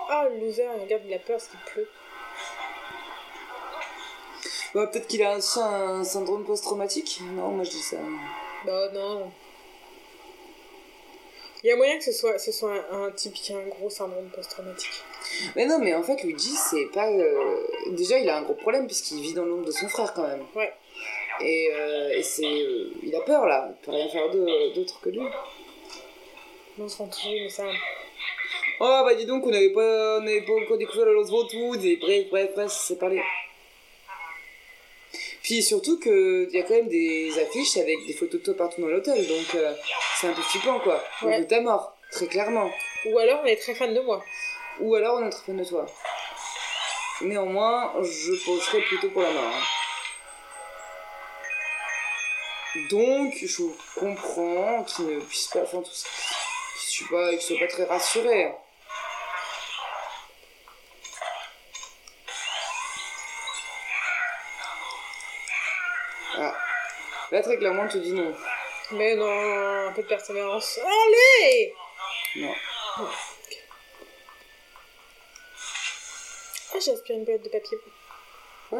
Ah, 0.09 0.27
le 0.29 0.39
loser, 0.45 0.67
regarde, 0.81 1.03
il 1.07 1.13
a 1.13 1.19
peur 1.19 1.37
parce 1.37 1.47
qu'il 1.47 1.59
pleut. 1.73 1.89
Bah, 4.73 4.87
peut-être 4.87 5.07
qu'il 5.07 5.21
a 5.23 5.37
aussi 5.37 5.59
un 5.59 6.03
syndrome 6.03 6.45
post-traumatique. 6.45 7.19
Non, 7.33 7.49
moi 7.49 7.63
je 7.65 7.71
dis 7.71 7.81
ça. 7.81 7.97
Bah, 8.65 8.89
non. 8.93 9.31
Il 11.63 11.67
y 11.67 11.71
a 11.71 11.75
moyen 11.75 11.97
que 11.97 12.03
ce 12.03 12.11
soit, 12.11 12.39
ce 12.39 12.51
soit 12.51 12.73
un, 12.91 13.03
un 13.03 13.11
type 13.11 13.33
qui 13.33 13.53
a 13.53 13.57
un 13.57 13.67
gros 13.67 13.89
syndrome 13.89 14.29
post-traumatique. 14.29 15.03
Mais 15.55 15.65
non, 15.65 15.77
mais 15.79 15.93
en 15.93 16.01
fait, 16.03 16.23
Luigi, 16.23 16.55
c'est 16.55 16.85
pas. 16.87 17.07
euh, 17.09 17.57
Déjà, 17.91 18.17
il 18.17 18.29
a 18.29 18.37
un 18.37 18.41
gros 18.43 18.53
problème 18.55 18.87
puisqu'il 18.87 19.21
vit 19.21 19.33
dans 19.33 19.45
l'ombre 19.45 19.65
de 19.65 19.71
son 19.71 19.87
frère 19.87 20.13
quand 20.13 20.25
même. 20.27 20.43
Ouais. 20.55 20.73
Et, 21.41 21.69
euh, 21.73 22.09
et 22.15 22.23
c'est. 22.23 22.45
euh, 22.45 22.91
Il 23.03 23.15
a 23.15 23.21
peur 23.21 23.45
là. 23.45 23.69
Il 23.69 23.85
peut 23.85 23.91
rien 23.91 24.07
faire 24.09 24.29
d'autre 24.31 24.99
que 25.01 25.09
lui. 25.09 25.21
On 26.79 26.87
se 26.89 26.97
rend 26.97 27.07
toujours, 27.07 27.31
mais 27.33 27.49
ça. 27.49 27.63
Oh, 28.79 29.01
bah 29.05 29.13
dis 29.13 29.25
donc, 29.25 29.45
on 29.45 29.49
n'avait 29.51 29.69
pas, 29.71 30.17
on 30.17 30.21
n'avait 30.21 30.41
pas 30.41 30.53
encore 30.53 30.77
découvert 30.77 31.05
la 31.05 31.11
Los 31.13 31.25
Vautouz. 31.29 31.85
Et 31.85 31.97
bref, 31.97 32.25
bref, 32.31 32.49
bref, 32.55 32.71
c'est 32.71 32.97
parlé. 32.97 33.21
Puis 35.43 35.61
surtout 35.63 35.99
qu'il 35.99 36.49
y 36.51 36.59
a 36.59 36.63
quand 36.63 36.73
même 36.75 36.87
des 36.87 37.31
affiches 37.39 37.77
avec 37.77 38.05
des 38.07 38.13
photos 38.13 38.39
de 38.41 38.45
toi 38.45 38.53
partout 38.55 38.81
dans 38.81 38.87
l'hôtel. 38.87 39.25
Donc 39.27 39.55
euh, 39.55 39.73
c'est 40.15 40.27
un 40.27 40.33
peu 40.33 40.41
flippant 40.41 40.79
quoi. 40.79 41.03
On 41.23 41.25
Ouais. 41.27 41.39
veut 41.39 41.47
ta 41.47 41.59
mort, 41.61 41.97
très 42.11 42.27
clairement. 42.27 42.71
Ou 43.05 43.17
alors, 43.17 43.41
on 43.43 43.45
est 43.45 43.55
très 43.57 43.73
fan 43.75 43.93
de 43.93 43.99
moi. 44.01 44.23
Ou 44.79 44.95
alors 44.95 45.19
on 45.19 45.27
est 45.27 45.29
très 45.31 45.45
fan 45.47 45.57
de 45.57 45.63
toi. 45.65 45.85
Néanmoins, 47.21 47.91
je 48.01 48.45
penserais 48.45 48.81
plutôt 48.81 49.09
pour 49.09 49.21
la 49.23 49.31
mort. 49.31 49.43
hein. 49.55 49.61
Donc, 52.89 53.33
je 53.43 53.63
comprends 53.99 54.83
qu'il 54.85 55.05
ne 55.07 55.19
puisse 55.19 55.47
pas. 55.47 55.63
Enfin, 55.63 55.81
tout 55.81 55.91
ça. 55.91 56.07
Soit 57.01 57.17
pas, 57.17 57.29
qu'il 57.31 57.41
soit 57.41 57.59
pas 57.59 57.67
très 57.67 57.83
rassuré. 57.85 58.51
Ah. 66.37 66.55
Là, 67.31 67.41
très 67.41 67.57
clairement, 67.57 67.87
tu 67.87 67.99
dis 67.99 68.13
non. 68.13 68.35
Mais 68.91 69.15
non, 69.15 69.87
un 69.87 69.93
peu 69.93 70.03
de 70.03 70.07
persévérance. 70.07 70.79
Allez 70.79 71.73
Non. 72.35 72.55
Ah, 76.73 76.77
j'ai 76.83 76.91
aspiré 76.91 77.19
une 77.19 77.25
boîte 77.25 77.43
de 77.43 77.49
papier. 77.49 77.77
Ouais. 78.71 78.79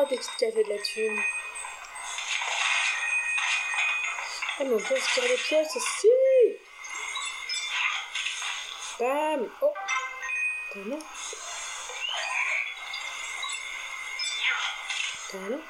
Ah, 0.00 0.04
des 0.04 0.16
petites 0.16 0.36
cases 0.36 0.54
et 0.54 0.62
de 0.62 0.68
la 0.68 0.78
thune. 0.78 1.20
Ah, 4.60 4.64
mais 4.64 4.74
on 4.74 4.78
peut 4.78 4.94
aspirer 4.94 5.26
les 5.26 5.36
pièces 5.36 5.74
aussi. 5.74 6.08
Bam. 9.00 9.50
Oh. 9.60 9.72
Talon 15.32 15.60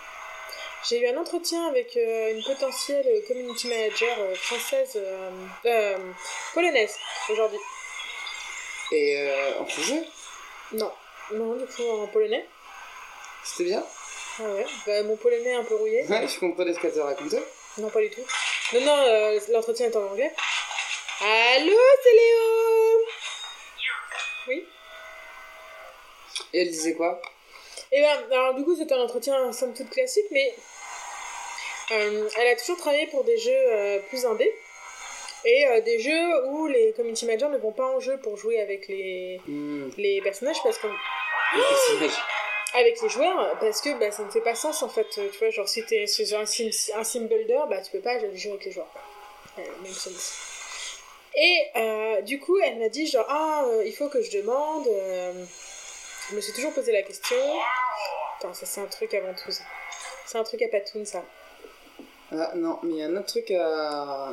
J'ai 0.86 1.00
eu 1.00 1.08
un 1.08 1.16
entretien 1.16 1.66
avec 1.68 1.96
euh, 1.96 2.34
une 2.34 2.44
potentielle 2.44 3.06
community 3.26 3.68
manager 3.68 4.14
euh, 4.18 4.34
française, 4.34 4.92
euh, 4.96 5.30
euh, 5.64 6.12
polonaise, 6.52 6.98
aujourd'hui. 7.30 7.60
Et 8.92 9.22
euh, 9.22 9.60
en 9.60 9.64
français? 9.64 10.06
Non, 10.72 10.92
non, 11.32 11.56
du 11.56 11.64
coup 11.64 11.88
en 11.88 12.06
polonais. 12.08 12.46
C'était 13.42 13.70
bien? 13.70 13.82
Ouais, 14.40 14.66
bah, 14.86 15.02
mon 15.04 15.16
polonais 15.16 15.50
est 15.50 15.54
un 15.54 15.64
peu 15.64 15.74
rouillé. 15.74 16.04
Ouais, 16.08 16.26
je 16.28 16.38
comprenais 16.38 16.74
ce 16.74 16.80
qu'elle 16.80 16.92
te 16.92 16.98
racontait. 16.98 17.42
Non, 17.78 17.88
pas 17.90 18.00
du 18.00 18.10
tout. 18.10 18.22
Non, 18.74 18.80
non, 18.80 18.96
euh, 18.96 19.40
l'entretien 19.50 19.86
est 19.86 19.96
en 19.96 20.04
anglais. 20.04 20.32
Allô, 21.20 21.76
c'est 22.02 22.12
Léo 22.12 23.06
Oui 24.48 24.66
Et 26.52 26.62
elle 26.62 26.70
disait 26.70 26.94
quoi? 26.94 27.20
Et 27.90 28.00
ben, 28.00 28.18
alors 28.30 28.54
du 28.54 28.64
coup, 28.64 28.76
c'était 28.76 28.94
un 28.94 29.02
entretien 29.02 29.52
somme 29.52 29.74
toute 29.74 29.90
classique, 29.90 30.26
mais 30.30 30.54
euh, 31.90 32.28
elle 32.38 32.48
a 32.48 32.56
toujours 32.56 32.76
travaillé 32.76 33.06
pour 33.06 33.24
des 33.24 33.38
jeux 33.38 33.50
euh, 33.52 33.98
plus 34.08 34.26
indés. 34.26 34.52
Et 35.44 35.66
euh, 35.66 35.80
des 35.80 36.00
jeux 36.00 36.46
où 36.48 36.66
les 36.66 36.92
community 36.92 37.24
managers 37.24 37.48
ne 37.48 37.58
vont 37.58 37.72
pas 37.72 37.86
en 37.86 38.00
jeu 38.00 38.18
pour 38.18 38.36
jouer 38.36 38.60
avec 38.60 38.88
les, 38.88 39.40
Hmm, 39.46 39.88
les 39.96 40.20
personnages, 40.20 40.62
parce 40.62 40.78
que, 40.78 40.86
le 40.86 41.62
personnage. 41.68 42.18
Avec 42.78 43.00
les 43.02 43.08
joueurs, 43.08 43.58
parce 43.58 43.80
que 43.80 43.98
bah, 43.98 44.10
ça 44.10 44.22
ne 44.22 44.30
fait 44.30 44.40
pas 44.40 44.54
sens 44.54 44.82
en 44.82 44.88
fait. 44.88 45.06
Euh, 45.18 45.28
Tu 45.32 45.38
vois, 45.38 45.50
genre 45.50 45.68
si 45.68 45.84
t'es 45.84 46.06
sur 46.06 46.38
un 46.38 46.46
sim, 46.46 46.70
un 46.94 47.04
sim 47.04 47.26
builder, 47.26 47.60
bah 47.68 47.80
tu 47.82 47.90
peux 47.92 48.00
pas 48.00 48.18
jouer 48.34 48.52
avec 48.52 48.64
les 48.64 48.72
joueurs. 48.72 48.92
Euh, 49.58 49.62
même 49.82 49.92
chose. 49.92 50.32
Et 51.34 51.66
euh, 51.76 52.20
du 52.22 52.40
coup, 52.40 52.58
elle 52.58 52.78
m'a 52.78 52.88
dit 52.88 53.06
genre, 53.06 53.26
ah, 53.28 53.64
euh, 53.66 53.84
il 53.84 53.94
faut 53.94 54.08
que 54.08 54.22
je 54.22 54.30
demande. 54.38 54.86
je 56.30 56.36
me 56.36 56.40
suis 56.40 56.52
toujours 56.52 56.72
posé 56.72 56.92
la 56.92 57.02
question. 57.02 57.36
Attends, 58.38 58.54
ça 58.54 58.66
c'est 58.66 58.80
un 58.80 58.86
truc 58.86 59.12
avant 59.14 59.34
tout 59.34 59.50
ça. 59.50 59.64
C'est 60.26 60.38
un 60.38 60.44
truc 60.44 60.62
à 60.62 60.68
Patoun 60.68 61.04
ça. 61.04 61.24
Ah 62.30 62.52
non, 62.54 62.78
mais 62.82 62.94
il 62.94 62.98
y 62.98 63.02
a 63.02 63.06
un 63.06 63.16
autre 63.16 63.26
truc 63.26 63.50
à... 63.50 64.28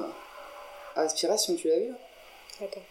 à 0.96 1.02
aspiration, 1.02 1.56
tu 1.56 1.70
l'as 1.70 1.80
vu? 1.80 1.94
Attends. 2.62 2.82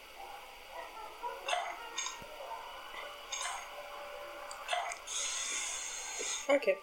Ok. 6.48 6.76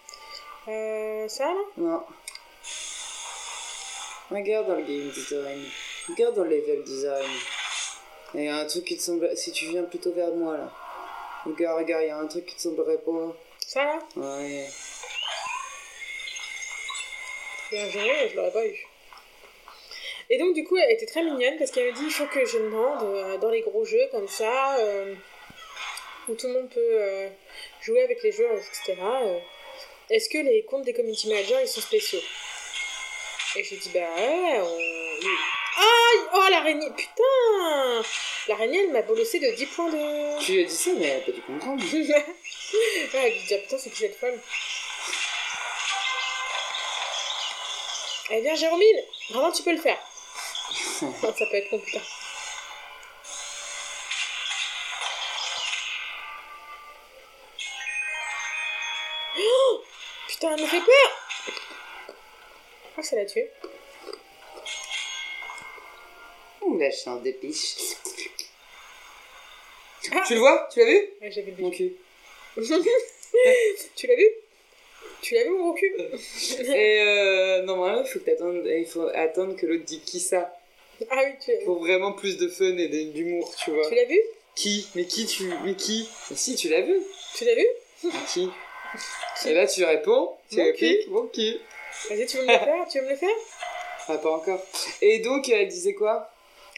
Euh, 0.68 1.28
ça 1.28 1.45
là 1.45 1.62
Non? 1.78 2.03
Regarde 4.32 4.68
dans 4.68 4.76
le 4.76 4.84
game 4.84 5.09
design. 5.09 5.66
Regarde 6.09 6.36
dans 6.36 6.43
le 6.43 6.49
level 6.49 6.84
design. 6.84 7.30
Il 8.34 8.43
y 8.43 8.47
a 8.47 8.57
un 8.57 8.66
truc 8.66 8.86
qui 8.86 8.97
te 8.97 9.01
semble... 9.01 9.36
Si 9.36 9.51
tu 9.51 9.66
viens 9.66 9.84
plutôt 9.84 10.14
vers 10.14 10.34
moi 10.34 10.57
là. 10.57 10.72
Regarde, 11.45 11.80
regarde, 11.80 12.03
il 12.03 12.07
y 12.07 12.12
a 12.12 12.18
un 12.18 12.28
truc 12.28 12.45
qui 12.45 12.55
te 12.55 12.62
semblerait 12.62 12.99
pas... 12.99 13.36
Ça 13.68 13.84
là 13.84 13.99
Ouais. 14.16 14.68
Bien 17.72 17.89
joué, 17.89 18.30
je 18.30 18.36
l'aurais 18.36 18.51
pas 18.51 18.66
eu. 18.66 18.78
Et 20.30 20.38
donc, 20.38 20.53
du 20.53 20.64
coup, 20.64 20.78
elle 20.78 20.91
était 20.91 21.05
très 21.05 21.24
mignonne 21.24 21.57
parce 21.57 21.72
qu'elle 21.72 21.91
me 21.91 21.95
dit 21.95 22.05
il 22.05 22.12
faut 22.12 22.26
que 22.26 22.45
je 22.45 22.57
demande 22.57 23.03
euh, 23.03 23.38
dans 23.38 23.49
les 23.49 23.62
gros 23.62 23.84
jeux 23.84 24.07
comme 24.12 24.30
ça, 24.30 24.78
euh, 24.80 25.14
où 26.30 26.36
tout 26.36 26.47
le 26.47 26.53
monde 26.53 26.70
peut 26.70 26.80
euh, 26.80 27.30
jouer 27.82 28.03
avec 28.03 28.21
les 28.23 28.32
joueurs, 28.32 28.57
etc. 28.57 28.95
euh, 29.01 29.39
Est-ce 30.09 30.29
que 30.29 30.38
les 30.38 30.63
comptes 30.63 30.86
des 30.86 30.93
community 30.93 31.27
managers 31.29 31.61
ils 31.61 31.67
sont 31.67 31.82
spéciaux? 31.82 32.21
Et 33.55 33.63
j'ai 33.63 33.75
dit 33.77 33.89
bah 33.93 33.99
ouais, 34.15 34.59
on. 34.61 34.77
Aïe 35.77 36.19
Oh 36.34 36.47
l'araignée 36.49 36.89
Putain 36.95 38.03
L'araignée 38.47 38.84
elle 38.84 38.91
m'a 38.91 39.01
bolossé 39.01 39.39
de 39.39 39.55
10 39.55 39.65
points 39.67 39.89
de. 39.89 40.39
Tu 40.43 40.53
lui 40.53 40.63
as 40.63 40.67
dit 40.67 40.75
ça, 40.75 40.91
mais 40.97 41.07
elle 41.07 41.21
a 41.21 41.25
pas 41.25 41.32
dû 41.32 41.41
comprendre. 41.41 41.84
ouais, 41.93 42.25
elle 43.13 43.34
dit 43.34 43.53
ah, 43.53 43.57
putain, 43.57 43.77
c'est 43.77 43.89
qui 43.89 43.99
cette 43.99 44.17
folle 44.17 44.39
Eh 48.34 48.41
bien, 48.41 48.55
Jérômine, 48.55 49.01
vraiment 49.29 49.51
tu 49.51 49.63
peux 49.63 49.73
le 49.73 49.82
faire. 49.82 49.99
Non, 51.01 51.34
ça 51.36 51.45
peut 51.47 51.55
être 51.55 51.77
putain. 51.77 51.99
Putain, 60.41 60.55
elle 60.55 60.61
me 60.63 60.67
fait 60.67 60.79
peur 60.79 61.27
Je 61.45 62.91
crois 62.91 63.03
que 63.03 63.09
ça 63.09 63.15
l'a 63.15 63.25
tué. 63.25 63.49
Ouh, 66.61 66.77
la 66.77 66.91
chance 66.91 67.21
des 67.21 67.33
piches. 67.33 67.75
Ah 70.11 70.23
Tu 70.25 70.33
le 70.33 70.39
vois? 70.39 70.67
Tu 70.71 70.79
l'as 70.79 70.85
vu? 70.85 71.09
Ouais, 71.21 71.31
j'avais 71.31 71.51
le 71.51 71.61
Mon 71.63 71.69
cul. 71.69 71.93
tu 73.95 74.07
l'as 74.07 74.15
vu? 74.15 74.27
Tu 75.21 75.35
l'as 75.35 75.43
vu, 75.43 75.49
mon 75.51 75.73
cul? 75.73 75.95
Et 76.59 77.01
euh, 77.01 77.61
normalement, 77.61 78.01
il 78.01 78.07
faut, 78.07 78.19
que 78.19 78.79
il 78.79 78.85
faut 78.87 79.07
attendre 79.13 79.55
que 79.55 79.65
l'autre 79.67 79.83
dise 79.85 80.01
qui 80.03 80.19
ça. 80.19 80.57
Ah 81.09 81.21
oui, 81.23 81.33
tu 81.39 81.51
l'as 81.51 81.57
vu. 81.59 81.65
Pour 81.65 81.79
vraiment 81.79 82.13
plus 82.13 82.37
de 82.37 82.47
fun 82.47 82.77
et 82.77 82.87
de- 82.87 83.11
d'humour, 83.11 83.53
tu 83.55 83.71
vois. 83.71 83.87
Tu 83.87 83.95
l'as 83.95 84.05
vu? 84.05 84.19
Qui? 84.55 84.87
Mais 84.95 85.05
qui 85.05 85.25
tu 85.27 85.43
Mais 85.63 85.75
qui? 85.75 86.09
Mais 86.31 86.35
si, 86.35 86.55
tu 86.55 86.67
l'as 86.69 86.81
vu. 86.81 86.99
Tu 87.35 87.45
l'as 87.45 87.55
vu? 87.55 87.67
Mais 88.03 88.11
qui? 88.27 88.49
Et 89.45 89.53
là, 89.53 89.67
tu 89.67 89.83
réponds, 89.83 90.31
tu 90.49 90.57
Mon 90.57 90.63
répliques, 90.65 91.07
mon 91.07 91.27
qui 91.27 91.59
Vas-y, 92.09 92.25
tu 92.25 92.37
veux 92.37 92.45
me 92.45 92.51
le 92.53 92.59
faire? 92.59 92.87
Tu 92.89 92.99
veux 92.99 93.05
me 93.05 93.09
le 93.11 93.15
faire? 93.15 93.29
Ah, 94.07 94.17
pas 94.17 94.31
encore. 94.31 94.59
Et 95.01 95.19
donc, 95.19 95.47
elle 95.49 95.67
disait 95.67 95.93
quoi? 95.93 96.29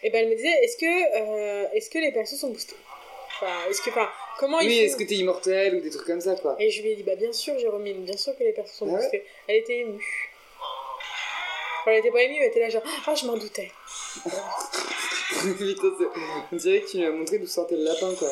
Et 0.03 0.09
ben 0.09 0.23
elle 0.23 0.29
me 0.29 0.35
disait, 0.35 0.49
est-ce 0.63 0.77
que, 0.77 0.85
euh, 0.85 1.65
est-ce 1.73 1.89
que 1.89 1.97
les 1.97 2.11
persos 2.11 2.35
sont 2.37 2.49
boostés 2.49 2.75
Enfin, 3.35 3.69
est-ce 3.69 3.81
que, 3.81 3.89
enfin, 3.89 4.09
comment 4.37 4.59
ils 4.59 4.67
Oui, 4.67 4.77
font? 4.79 4.85
est-ce 4.85 4.95
que 4.97 5.03
t'es 5.03 5.15
immortel 5.15 5.75
ou 5.75 5.79
des 5.81 5.89
trucs 5.89 6.05
comme 6.05 6.19
ça, 6.21 6.35
quoi? 6.35 6.55
Et 6.59 6.69
je 6.69 6.81
lui 6.81 6.89
ai 6.91 6.95
dit, 6.95 7.03
bah 7.03 7.15
bien 7.15 7.31
sûr, 7.31 7.57
Jérôme, 7.57 7.83
bien 7.83 8.17
sûr 8.17 8.37
que 8.37 8.43
les 8.43 8.51
persos 8.53 8.73
sont 8.75 8.85
Ah 8.87 8.93
ouais? 8.93 8.99
boostés. 8.99 9.25
Elle 9.47 9.55
était 9.57 9.77
émue. 9.79 10.05
Enfin, 11.81 11.91
elle 11.91 11.99
était 11.99 12.11
pas 12.11 12.21
émue, 12.21 12.37
elle 12.39 12.47
était 12.49 12.59
là 12.59 12.69
genre, 12.69 12.83
ah, 13.07 13.15
je 13.15 13.25
m'en 13.25 13.37
doutais. 13.37 13.71
Putain, 15.57 15.91
c'est- 15.97 16.21
on 16.51 16.55
dirait 16.55 16.81
que 16.81 16.89
tu 16.89 16.97
lui 16.97 17.05
as 17.05 17.11
montré 17.11 17.37
d'où 17.39 17.47
sortait 17.47 17.75
le 17.75 17.83
lapin, 17.83 18.13
quoi. 18.15 18.29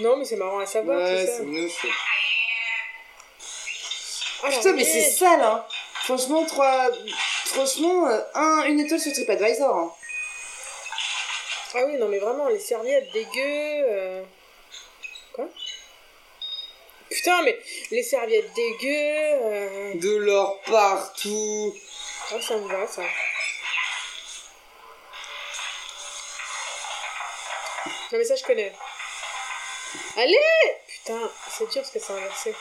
Non, 0.00 0.16
mais 0.16 0.24
c'est 0.24 0.36
marrant 0.36 0.58
à 0.60 0.66
savoir, 0.66 0.98
Ouais, 0.98 1.10
tu 1.20 1.26
sais. 1.26 1.36
c'est 1.38 1.44
nous, 1.44 1.68
c'est... 1.68 1.88
Ah, 4.42 4.48
Putain, 4.50 4.72
mais 4.72 4.84
c'est 4.84 5.10
sale, 5.10 5.40
hein 5.42 5.64
Franchement, 6.04 6.44
trois... 6.46 6.88
Franchement, 7.46 8.08
euh, 8.08 8.20
un, 8.34 8.62
une 8.64 8.80
étoile 8.80 9.00
sur 9.00 9.12
TripAdvisor, 9.12 9.76
hein. 9.76 9.92
Ah 11.74 11.84
oui, 11.86 11.96
non, 11.98 12.08
mais 12.08 12.18
vraiment, 12.18 12.48
les 12.48 12.58
serviettes 12.58 13.12
dégueu. 13.12 13.30
euh, 13.38 14.24
Quoi? 15.34 15.46
Putain, 17.10 17.42
mais 17.42 17.58
les 17.90 18.02
serviettes 18.02 18.52
dégueu. 18.54 18.88
euh, 18.88 19.92
De 19.96 20.16
l'or 20.16 20.58
partout 20.62 21.74
Ah, 22.32 22.40
ça 22.40 22.56
me 22.56 22.66
va, 22.66 22.86
ça. 22.86 23.02
Non, 28.12 28.18
mais 28.18 28.24
ça, 28.24 28.34
je 28.36 28.44
connais. 28.44 28.72
Allez 30.16 30.36
Putain, 30.88 31.30
c'est 31.50 31.64
dur 31.70 31.82
parce 31.82 31.90
que 31.90 31.98
c'est 32.00 32.12
inversé. 32.12 32.54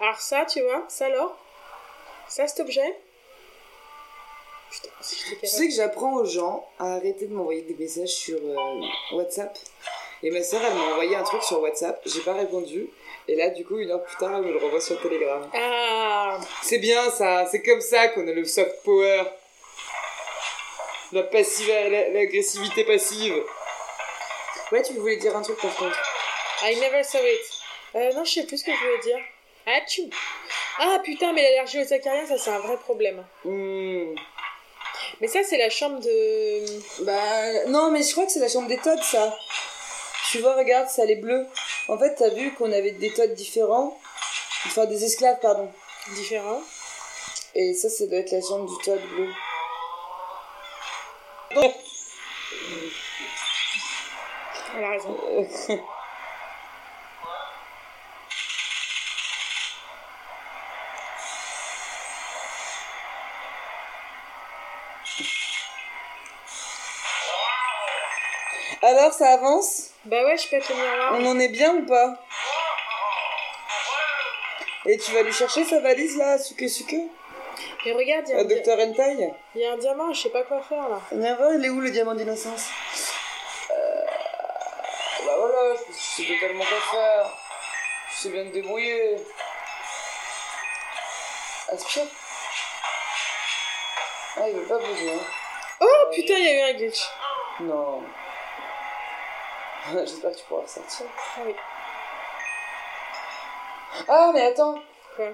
Alors 0.00 0.20
ça, 0.20 0.44
tu 0.44 0.60
vois, 0.62 0.84
ça 0.88 1.06
alors 1.06 1.36
Ça, 2.28 2.46
cet 2.46 2.60
objet 2.60 2.96
Tu 5.40 5.46
sais 5.46 5.68
que 5.68 5.74
j'apprends 5.74 6.14
aux 6.14 6.24
gens 6.24 6.68
à 6.78 6.94
arrêter 6.96 7.26
de 7.26 7.34
m'envoyer 7.34 7.62
des 7.62 7.74
messages 7.74 8.10
sur 8.10 8.38
WhatsApp. 9.12 9.56
Et 10.22 10.30
ma 10.30 10.42
soeur, 10.42 10.60
elle 10.66 10.74
m'a 10.74 10.84
envoyé 10.92 11.14
un 11.14 11.22
truc 11.22 11.42
sur 11.42 11.60
WhatsApp, 11.60 12.00
j'ai 12.06 12.20
pas 12.20 12.32
répondu. 12.34 12.88
Et 13.28 13.36
là, 13.36 13.50
du 13.50 13.64
coup, 13.64 13.78
une 13.78 13.90
heure 13.90 14.02
plus 14.02 14.16
tard, 14.16 14.32
elle 14.36 14.42
me 14.42 14.52
le 14.52 14.58
renvoie 14.58 14.80
sur 14.80 15.00
Telegram. 15.00 15.48
Ah 15.54 16.38
C'est 16.62 16.78
bien 16.78 17.10
ça, 17.10 17.46
c'est 17.50 17.62
comme 17.62 17.80
ça 17.80 18.08
qu'on 18.08 18.26
a 18.26 18.32
le 18.32 18.44
soft 18.44 18.82
power. 18.84 19.24
La 21.12 21.22
passive, 21.22 21.68
la- 21.68 22.08
l'agressivité 22.10 22.84
passive. 22.84 23.34
Ouais, 24.72 24.82
tu 24.82 24.94
voulais 24.94 25.16
dire 25.16 25.36
un 25.36 25.42
truc 25.42 25.60
par 25.60 25.74
contre. 25.76 25.96
I 26.62 26.76
never 26.80 27.02
saw 27.04 27.18
it. 27.18 27.60
Euh, 27.94 28.12
non, 28.12 28.24
je 28.24 28.32
sais 28.32 28.46
plus 28.46 28.58
ce 28.58 28.64
que 28.64 28.72
je 28.72 28.78
voulais 28.78 28.98
dire. 29.00 29.18
Ah, 29.66 29.80
tchou. 29.86 30.08
Ah, 30.78 30.98
putain, 31.02 31.32
mais 31.32 31.42
l'allergie 31.42 31.82
aux 31.82 31.92
acariens, 31.92 32.26
ça, 32.26 32.36
c'est 32.38 32.50
un 32.50 32.58
vrai 32.58 32.76
problème. 32.76 33.24
Hmm. 33.44 34.14
Mais 35.20 35.28
ça, 35.28 35.42
c'est 35.42 35.56
la 35.56 35.70
chambre 35.70 36.00
de... 36.00 37.04
Bah, 37.04 37.64
non, 37.68 37.90
mais 37.90 38.02
je 38.02 38.12
crois 38.12 38.26
que 38.26 38.32
c'est 38.32 38.40
la 38.40 38.48
chambre 38.48 38.68
des 38.68 38.78
Todd, 38.78 39.02
ça. 39.02 39.36
Tu 40.30 40.38
vois, 40.40 40.54
regarde, 40.56 40.88
ça, 40.88 41.04
les 41.04 41.16
bleus. 41.16 41.46
En 41.88 41.98
fait, 41.98 42.14
t'as 42.14 42.30
vu 42.30 42.52
qu'on 42.54 42.72
avait 42.72 42.90
des 42.90 43.12
Todd 43.12 43.32
différents? 43.34 43.98
Enfin, 44.66 44.86
des 44.86 45.04
esclaves, 45.04 45.38
pardon. 45.40 45.70
Différent. 46.14 46.60
Et 47.54 47.72
ça, 47.74 47.88
ça 47.88 48.06
doit 48.06 48.18
être 48.18 48.32
la 48.32 48.40
chambre 48.40 48.66
du 48.66 48.84
Todd 48.84 49.00
bleu. 49.14 49.28
Elle 54.76 54.84
a 54.84 54.90
raison. 54.90 55.16
Alors, 68.82 69.12
ça 69.12 69.30
avance? 69.30 69.90
Bah 70.04 70.22
ouais, 70.24 70.36
je 70.36 70.48
pète 70.48 70.68
le 70.68 70.74
miroir. 70.74 71.14
On 71.18 71.26
en 71.26 71.38
est 71.40 71.48
bien 71.48 71.74
ou 71.74 71.86
pas? 71.86 72.22
Et 74.84 74.96
tu 74.98 75.10
vas 75.12 75.22
lui 75.22 75.32
chercher 75.32 75.64
sa 75.64 75.80
valise 75.80 76.16
là, 76.16 76.38
Suke 76.38 76.68
Suke? 76.68 76.94
Mais 77.84 77.92
regarde, 77.92 78.26
il 78.28 78.34
y, 78.34 78.38
a 78.38 78.40
un 78.40 78.44
Docteur 78.44 78.78
Hentai? 78.78 79.32
il 79.54 79.60
y 79.60 79.64
a 79.64 79.72
un 79.72 79.76
diamant, 79.76 80.12
je 80.12 80.22
sais 80.22 80.28
pas 80.28 80.42
quoi 80.42 80.60
faire 80.62 80.88
là. 80.88 81.00
Viens 81.10 81.34
voir, 81.34 81.54
il 81.54 81.64
est 81.64 81.68
où 81.68 81.80
le 81.80 81.90
diamant 81.90 82.14
d'innocence 82.14 82.68
euh... 83.70 84.04
Bah 85.24 85.32
voilà, 85.38 85.74
je 86.36 86.40
totalement 86.40 86.64
quoi 86.64 86.80
faire. 86.80 87.32
Tu 88.10 88.16
sais 88.16 88.28
bien 88.30 88.44
te 88.44 88.48
débrouiller. 88.52 89.16
Aspire 91.72 92.04
Ah, 94.36 94.48
il 94.48 94.56
veut 94.56 94.66
pas 94.66 94.78
bouger, 94.78 95.12
hein. 95.12 95.24
Oh 95.80 96.10
putain, 96.12 96.34
il 96.34 96.44
y 96.44 96.48
a 96.48 96.68
eu 96.68 96.74
un 96.74 96.76
glitch. 96.76 97.10
Non. 97.60 98.02
J'espère 99.92 100.32
que 100.32 100.36
tu 100.36 100.44
pourras 100.44 100.62
ressortir. 100.62 101.06
Ah 101.36 101.40
oui. 101.44 101.56
Ah, 104.08 104.30
mais 104.32 104.42
attends, 104.42 104.80
Quoi? 105.16 105.30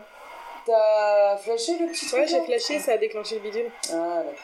T'as 0.65 1.37
flashé 1.39 1.77
le 1.79 1.89
petit 1.89 2.07
truc 2.07 2.21
Ouais, 2.21 2.27
j'ai 2.29 2.45
flashé, 2.45 2.79
ça 2.79 2.93
a 2.93 2.97
déclenché 2.97 3.35
le 3.37 3.41
bidule. 3.41 3.71
Ah, 3.91 4.23
d'accord. 4.23 4.35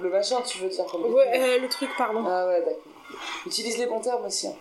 Le 0.00 0.08
machin, 0.08 0.40
tu 0.42 0.58
veux 0.58 0.68
dire 0.68 0.86
comme 0.86 1.12
Ouais, 1.12 1.28
euh, 1.34 1.58
le 1.58 1.68
truc, 1.68 1.90
pardon. 1.98 2.24
Ah 2.26 2.46
ouais, 2.46 2.60
d'accord. 2.60 2.99
Utilise 3.46 3.78
les 3.78 3.86
bons 3.86 4.00
termes 4.00 4.24
aussi. 4.26 4.46
hein. 4.48 4.54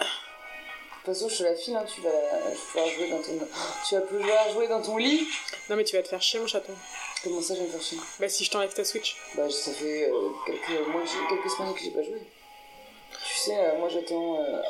De 0.00 1.06
toute 1.06 1.14
façon, 1.14 1.28
je 1.28 1.38
te 1.38 1.42
la 1.42 1.56
file, 1.56 1.74
hein, 1.76 1.84
tu 1.92 2.00
vas, 2.00 2.10
vas 2.10 2.88
jouer 2.90 3.10
dans 3.10 3.20
ton... 3.20 3.32
Tu 3.88 3.94
vas 3.96 4.00
pouvoir 4.02 4.50
jouer 4.52 4.68
dans 4.68 4.80
ton 4.80 4.96
lit 4.98 5.26
Non 5.68 5.74
mais 5.74 5.82
tu 5.82 5.96
vas 5.96 6.02
te 6.02 6.08
faire 6.08 6.22
chier 6.22 6.38
mon 6.38 6.46
chaton. 6.46 6.72
Comment 7.24 7.42
ça, 7.42 7.54
je 7.54 7.60
vais 7.60 7.66
me 7.66 7.72
faire 7.72 7.82
chier? 7.82 7.98
Bah 8.20 8.28
si 8.28 8.44
je 8.44 8.50
t'enlève 8.52 8.72
ta 8.72 8.84
Switch. 8.84 9.16
Bah, 9.34 9.50
ça 9.50 9.72
fait 9.72 10.08
euh, 10.08 10.28
quelques 10.46 10.86
mois, 10.88 11.02
quelques 11.28 11.50
semaines 11.50 11.74
que 11.74 11.80
j'ai 11.80 11.90
pas 11.90 12.02
joué. 12.04 12.22
Tu 13.26 13.36
sais, 13.36 13.56
euh, 13.58 13.78
moi 13.78 13.88
j'attends 13.88 14.40
euh, 14.42 14.62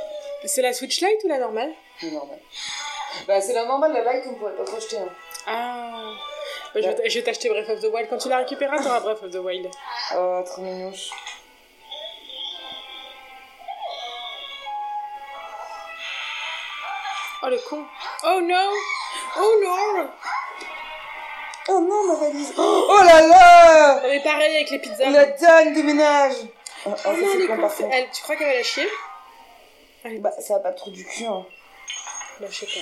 C'est 0.46 0.62
la 0.62 0.72
Switch 0.72 1.00
Lite 1.02 1.22
ou 1.24 1.28
la 1.28 1.38
normale? 1.38 1.72
le 2.02 2.10
normal. 2.10 2.38
Bah, 3.28 3.40
c'est 3.42 3.52
la 3.52 3.66
normale, 3.66 3.92
la 3.92 4.02
light, 4.02 4.24
on 4.26 4.34
pourrait 4.36 4.56
pas 4.56 4.64
trop 4.64 4.78
acheter. 4.78 4.96
Hein. 4.98 5.08
Ah 5.46 6.14
bah, 6.74 6.80
je 6.80 6.88
vais 6.88 6.94
t- 6.94 7.10
je 7.10 7.18
vais 7.18 7.24
t'acheter 7.24 7.48
Breath 7.48 7.68
of 7.68 7.80
the 7.80 7.88
Wild. 7.92 8.08
Quand 8.08 8.18
tu 8.18 8.28
la 8.28 8.38
récupéreras, 8.38 8.78
t'auras 8.82 9.00
Breath 9.00 9.22
of 9.22 9.30
the 9.30 9.36
Wild. 9.36 9.68
Oh, 10.16 10.42
trop 10.46 10.62
mignouche. 10.62 11.10
Oh 17.42 17.48
le 17.48 17.58
con. 17.58 17.84
Oh 18.24 18.40
non 18.40 18.70
Oh 19.36 19.60
non 19.62 20.10
Oh 21.68 21.80
non, 21.80 22.04
ma 22.08 22.14
valise. 22.16 22.52
Oh, 22.56 22.86
oh 22.90 23.02
là 23.04 23.20
là 23.26 24.00
Non 24.02 24.08
mais 24.08 24.20
pareil 24.22 24.56
avec 24.56 24.70
les 24.70 24.78
pizzas. 24.78 25.10
La 25.10 25.26
dingue 25.26 25.76
de 25.76 25.82
ménage 25.82 26.34
Oh, 26.84 26.90
oh, 26.90 26.94
Oh 26.94 26.96
ça, 26.96 27.12
non, 27.12 27.28
c'est 27.32 27.38
les 27.38 27.46
con, 27.46 27.56
par 27.58 27.72
elle, 27.92 28.10
tu 28.12 28.22
crois 28.22 28.34
qu'elle 28.36 28.48
va 28.48 28.54
la 28.54 28.62
chier? 28.62 28.88
Bah, 30.18 30.32
ça 30.40 30.56
a 30.56 30.58
pas 30.58 30.72
trop 30.72 30.90
du 30.90 31.04
cul, 31.04 31.26
hein. 31.26 31.46
bah 32.40 32.46
je 32.50 32.54
sais 32.58 32.66
pas. 32.66 32.80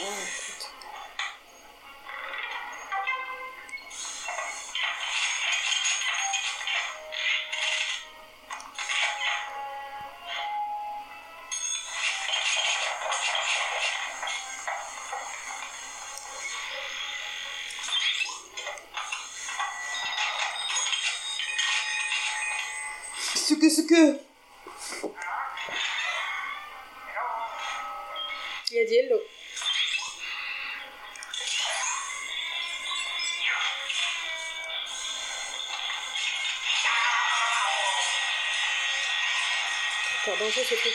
Pardon, 40.54 40.68
ce 40.68 40.74
truc. 40.74 40.94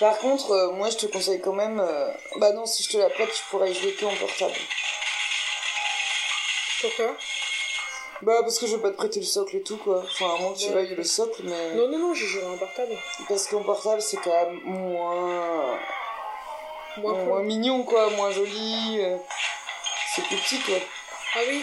Par 0.00 0.18
contre, 0.18 0.50
euh, 0.52 0.70
moi 0.72 0.90
je 0.90 0.96
te 0.96 1.06
conseille 1.06 1.40
quand 1.40 1.52
même. 1.54 1.80
euh, 1.80 2.12
Bah 2.36 2.52
non, 2.52 2.66
si 2.66 2.82
je 2.82 2.90
te 2.90 2.96
la 2.98 3.08
prête, 3.10 3.32
tu 3.32 3.42
pourrais 3.50 3.70
y 3.70 3.74
jouer 3.74 3.92
que 3.94 4.04
en 4.04 4.14
portable. 4.16 4.54
Pourquoi? 6.80 7.16
Bah 8.22 8.38
parce 8.42 8.58
que 8.58 8.66
je 8.66 8.76
veux 8.76 8.82
pas 8.82 8.90
te 8.90 8.96
prêter 8.96 9.20
le 9.20 9.26
socle 9.26 9.56
et 9.56 9.62
tout 9.62 9.76
quoi. 9.78 10.02
Enfin, 10.04 10.34
à 10.34 10.38
moins 10.40 10.52
que 10.54 10.58
tu 10.58 10.66
Ouais. 10.66 10.72
veuilles 10.72 10.94
le 10.94 11.04
socle, 11.04 11.42
mais. 11.44 11.74
Non, 11.74 11.88
non, 11.88 11.98
non, 11.98 12.14
j'ai 12.14 12.26
joué 12.26 12.44
en 12.44 12.56
portable. 12.56 12.96
Parce 13.28 13.46
qu'en 13.46 13.62
portable, 13.62 14.00
c'est 14.02 14.16
quand 14.18 14.30
même 14.30 14.60
moins. 14.64 15.78
Moins 16.98 17.12
moins 17.24 17.38
cool. 17.38 17.46
mignon 17.46 17.82
quoi, 17.84 18.08
moins 18.10 18.30
joli. 18.30 19.00
euh, 19.00 19.16
C'est 20.14 20.22
plus 20.22 20.36
petit 20.38 20.60
quoi. 20.60 20.76
Ah 21.34 21.40
oui 21.46 21.62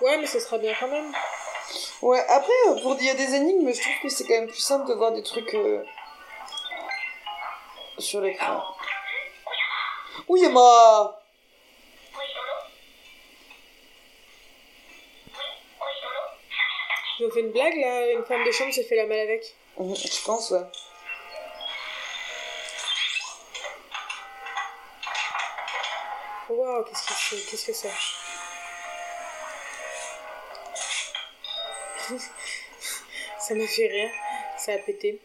Ouais, 0.00 0.16
mais 0.18 0.26
ce 0.26 0.40
sera 0.40 0.56
bien 0.58 0.74
quand 0.80 0.88
même. 0.88 1.12
Ouais, 2.02 2.24
après, 2.28 2.52
euh, 2.68 2.80
pour 2.82 2.96
il 2.98 3.06
y 3.06 3.10
a 3.10 3.14
des 3.14 3.34
énigmes, 3.34 3.72
je 3.72 3.80
trouve 3.80 3.94
que 4.02 4.08
c'est 4.08 4.24
quand 4.24 4.34
même 4.34 4.48
plus 4.48 4.60
simple 4.60 4.88
de 4.88 4.94
voir 4.94 5.12
des 5.12 5.22
trucs 5.22 5.54
euh, 5.54 5.84
sur 7.98 8.20
l'écran. 8.20 8.62
Oui, 10.28 10.44
Emma 10.44 11.18
ont 17.24 17.30
fait 17.30 17.40
une 17.40 17.52
blague 17.52 17.76
là, 17.76 18.10
une 18.12 18.24
femme 18.24 18.44
de 18.44 18.50
chambre 18.50 18.72
s'est 18.72 18.84
fait 18.84 18.96
la 18.96 19.06
mal 19.06 19.20
avec. 19.20 19.54
Mhm, 19.78 19.94
Je 19.94 20.24
pense, 20.24 20.50
ouais. 20.50 20.60
Waouh, 26.48 26.84
qu'est-ce 26.84 27.06
que 27.06 27.12
c'est 27.14 27.50
Qu'est-ce 27.50 27.66
que 27.66 27.72
c'est? 27.72 28.21
Ça 32.18 33.54
m'a 33.54 33.66
fait 33.66 33.88
rire, 33.88 34.10
ça 34.56 34.72
a 34.72 34.78
pété. 34.78 35.20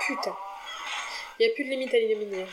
Putain. 0.00 0.36
Il 1.38 1.46
n'y 1.46 1.52
a 1.52 1.54
plus 1.54 1.64
de 1.64 1.70
limite 1.70 1.94
à 1.94 1.98
l'ignominie. 1.98 2.44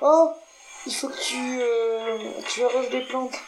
Oh 0.00 0.32
Il 0.86 0.94
faut 0.94 1.08
que 1.08 1.20
tu, 1.20 1.60
euh, 1.60 2.40
tu 2.48 2.64
arroses 2.64 2.88
des 2.90 3.02
plantes. 3.02 3.38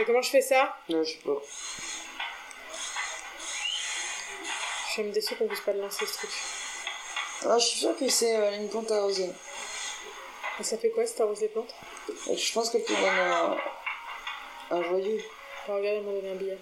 Et 0.00 0.04
comment 0.18 0.22
je 0.22 0.30
fais 0.30 0.40
ça 0.40 0.76
Non, 0.88 1.04
je 1.04 1.12
sais 1.12 1.18
pas. 1.18 1.40
Je 4.86 4.92
suis 4.92 5.02
même 5.02 5.12
déçue 5.12 5.36
qu'on 5.36 5.46
puisse 5.46 5.60
pas 5.60 5.72
le 5.72 5.80
lancer 5.80 6.06
ce 6.06 6.14
truc. 6.14 6.30
Ah, 7.46 7.58
je 7.58 7.64
suis 7.64 7.78
sûre 7.78 7.96
que 7.96 8.08
c'est 8.08 8.34
euh, 8.34 8.56
une 8.56 8.68
plante 8.68 8.90
arrosée. 8.90 9.30
Et 10.58 10.64
ça 10.64 10.76
fait 10.76 10.90
quoi 10.90 11.06
si 11.06 11.14
t'arroses 11.14 11.40
les 11.40 11.48
plantes 11.48 11.72
Je 12.08 12.52
pense 12.52 12.70
qu'elle 12.70 12.82
te 12.84 12.92
donne 12.92 13.08
un, 13.08 13.56
un 14.70 14.82
joyeux. 14.82 15.22
Regarde, 15.68 15.98
elle 15.98 16.02
m'a 16.02 16.12
donné 16.12 16.30
un 16.32 16.34
billet. 16.34 16.58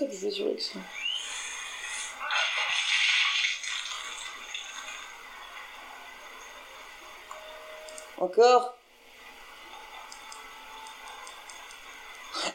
X 0.00 0.74
là 0.74 0.80
Encore? 8.18 8.74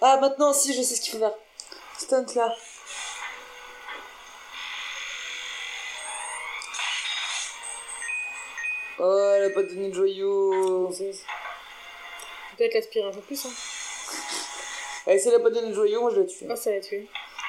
Ah, 0.01 0.17
maintenant, 0.17 0.51
si, 0.51 0.73
je 0.73 0.81
sais 0.81 0.95
ce 0.95 1.01
qu'il 1.01 1.13
faut 1.13 1.19
faire. 1.19 1.33
Stunt 1.97 2.25
là. 2.35 2.53
Oh, 8.99 9.33
elle 9.35 9.45
a 9.45 9.49
pas 9.49 9.63
donné 9.63 9.89
de 9.89 9.93
joyau. 9.93 10.89
Peut-être 12.57 12.73
l'aspirer 12.73 13.07
un 13.07 13.11
peu 13.11 13.21
plus. 13.21 13.45
Hein. 13.45 13.49
Allez, 15.07 15.19
si 15.19 15.29
elle 15.29 15.35
a 15.35 15.39
pas 15.39 15.49
donné 15.49 15.69
de 15.69 15.73
joyau, 15.73 16.01
moi 16.01 16.11
je 16.13 16.19
la 16.21 16.25
tue. 16.25 16.45
Oh, 16.49 16.55
ça 16.55 16.71
l'a 16.71 16.79
tué. 16.81 17.07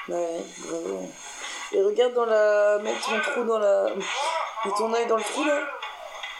Ouais, 0.08 0.40
bravo. 0.58 1.10
Et 1.72 1.80
regarde 1.80 2.12
dans 2.12 2.26
la. 2.26 2.78
Mets 2.78 2.92
ton 2.92 3.18
trou 3.20 3.44
dans 3.44 3.58
la. 3.58 3.94
Mets 3.94 4.72
ton 4.76 4.92
œil 4.92 5.06
dans 5.06 5.16
le 5.16 5.22
trou 5.22 5.44
là. 5.44 5.66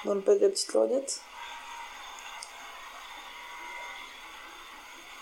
Dans 0.04 0.14
le 0.14 0.20
pas 0.20 0.34
de 0.34 0.40
la 0.40 0.48
petite 0.50 0.72
lorgnette. 0.74 1.22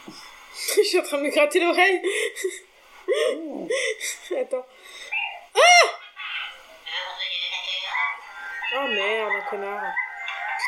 Je 0.77 0.83
suis 0.83 0.99
en 0.99 1.03
train 1.03 1.19
de 1.19 1.23
me 1.23 1.31
gratter 1.31 1.61
l'oreille. 1.61 2.03
Oh. 3.37 3.69
Attends. 4.41 4.67
Ah 5.55 5.89
Oh 8.75 8.89
merde, 8.89 9.33
un 9.37 9.51
connard. 9.51 9.93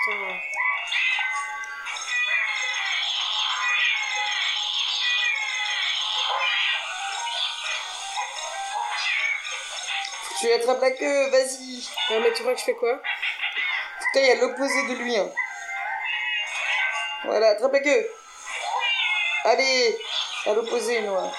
Putain. 0.05 0.54
Tu 10.39 10.53
attrapes 10.53 10.81
la 10.81 10.91
queue, 10.91 11.31
vas-y. 11.31 11.89
Mais 12.11 12.33
tu 12.33 12.43
vois 12.43 12.55
que 12.55 12.61
je 12.61 12.65
fais 12.65 12.75
quoi? 12.75 13.01
Putain, 13.99 14.21
il 14.21 14.27
y 14.27 14.31
a 14.31 14.35
l'opposé 14.37 14.89
de 14.89 14.95
lui. 14.95 15.17
Hein. 15.17 15.31
Voilà, 17.25 17.51
attrape 17.51 17.73
la 17.73 17.81
queue. 17.81 18.11
Allez, 19.45 19.99
à 20.47 20.53
l'opposé, 20.55 21.01
Noah. 21.03 21.33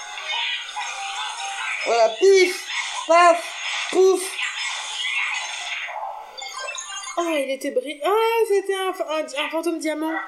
Voilà, 1.84 2.08
pif, 2.18 2.68
paf, 3.06 3.88
pouf. 3.90 4.22
Oh, 7.18 7.28
il 7.30 7.50
était 7.50 7.70
brillant. 7.70 8.04
Ah, 8.06 8.44
c'était 8.48 8.74
un, 8.74 9.48
fantôme 9.50 9.78
diamant. 9.78 10.18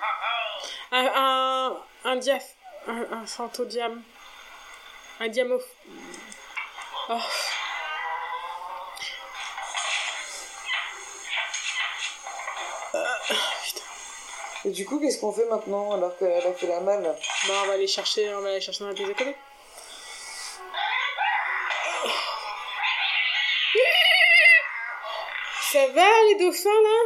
Un, 0.93 1.07
un, 1.15 1.77
un 2.05 2.17
diaf. 2.17 2.55
Un, 2.87 3.07
un 3.13 3.27
fantôme 3.27 4.03
Un 5.21 5.29
diamo. 5.29 5.59
Oh. 7.09 7.19
Et 14.69 14.71
du 14.71 14.85
coup, 14.85 15.01
qu'est-ce 15.01 15.19
qu'on 15.19 15.33
fait 15.33 15.47
maintenant 15.47 15.93
alors 15.93 16.15
qu'elle 16.19 16.47
a 16.47 16.53
fait 16.53 16.67
la 16.67 16.81
malle? 16.81 17.03
Bon, 17.47 17.55
on 17.65 17.67
va 17.69 17.73
aller 17.73 17.87
chercher, 17.87 18.29
on 18.35 18.43
va 18.43 18.51
aller 18.51 18.61
chercher 18.61 18.81
dans 18.81 18.89
la 18.89 18.95
pièce 18.95 19.09
à 19.09 19.15
côté. 19.15 19.35
Ça 25.73 25.87
va 25.89 26.07
les 26.29 26.35
dauphins 26.37 26.69
là? 26.69 26.99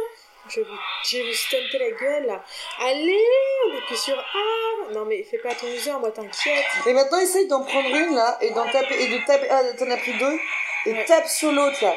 Je 0.49 0.59
vais 0.59 0.65
vous, 0.67 0.77
je 1.09 1.17
vais 1.17 1.23
vous 1.23 1.33
stunter 1.33 1.77
la 1.79 1.91
gueule 1.91 2.25
là. 2.27 2.43
Allez, 2.81 3.25
on 3.71 3.77
est 3.77 3.81
plus 3.87 3.95
sur 3.97 4.19
A. 4.19 4.91
Non 4.91 5.05
mais 5.05 5.23
fais 5.23 5.37
pas 5.37 5.55
ton 5.55 5.67
user, 5.67 5.91
moi 5.93 6.11
t'inquiète. 6.11 6.65
Et 6.85 6.91
maintenant, 6.93 7.19
essaye 7.19 7.47
d'en 7.47 7.63
prendre 7.63 7.95
une 7.95 8.13
là 8.15 8.37
et 8.41 8.49
d'en 8.51 8.69
taper 8.69 9.01
et 9.01 9.07
de 9.07 9.25
taper. 9.25 9.47
Ah, 9.49 9.63
t'en 9.79 9.89
as 9.89 9.95
pris 9.97 10.13
deux 10.17 10.37
et 10.85 10.91
Ouais. 10.93 11.05
tape 11.05 11.27
sur 11.29 11.49
l'autre 11.53 11.77
là. 11.81 11.95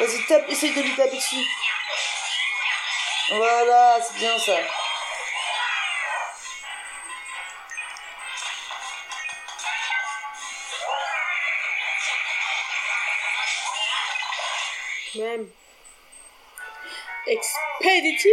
Vas-y, 0.00 0.22
tape, 0.26 0.46
essaye 0.50 0.74
de 0.74 0.82
lui 0.82 0.94
taper 0.94 1.16
dessus. 1.16 1.36
Voilà, 3.30 3.98
c'est 4.02 4.18
bien 4.18 4.38
ça. 4.38 4.56
Même. 15.16 15.48
Expéditif 17.26 18.32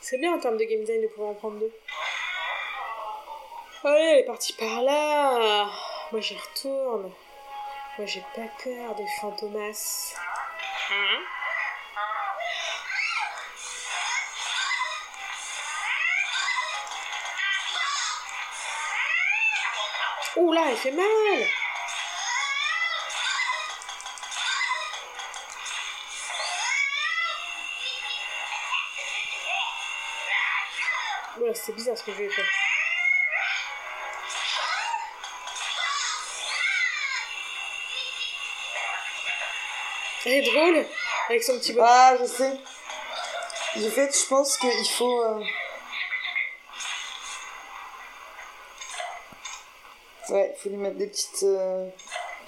C'est 0.00 0.18
bien 0.18 0.34
en 0.34 0.38
termes 0.38 0.56
de 0.56 0.64
game 0.64 0.80
design 0.80 1.02
de 1.02 1.08
pouvoir 1.08 1.30
en 1.30 1.34
prendre 1.34 1.58
deux. 1.58 1.72
Allez, 3.84 4.00
elle 4.00 4.18
est 4.18 4.26
partie 4.26 4.52
par 4.52 4.82
là. 4.82 5.68
Moi 6.12 6.20
j'y 6.20 6.36
retourne. 6.36 7.12
Moi 7.98 8.06
j'ai 8.06 8.22
pas 8.36 8.48
peur 8.62 8.94
des 8.94 9.06
fantomas. 9.20 10.14
Hein? 10.90 11.41
Ouh 20.36 20.52
là, 20.52 20.62
elle 20.70 20.76
fait 20.76 20.92
mal 20.92 21.06
Oula, 31.38 31.54
c'est 31.54 31.74
bizarre 31.74 31.96
ce 31.96 32.04
que 32.04 32.12
je 32.12 32.18
vais 32.18 32.28
faire. 32.30 32.44
Elle 40.24 40.32
est 40.32 40.50
drôle 40.50 40.86
avec 41.28 41.42
son 41.42 41.58
petit 41.58 41.72
bonnet. 41.72 41.86
Ah, 41.88 42.16
je 42.20 42.24
sais. 42.26 42.52
En 43.76 43.90
fait, 43.90 44.16
je 44.16 44.28
pense 44.28 44.56
qu'il 44.56 44.88
faut. 44.96 45.22
euh, 45.24 45.42
Ouais, 50.32 50.54
il 50.56 50.58
faut 50.58 50.70
lui 50.70 50.78
mettre 50.78 50.96
des 50.96 51.08
petites, 51.08 51.42
euh, 51.42 51.86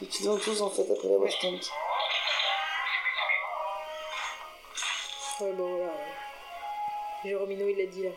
des 0.01 0.07
petites 0.07 0.25
ventouses 0.25 0.63
en 0.63 0.71
fait 0.71 0.91
après 0.91 1.07
l'avoir 1.07 1.31
stunt. 1.31 1.61
Ouais, 5.41 5.53
bon 5.53 5.69
voilà. 5.69 5.93
Jérômino, 7.23 7.69
il 7.69 7.77
l'a 7.77 7.85
dit 7.85 8.05
là. 8.05 8.11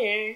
yeah. 0.00 0.34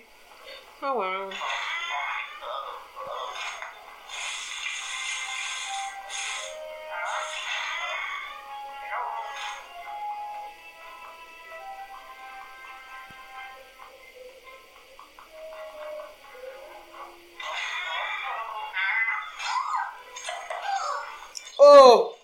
Oh! 21.60 22.16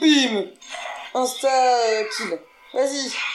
Bim! 0.00 0.52
Insta 1.12 1.50
kill. 2.16 2.38
Vas-y! 2.72 3.33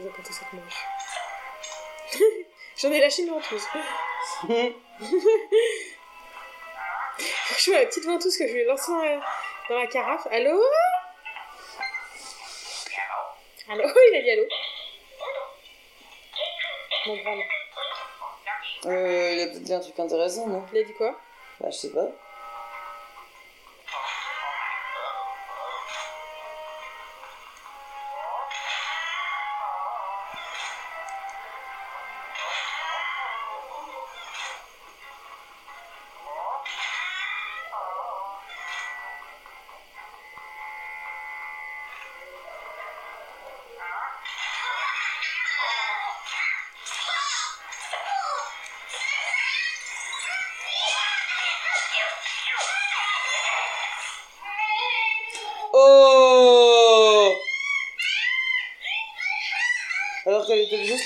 Cette 0.00 0.52
manche. 0.52 0.86
J'en 2.76 2.92
ai 2.92 3.00
lâché 3.00 3.22
une 3.22 3.30
ventouse. 3.30 3.66
Franchement, 7.18 7.74
la 7.74 7.86
petite 7.86 8.04
ventouse 8.04 8.38
que 8.38 8.46
je 8.46 8.52
lui 8.52 8.60
ai 8.60 8.64
lancée 8.64 8.92
dans 8.92 9.02
la, 9.02 9.20
dans 9.68 9.78
la 9.78 9.86
carafe. 9.88 10.28
Allô 10.30 10.62
Allô 13.68 13.82
Il 14.12 14.16
a 14.16 14.22
dit 14.22 14.30
allô. 14.30 14.46
Euh, 18.86 19.32
il 19.32 19.40
a 19.40 19.46
peut-être 19.48 19.62
dit 19.62 19.74
un 19.74 19.80
truc 19.80 19.98
intéressant, 19.98 20.46
non? 20.46 20.64
Il 20.72 20.78
a 20.78 20.82
dit 20.84 20.94
quoi? 20.94 21.18
Bah, 21.58 21.70
je 21.70 21.76
sais 21.76 21.90
pas. 21.90 22.06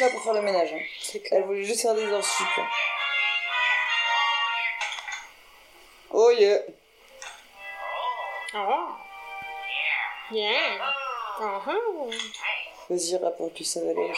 Là 0.03 0.11
pour 0.11 0.23
faire 0.23 0.35
le 0.35 0.43
ménage. 0.43 0.73
hein. 0.73 1.19
Elle 1.31 1.45
voulait 1.45 1.65
juste 1.65 1.83
faire 1.83 1.95
des 1.95 2.07
heures 2.07 2.25
sup. 2.25 2.47
Oh 6.11 6.31
yeah. 6.31 6.59
Ah. 8.55 8.99
Yeah. 10.31 10.79
Ah 11.41 11.61
ah. 11.67 11.73
Vas-y, 12.91 13.17
rapporte-lui 13.17 13.65
sa 13.65 13.81
valeur. 13.81 14.17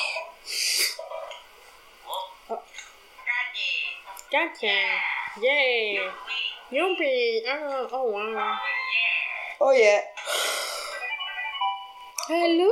Gotcha. 4.32 4.76
Yeah. 5.40 6.10
Youpi. 6.72 7.42
Ah, 7.46 7.86
oh 7.92 8.10
wow. 8.10 8.56
Oh 9.60 9.70
yeah. 9.70 10.02
Hello. 12.28 12.70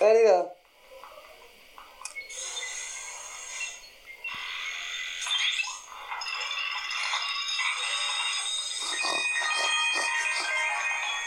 Allez 0.00 0.24
là. 0.24 0.54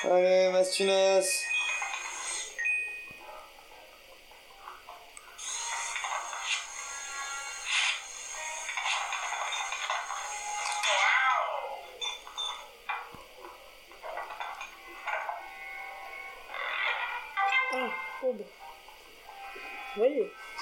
Allez, 0.04 0.52
Mastunas. 0.52 1.47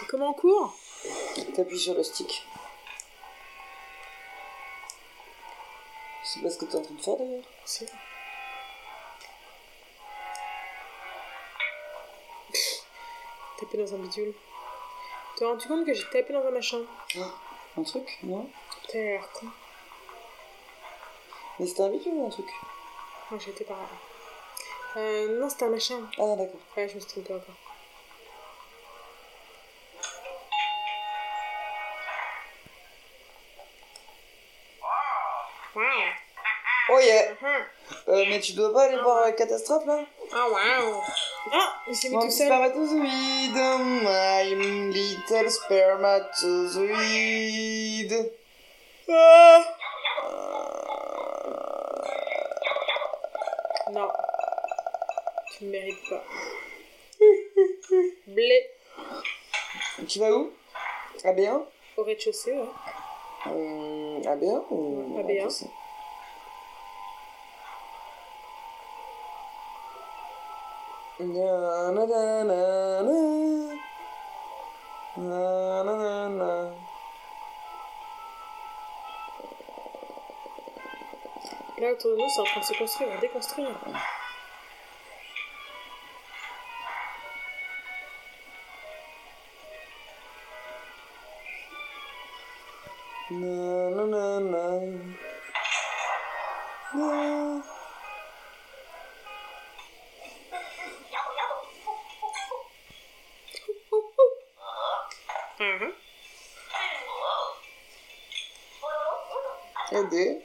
Voyez, 0.06 0.12
c'est 0.12 0.12
comme 0.12 0.24
en 0.24 0.34
cours. 0.34 0.76
T'appuies 1.56 1.80
sur 1.80 1.93
le 1.93 2.03
stick. 2.03 2.45
Je 6.24 6.30
sais 6.30 6.39
pas 6.41 6.49
ce 6.49 6.58
que 6.58 6.66
t'es 6.66 6.76
en 6.76 6.82
train 6.82 6.93
de 6.93 7.01
faire 7.01 7.18
d'ailleurs. 7.18 7.43
C'est 7.66 7.91
Taper 13.60 13.78
dans 13.78 13.93
un 13.95 13.97
bidule. 13.97 14.34
T'es 15.38 15.45
rendu 15.45 15.68
compte 15.68 15.86
que 15.86 15.93
j'ai 15.93 16.03
tapé 16.10 16.34
dans 16.34 16.45
un 16.45 16.51
machin 16.51 16.82
Un 17.78 17.84
truc, 17.84 18.20
non 18.24 18.49
T'as 18.88 18.97
l'air 18.97 19.32
con. 19.32 19.47
Mais 21.60 21.68
c'était 21.68 21.84
un 21.84 21.89
bidule 21.89 22.14
ou 22.16 22.28
un 22.28 22.30
truc 22.30 22.49
Ah, 23.32 23.36
j'ai 23.39 23.51
été 23.51 23.64
par 23.64 23.78
là. 23.78 23.88
Euh, 24.97 25.39
non, 25.39 25.49
c'était 25.49 25.66
un 25.66 25.70
machin. 25.70 26.01
Ah 26.18 26.36
d'accord. 26.36 26.60
Ouais, 26.76 26.88
je 26.89 26.95
me 26.95 26.99
suis 26.99 27.10
trompée 27.10 27.34
encore. 27.34 27.56
Wow. 35.76 35.84
Oh 36.89 36.99
yeah 36.99 37.36
Ah, 37.43 38.05
euh, 38.16 38.24
Mais 38.30 38.39
tu 38.39 38.53
dois 38.53 38.72
pas 38.74 38.84
aller 38.84 38.97
voir 39.01 39.26
euh, 39.28 39.32
Catastrophe 39.32 39.86
là 39.86 39.99
Ah, 40.34 40.47
wow. 40.49 41.01
Ah, 41.53 41.74
il 41.88 41.95
s'est 41.95 42.09
mis 42.09 42.16
tout 42.16 42.32
seul. 42.32 42.47
spermatozoïde, 42.47 43.55
my 44.03 44.55
little 44.91 45.49
spermatozoïde. 45.51 48.32
Ah. 49.09 49.61
Non. 53.91 54.07
Tu 55.57 55.66
ne 55.66 55.70
mérites 55.72 56.09
pas. 56.09 56.24
Blé. 58.28 58.70
Tu 60.07 60.20
vas 60.20 60.32
où? 60.32 60.51
À 61.24 61.32
B1 61.34 61.61
Au 61.97 62.03
rez-de-chaussée, 62.03 62.53
ouais. 62.53 62.68
euh, 63.47 64.22
À 64.28 64.36
B1 64.36 64.63
ou 64.72 65.18
À 65.20 65.24
B1. 65.24 65.49
Na. 71.20 71.95
Là, 81.78 81.91
autour 81.91 82.11
de 82.11 82.16
nous, 82.18 82.30
c'est 82.30 82.39
en 82.41 82.45
train 82.45 82.61
de 82.61 82.66
se 82.66 82.78
construire, 82.78 83.20
déconstruire. 83.20 83.76
Na, 93.32 94.05
na, 94.05 94.39
Aider. 109.95 110.41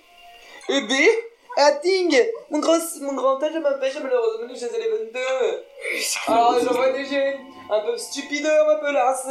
Aider 0.69 1.11
Atting 1.57 2.17
Mon 2.51 2.61
grand, 2.61 2.79
mon 3.01 3.15
grand 3.15 3.43
âge 3.43 3.55
m'empêche 3.55 3.97
malheureusement 4.03 4.47
de 4.47 4.55
chez 4.55 4.69
les 4.79 4.89
22. 4.89 5.21
Ah, 6.29 6.57
j'en 6.63 6.73
vois 6.73 6.91
des 6.91 7.05
jeunes, 7.05 7.41
un 7.69 7.81
peu 7.81 7.97
stupideurs, 7.97 8.69
un 8.69 8.77
peu 8.79 8.93
lasses. 8.93 9.27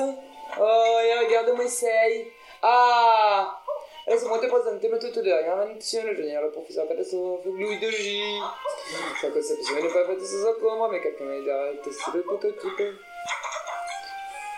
Oh, 0.60 0.98
et 1.04 1.26
regarde-moi 1.26 1.64
essaye. 1.64 2.28
Ah 2.62 3.62
Laisse-moi 4.08 4.40
te 4.40 4.48
présenter 4.48 4.90
ma 4.90 4.98
tuteur 4.98 5.24
et 5.24 5.46
invention, 5.48 6.04
le 6.04 6.16
génial 6.16 6.44
le 6.44 6.52
professeur 6.52 6.88
catastrophe 6.88 7.46
Louis 7.46 7.80
de 7.80 7.92
J. 7.92 8.40
Sa 9.22 9.30
conception 9.30 9.76
n'est 9.76 9.94
pas 9.94 10.06
faite 10.08 10.22
sans 10.26 10.50
encombre, 10.50 10.90
mais 10.92 11.00
quelqu'un 11.00 11.26
m'a 11.26 11.36
aidé 11.36 11.52
à 11.52 11.84
tester 11.84 12.12
le 12.16 12.22
prototype. 12.24 12.82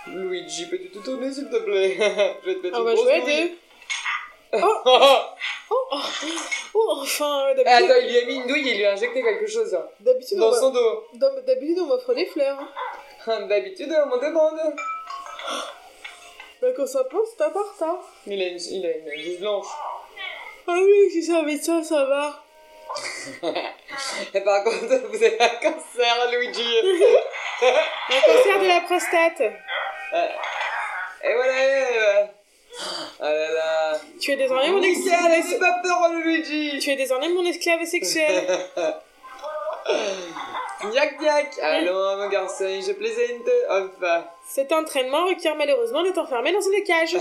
Luigi, 0.08 0.68
peux-tu 0.68 0.90
te 0.90 1.00
tourner 1.00 1.32
s'il 1.32 1.50
te 1.50 1.58
plaît? 1.58 1.96
Je 2.00 2.50
vais 2.50 2.56
te 2.56 2.64
mettre 2.64 2.78
On 2.78 2.80
une 2.80 2.86
va 2.86 2.94
grosse 2.94 3.04
jouer 3.06 3.22
deux. 3.22 3.58
Oh, 4.64 4.86
oh, 5.72 5.98
oh, 6.74 6.98
enfin, 7.02 7.48
euh, 7.50 7.54
d'habitude, 7.56 7.92
Attends, 7.92 8.00
il 8.02 8.10
lui 8.10 8.18
a 8.20 8.26
mis 8.26 8.36
une 8.36 8.48
douille 8.48 8.70
il 8.70 8.78
lui 8.78 8.86
a 8.86 8.92
injecté 8.94 9.24
quelque 9.24 9.48
chose 9.48 9.74
hein, 9.74 9.86
d'habitude, 10.02 10.38
dans 10.38 10.54
son 10.54 10.70
dos. 10.72 11.04
d'hab- 11.14 11.46
d'habitude, 11.46 11.80
on 11.80 11.86
m'offre 11.86 12.14
des 12.14 12.26
fleurs. 12.28 12.60
D'habitude, 13.28 13.92
on 14.04 14.08
me 14.16 14.20
demande. 14.22 14.60
Bah, 16.62 16.68
quand 16.76 16.86
ça 16.88 17.04
pense, 17.06 17.28
c'est 17.38 17.44
important. 17.44 18.00
Il 18.28 18.42
a 18.42 18.46
une, 18.48 18.60
il 18.60 18.86
a 18.86 18.92
une 18.98 19.06
blouse 19.06 19.40
blanche. 19.40 19.68
Ah 20.68 20.78
oui, 20.84 21.10
si 21.12 21.24
ça 21.24 21.42
va 21.42 21.52
être 21.52 21.64
ça, 21.64 21.82
ça 21.84 22.06
va. 22.06 22.44
Et 24.34 24.42
par 24.42 24.64
contre, 24.64 25.08
vous 25.08 25.24
avez 25.24 25.40
un 25.42 25.48
cancer, 25.50 26.30
Luigi. 26.32 26.78
Un 27.64 28.22
cancer 28.22 28.60
de 28.60 28.68
la 28.68 28.82
prostate. 28.82 29.42
Et 31.24 31.34
voilà. 31.36 31.54
euh, 31.54 32.26
Ah 33.20 33.32
là 33.32 33.52
là. 33.54 33.81
Tu 34.22 34.32
es 34.32 34.36
désormais 34.36 34.70
mon 34.70 34.84
esclave. 34.84 35.30
n'aie 35.30 35.58
pas 35.60 35.80
peur, 35.82 36.14
Luigi. 36.14 36.78
Tu 36.80 36.92
es 36.92 36.96
désormais 36.96 37.30
mon 37.30 37.44
esclave 37.44 37.84
sexuel. 37.86 38.48
Niac 40.92 41.20
niac. 41.20 41.60
Allons, 41.60 42.18
mon 42.18 42.30
garçon, 42.30 42.66
je 42.66 42.92
plaisante. 42.94 43.50
Enfin, 43.70 44.26
Cet 44.48 44.72
entraînement 44.72 45.26
requiert 45.26 45.56
malheureusement 45.56 46.04
d'être 46.04 46.20
enfermé 46.20 46.52
dans 46.54 46.62
une 46.62 46.84
cage. 46.84 47.18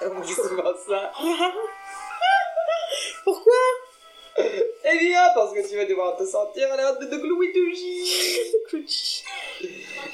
souvent 0.24 0.72
ça. 0.86 1.12
Pourquoi? 3.24 3.52
Eh 4.38 4.98
bien, 4.98 5.28
parce 5.34 5.52
que 5.52 5.68
tu 5.68 5.76
vas 5.76 5.84
devoir 5.84 6.16
te 6.16 6.24
sentir 6.24 6.72
à 6.72 6.76
l'air 6.76 6.98
de, 6.98 7.04
de 7.04 7.16
Louis 7.16 7.52
Clouchi. 7.52 9.22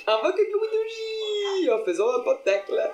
Invoque 0.06 0.40
Louis 0.52 1.70
en 1.70 1.84
faisant 1.84 2.08
un 2.08 2.20
pentacle. 2.20 2.90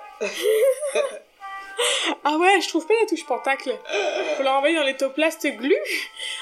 Ah 2.24 2.36
ouais, 2.36 2.60
je 2.60 2.68
trouve 2.68 2.86
pas 2.86 2.94
la 3.00 3.06
touche 3.06 3.24
pentacle. 3.26 3.76
Faut 4.36 4.42
la 4.42 4.54
renvoyer 4.54 4.76
dans 4.76 4.82
l'étoplastes 4.84 5.46
glu. 5.56 5.76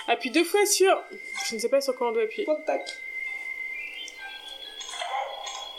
Appuie 0.09 0.31
deux 0.31 0.45
fois 0.45 0.65
sur. 0.67 1.03
Je 1.49 1.55
ne 1.57 1.61
sais 1.61 1.69
pas 1.69 1.81
sur 1.81 1.95
quoi 1.97 2.09
on 2.09 2.13
doit 2.13 2.23
appuyer. 2.23 2.45
Pentacle. 2.45 2.93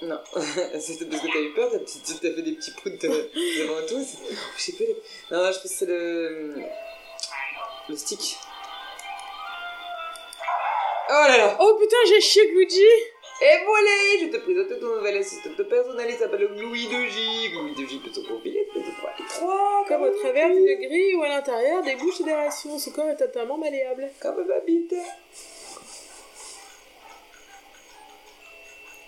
Non, 0.02 0.20
c'était 0.82 1.06
parce 1.06 1.22
que 1.22 1.28
t'as 1.32 1.40
eu 1.40 1.54
peur, 1.54 1.72
t'as 1.72 1.80
fait 2.36 2.42
des 2.42 2.52
petits 2.54 2.72
proutes 2.74 3.02
de- 3.02 3.08
devant 3.60 3.88
toi. 3.88 4.00
c'est- 4.02 4.36
Je 4.58 4.62
sais 4.62 4.74
pas. 4.74 4.92
Non, 5.32 5.46
je 5.52 5.60
pense 5.60 5.62
que 5.62 5.68
c'est 5.70 5.86
le. 5.86 6.56
Le 7.90 7.96
stick. 7.96 8.38
Oh 11.10 11.12
là 11.28 11.38
là 11.38 11.58
Oh 11.60 11.78
putain, 11.80 11.98
j'ai 12.08 12.22
chié 12.22 12.46
Luigi 12.48 12.82
Et 13.42 13.66
voilà, 13.66 13.92
je 14.22 14.28
te 14.28 14.38
présente 14.38 14.80
ton 14.80 14.96
nouvel 14.96 15.18
assistante 15.18 15.62
personnelle, 15.64 16.08
il 16.10 16.16
s'appelle 16.18 16.48
Louis 16.56 16.88
de 16.88 17.06
J. 17.10 17.50
Louis 17.54 17.74
de 17.76 17.86
J 17.86 18.00
peut 18.00 18.14
se 18.14 18.20
peut 18.22 18.82
se 18.82 18.98
3 18.98 19.10
et 19.20 19.24
3. 19.28 19.86
Comme 19.88 20.04
au 20.04 20.12
travers 20.12 20.50
d'une 20.50 20.76
grille 20.88 21.16
ou 21.16 21.24
à 21.24 21.28
l'intérieur 21.30 21.82
des 21.84 21.96
bouches 21.96 22.22
et 22.22 22.24
des 22.24 22.34
rations. 22.34 22.78
Ce 22.80 22.90
corps 22.92 23.10
est 23.10 23.18
totalement 23.18 23.58
malléable. 23.58 24.10
Comme 24.22 24.46
ma 24.48 24.60
bite. 24.62 24.96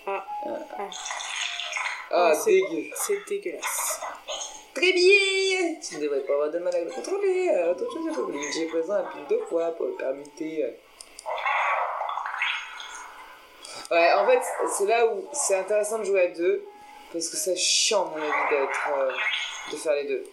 Ah, 0.07 0.25
Ah, 0.45 0.49
ah, 0.77 0.89
ah 2.11 2.33
c'est- 2.35 2.51
dégueu. 2.51 2.89
c'est 2.95 3.19
dégueulasse. 3.29 3.99
Très 4.73 4.91
bien 4.91 5.75
Tu 5.81 5.95
ne 5.95 6.01
devrais 6.01 6.19
pas 6.21 6.33
avoir 6.33 6.51
de 6.51 6.59
mal 6.59 6.75
à 6.75 6.81
le 6.81 6.91
contrôler. 6.91 7.49
Euh, 7.53 7.71
Autre 7.71 7.91
chose, 7.91 8.03
il 8.09 8.13
faut 8.13 8.25
que 8.27 8.31
Luigi 8.33 8.63
est 8.63 8.67
présent 8.67 8.93
un 8.95 9.03
pile 9.03 9.21
deux 9.29 9.43
fois 9.45 9.71
pour 9.71 9.85
le 9.85 9.93
permuter. 9.93 10.65
euh. 10.65 10.71
Ouais, 13.91 14.13
en 14.13 14.25
fait, 14.27 14.41
c'est 14.77 14.87
là 14.87 15.05
où 15.07 15.27
c'est 15.31 15.55
intéressant 15.55 15.99
de 15.99 16.03
jouer 16.05 16.21
à 16.21 16.27
deux. 16.29 16.65
Parce 17.13 17.29
que 17.29 17.37
c'est 17.37 17.55
chiant, 17.55 18.07
à 18.07 18.09
mon 18.09 18.17
avis, 18.17 18.49
d'être. 18.49 18.89
euh, 18.97 19.11
de 19.71 19.77
faire 19.77 19.93
les 19.93 20.05
deux. 20.05 20.23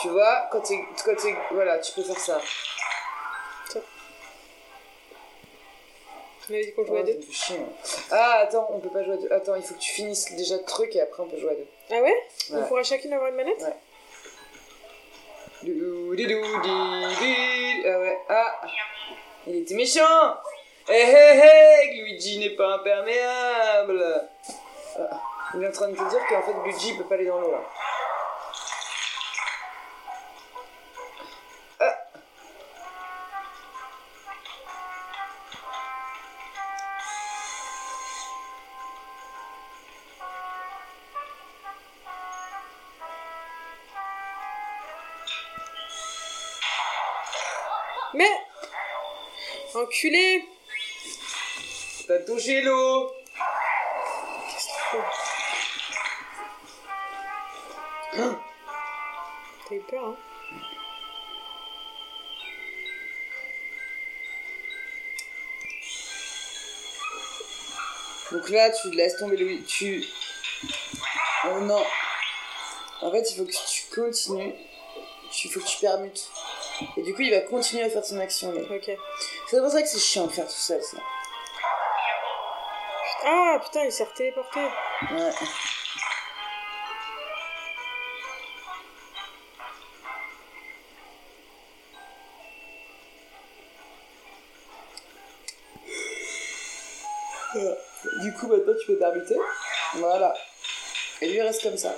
Tu 0.00 0.08
vois, 0.08 0.48
quand 0.52 0.60
tu 0.60 0.74
quand 1.04 1.14
t'es- 1.16 1.34
Voilà, 1.52 1.78
tu 1.78 1.92
peux 1.92 2.02
faire 2.02 2.18
ça. 2.18 2.40
On 6.46 6.52
avait 6.52 6.66
dit 6.66 6.74
qu'on 6.74 6.84
jouait 6.84 6.98
à 6.98 7.02
Oh, 7.02 7.06
ça 7.32 7.54
deux. 7.54 7.60
moi. 7.60 7.68
Ah, 8.10 8.32
attends, 8.42 8.68
on 8.70 8.78
peut 8.78 8.90
pas 8.90 9.02
jouer 9.02 9.14
à 9.14 9.16
deux. 9.16 9.32
Attends, 9.32 9.54
il 9.54 9.62
faut 9.62 9.74
que 9.74 9.80
tu 9.80 9.92
finisses 9.92 10.30
déjà 10.36 10.56
le 10.58 10.64
truc 10.64 10.94
et 10.94 11.00
après 11.00 11.22
on 11.22 11.26
peut 11.26 11.38
jouer 11.38 11.52
à 11.52 11.54
deux. 11.54 11.66
Ah 11.90 12.02
ouais, 12.02 12.14
On 12.52 12.56
Ouais. 12.60 12.68
pourra 12.68 12.82
chacune 12.82 13.14
avoir 13.14 13.30
une 13.30 13.36
manette? 13.36 13.64
Didi. 15.62 16.34
Ah 17.86 17.98
ouais, 17.98 18.18
ah 18.28 18.60
Il 19.46 19.56
était 19.56 19.74
méchant 19.74 20.36
Hé 20.86 20.92
hé 20.92 21.40
hé 21.40 21.94
Luigi 21.94 22.38
n'est 22.38 22.50
pas 22.50 22.74
imperméable 22.74 24.28
Ah, 24.98 25.22
Il 25.54 25.62
est 25.64 25.68
en 25.68 25.72
train 25.72 25.88
de 25.88 25.96
te 25.96 26.10
dire 26.10 26.20
qu'en 26.28 26.42
fait 26.42 26.52
Luigi 26.62 26.94
peut 26.94 27.04
pas 27.04 27.14
aller 27.14 27.24
dans 27.24 27.40
l'eau 27.40 27.52
là. 27.52 27.62
Ah. 31.80 31.98
Mais 48.12 48.28
Enculé 49.74 50.44
T'as 52.06 52.18
touché 52.18 52.60
l'eau 52.60 53.10
T'as 58.12 59.74
eu 59.74 59.80
peur, 59.80 60.04
hein 60.04 60.16
Donc 68.32 68.50
là 68.50 68.70
tu 68.70 68.90
laisses 68.90 69.16
tomber 69.16 69.38
Louis. 69.38 69.62
Tu. 69.64 70.04
Oh 71.46 71.60
non 71.60 71.82
En 73.00 73.10
fait 73.12 73.30
il 73.30 73.36
faut 73.36 73.44
que 73.44 73.52
tu 73.52 73.94
continues. 73.94 74.52
Il 75.44 75.50
faut 75.50 75.60
que 75.60 75.66
tu 75.66 75.78
permutes. 75.78 76.28
Et 76.98 77.02
du 77.02 77.14
coup 77.14 77.22
il 77.22 77.30
va 77.30 77.40
continuer 77.40 77.84
à 77.84 77.88
faire 77.88 78.04
son 78.04 78.18
action. 78.20 78.50
Ok. 78.50 78.90
C'est 79.48 79.60
pour 79.60 79.70
ça 79.70 79.80
que 79.80 79.88
c'est 79.88 79.98
chiant 79.98 80.26
de 80.26 80.32
faire 80.32 80.46
tout 80.46 80.52
seul 80.52 80.82
ça. 80.82 80.98
Ah 83.26 83.58
putain, 83.62 83.84
il 83.84 83.92
s'est 83.92 84.06
téléporté. 84.14 84.60
Ouais. 84.60 85.30
Du 98.20 98.32
coup, 98.34 98.48
maintenant 98.48 98.74
tu 98.78 98.86
peux 98.86 98.98
t'arbiter. 98.98 99.36
Voilà. 99.94 100.34
Et 101.22 101.28
lui 101.28 101.36
il 101.36 101.42
reste 101.42 101.62
comme 101.62 101.78
ça. 101.78 101.94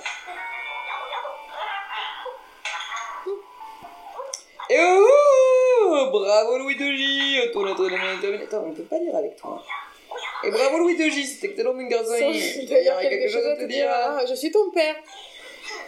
Et 4.69 4.79
oh 4.79 6.09
Bravo 6.11 6.57
Louis 6.59 6.75
de 6.75 6.95
J 6.95 7.51
Ton 7.51 7.67
entraînement 7.67 8.11
est 8.11 8.21
terminé. 8.21 8.43
Attends, 8.43 8.63
on 8.65 8.73
peut 8.73 8.83
pas 8.83 8.97
lire 8.99 9.15
avec 9.15 9.35
toi. 9.35 9.61
Et 10.43 10.51
bravo 10.51 10.77
Louis 10.77 10.95
de 10.95 11.09
J, 11.09 11.25
c'était 11.25 11.47
excellent 11.47 11.73
mon 11.73 11.87
garçon. 11.87 12.13
Il 12.31 12.67
doit 12.67 12.79
y 12.79 12.87
avoir 12.87 13.01
quelque 13.01 13.27
chose 13.27 13.45
à 13.45 13.55
te 13.55 13.63
dire. 13.63 13.87
Ah, 13.89 14.23
je 14.27 14.35
suis 14.35 14.51
ton 14.51 14.69
père. 14.71 14.95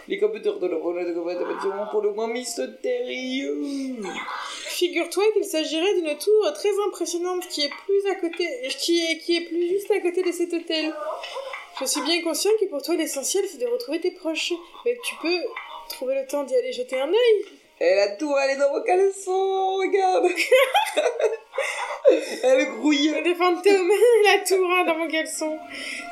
Les 0.08 0.18
compéteurs 0.18 0.58
de 0.58 0.66
volée 0.66 1.04
de 1.04 1.12
compétition 1.12 1.72
pour 1.90 2.02
le 2.02 2.12
moins 2.12 2.28
mystérieux. 2.28 3.96
Figure-toi 4.66 5.24
qu'il 5.34 5.44
s'agirait 5.44 5.94
d'une 5.94 6.16
tour 6.18 6.52
très 6.54 6.70
impressionnante 6.88 7.46
qui 7.48 7.62
est 7.62 7.70
plus 7.86 8.10
à 8.10 8.14
côté, 8.16 8.48
qui 8.78 9.04
est, 9.04 9.18
qui 9.18 9.36
est 9.36 9.42
plus 9.42 9.68
juste 9.68 9.90
à 9.90 10.00
côté 10.00 10.22
de 10.22 10.32
cet 10.32 10.52
hôtel. 10.52 10.92
Je 11.80 11.84
suis 11.86 12.02
bien 12.02 12.22
conscient 12.22 12.50
que 12.60 12.66
pour 12.66 12.82
toi 12.82 12.96
l'essentiel 12.96 13.44
c'est 13.50 13.58
de 13.58 13.66
retrouver 13.66 14.00
tes 14.00 14.10
proches, 14.10 14.52
mais 14.84 14.98
tu 15.04 15.14
peux 15.22 15.38
trouver 15.88 16.14
le 16.14 16.26
temps 16.26 16.44
d'y 16.44 16.56
aller 16.56 16.72
jeter 16.72 17.00
un 17.00 17.08
œil. 17.08 17.44
Et 17.80 17.94
la 17.94 18.08
tour, 18.16 18.38
elle 18.38 18.50
est 18.50 18.56
dans 18.56 18.70
vos 18.72 18.82
caleçons, 18.82 19.76
regarde. 19.76 20.26
elle 22.42 22.66
grouille. 22.76 23.14
Des 23.22 23.34
fantômes, 23.34 23.92
la 24.24 24.38
tour 24.44 24.66
hein, 24.70 24.84
dans 24.84 24.96
mon 24.96 25.08
caleçon. 25.08 25.58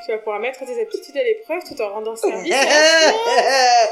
Tu 0.05 0.13
vas 0.13 0.19
pouvoir 0.19 0.41
mettre 0.41 0.65
tes 0.65 0.81
aptitudes 0.81 1.17
à 1.17 1.23
l'épreuve 1.23 1.63
tout 1.65 1.81
en 1.81 1.91
rendant 1.91 2.17
service. 2.17 2.55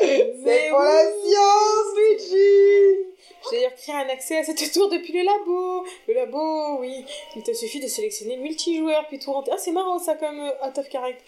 C'est 0.01 0.69
pour 0.71 0.81
la 0.81 1.05
science, 1.05 1.97
Luigi. 1.97 3.07
Je 3.45 3.51
vais 3.51 3.57
d'ailleurs 3.59 3.75
créer 3.77 3.95
un 3.95 4.09
accès 4.09 4.39
à 4.39 4.45
cette 4.45 4.73
tour 4.73 4.89
depuis 4.89 5.13
le 5.13 5.23
labo. 5.23 5.87
Le 6.09 6.15
labo, 6.15 6.79
oui. 6.81 7.05
Il 7.37 7.43
te 7.43 7.53
suffit 7.53 7.81
de 7.81 7.87
sélectionner 7.87 8.37
multijoueur 8.39 9.07
puis 9.07 9.19
tout 9.19 9.33
rentrer. 9.33 9.53
Ah, 9.55 9.59
c'est 9.59 9.73
marrant 9.73 9.99
ça 9.99 10.17
comme 10.17 10.41
euh, 10.41 10.67
out 10.67 10.77
of 10.79 10.89
character. 10.89 11.23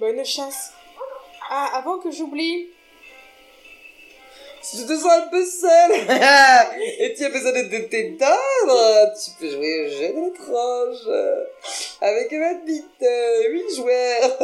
Bonne 0.00 0.24
chasse. 0.24 0.72
Ah, 1.50 1.70
avant 1.74 1.98
que 1.98 2.10
j'oublie. 2.10 2.68
Si 4.60 4.76
tu 4.78 4.86
te 4.86 4.96
sens 4.96 5.12
un 5.12 5.28
peu 5.28 5.44
seul 5.44 5.92
et 6.98 7.14
tu 7.14 7.24
as 7.24 7.30
besoin 7.30 7.52
de 7.52 7.68
te 7.68 7.88
t'étendre, 7.88 9.12
tu 9.14 9.30
peux 9.38 9.50
jouer 9.50 9.86
au 9.86 9.88
jeu 9.88 10.08
de 10.08 10.20
l'étrange 10.26 11.08
avec 12.00 12.32
ma 12.32 12.54
bite, 12.54 12.84
8 13.00 13.74
joueurs. 13.76 14.38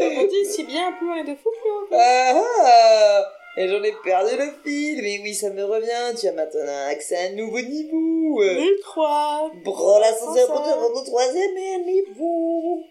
On 0.00 0.24
dit 0.24 0.46
si 0.46 0.64
bien, 0.64 0.92
plus 0.92 1.08
on 1.08 1.16
est 1.16 1.24
de 1.24 1.34
fou, 1.36 1.50
plus 1.60 1.70
on 1.70 1.86
Ah, 1.92 2.42
ah. 2.64 3.32
Et 3.58 3.68
j'en 3.68 3.82
ai 3.82 3.92
perdu 4.02 4.34
le 4.36 4.50
fil, 4.64 5.02
mais 5.02 5.20
oui, 5.22 5.34
ça 5.34 5.50
me 5.50 5.62
revient. 5.62 6.18
Tu 6.18 6.26
as 6.26 6.32
maintenant 6.32 6.86
accès 6.88 7.16
à 7.16 7.20
un 7.28 7.32
nouveau 7.32 7.60
niveau. 7.60 8.40
Le 8.40 8.80
3. 8.80 9.52
Prends 9.62 9.98
l'ascenseur 9.98 10.46
pour 10.48 10.62
te 10.62 10.70
rendre 10.70 11.02
au 11.02 11.04
troisième 11.04 11.54
niveau. 11.84 12.82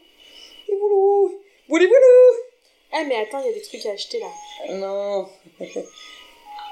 Et 0.69 0.75
voilà. 0.79 1.35
Voilà, 1.67 1.87
voilà. 1.87 2.37
Ah, 2.93 3.03
mais 3.07 3.15
attends, 3.15 3.39
il 3.39 3.47
y 3.47 3.49
a 3.49 3.53
des 3.53 3.61
trucs 3.61 3.85
à 3.87 3.91
acheter 3.91 4.19
là. 4.19 4.75
Non. 4.75 5.27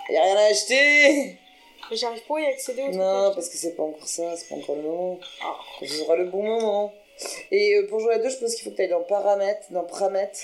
Y 0.09 0.17
a 0.17 0.23
rien 0.23 0.35
à 0.37 0.45
acheter. 0.45 1.37
Mais 1.89 1.97
j'arrive 1.97 2.23
pas 2.27 2.37
à 2.37 2.41
y 2.41 2.45
accéder 2.45 2.83
au 2.83 2.91
Non, 2.91 3.31
parce 3.33 3.49
que 3.49 3.57
c'est 3.57 3.75
pas 3.75 3.83
encore 3.83 4.07
ça, 4.07 4.35
c'est 4.35 4.49
pas 4.49 4.55
encore 4.55 4.75
le 4.75 4.83
moment. 4.83 5.19
Ce 5.81 5.87
sera 5.87 6.15
le 6.15 6.25
bon 6.25 6.43
moment. 6.43 6.93
Et 7.51 7.75
euh, 7.75 7.87
pour 7.87 7.99
jouer 7.99 8.13
à 8.13 8.19
deux, 8.19 8.29
je 8.29 8.37
pense 8.37 8.55
qu'il 8.55 8.63
faut 8.63 8.71
que 8.71 8.75
tu 8.75 8.81
ailles 8.83 8.89
dans 8.89 9.03
paramètres, 9.03 9.67
dans 9.71 9.83
paramètres. 9.83 10.39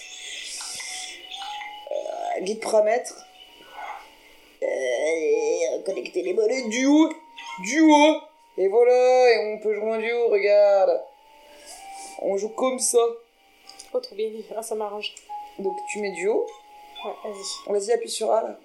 Euh, 1.92 2.42
guide 2.42 2.60
paramètres. 2.60 3.26
Euh, 4.64 5.82
connecter 5.86 6.22
les 6.22 6.34
mollets 6.34 6.64
duo. 6.64 7.10
Duo. 7.64 8.18
Et 8.58 8.68
voilà, 8.68 9.34
et 9.34 9.54
on 9.54 9.60
peut 9.60 9.74
jouer 9.74 9.92
en 9.92 9.98
duo, 9.98 10.30
regarde. 10.30 11.02
On 12.22 12.38
joue 12.38 12.50
comme 12.50 12.80
ça. 12.80 13.00
Oh, 13.94 14.00
trop 14.00 14.16
bien. 14.16 14.30
Ah, 14.56 14.64
ça 14.64 14.76
m'arrange. 14.76 15.14
Donc 15.60 15.78
tu 15.92 16.00
mets 16.00 16.12
duo. 16.12 16.46
Ouais, 17.06 17.12
vas-y. 17.24 17.80
Vas-y, 17.80 17.92
appuie 17.94 18.10
sur 18.10 18.32
A 18.32 18.42
là. 18.42 18.60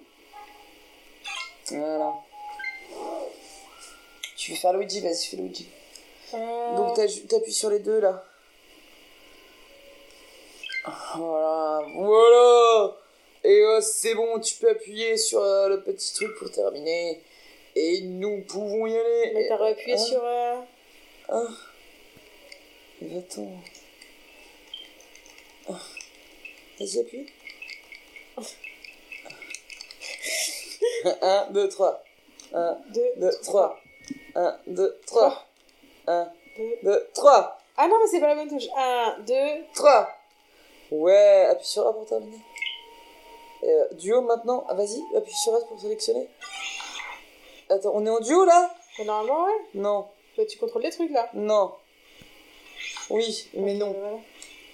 Voilà. 1.71 2.13
Tu 4.37 4.51
veux 4.51 4.57
faire 4.57 4.73
Luigi, 4.73 5.01
vas-y, 5.01 5.25
fais 5.25 5.37
Luigi. 5.37 5.67
Euh, 6.33 6.75
Donc 6.77 6.95
t'appuies 7.27 7.53
sur 7.53 7.69
les 7.69 7.79
deux 7.79 7.99
là. 7.99 8.25
Voilà, 11.15 11.81
voilà. 11.95 12.97
Et 13.43 13.59
euh, 13.61 13.81
c'est 13.81 14.15
bon, 14.15 14.39
tu 14.39 14.55
peux 14.55 14.69
appuyer 14.69 15.17
sur 15.17 15.41
euh, 15.41 15.67
le 15.69 15.83
petit 15.83 16.13
truc 16.13 16.35
pour 16.37 16.49
terminer. 16.51 17.21
Et 17.75 18.01
nous 18.01 18.43
pouvons 18.47 18.85
y 18.87 18.97
aller. 18.97 19.31
Mais 19.33 19.47
t'as 19.47 19.63
appuyé 19.67 19.93
Hein 19.93 19.97
sur. 19.97 20.23
euh, 20.23 20.55
Ah. 21.29 21.47
Mais 23.01 23.17
attends. 23.19 23.51
Ah. 25.69 25.79
Vas-y, 26.79 26.99
appuie. 26.99 27.27
1, 31.21 31.47
2, 31.51 31.69
3. 31.69 32.03
1, 32.53 32.77
deux, 32.93 33.11
2, 33.17 33.31
3. 33.43 33.79
1, 34.35 34.57
2, 34.67 34.99
3. 35.07 35.45
1, 36.07 36.27
deux. 36.57 36.79
2, 36.83 37.09
3. 37.13 37.57
Ah 37.77 37.87
non, 37.87 37.95
mais 38.01 38.07
c'est 38.07 38.19
pas 38.19 38.27
la 38.27 38.35
bonne 38.35 38.49
touche. 38.49 38.67
1, 38.75 39.17
2, 39.19 39.33
3. 39.73 40.09
Ouais, 40.91 41.47
appuie 41.49 41.65
sur 41.67 41.87
A 41.87 41.93
pour 41.93 42.05
terminer. 42.05 42.39
Euh, 43.63 43.87
duo 43.93 44.21
maintenant. 44.21 44.65
Ah, 44.67 44.73
Vas-y, 44.73 45.01
appuie 45.15 45.33
sur 45.33 45.55
S 45.55 45.63
pour 45.65 45.79
sélectionner. 45.79 46.27
Attends, 47.69 47.91
on 47.93 48.05
est 48.05 48.09
en 48.09 48.19
duo 48.19 48.43
là? 48.43 48.73
Mais 48.99 49.05
normalement, 49.05 49.45
ouais. 49.45 49.59
Non, 49.75 50.07
Bah, 50.37 50.43
tu 50.45 50.57
contrôles 50.57 50.81
les 50.81 50.89
trucs 50.89 51.11
là. 51.11 51.29
non. 51.33 51.73
Oui, 53.09 53.49
mais 53.53 53.73
non, 53.75 53.91
voilà. 53.97 54.17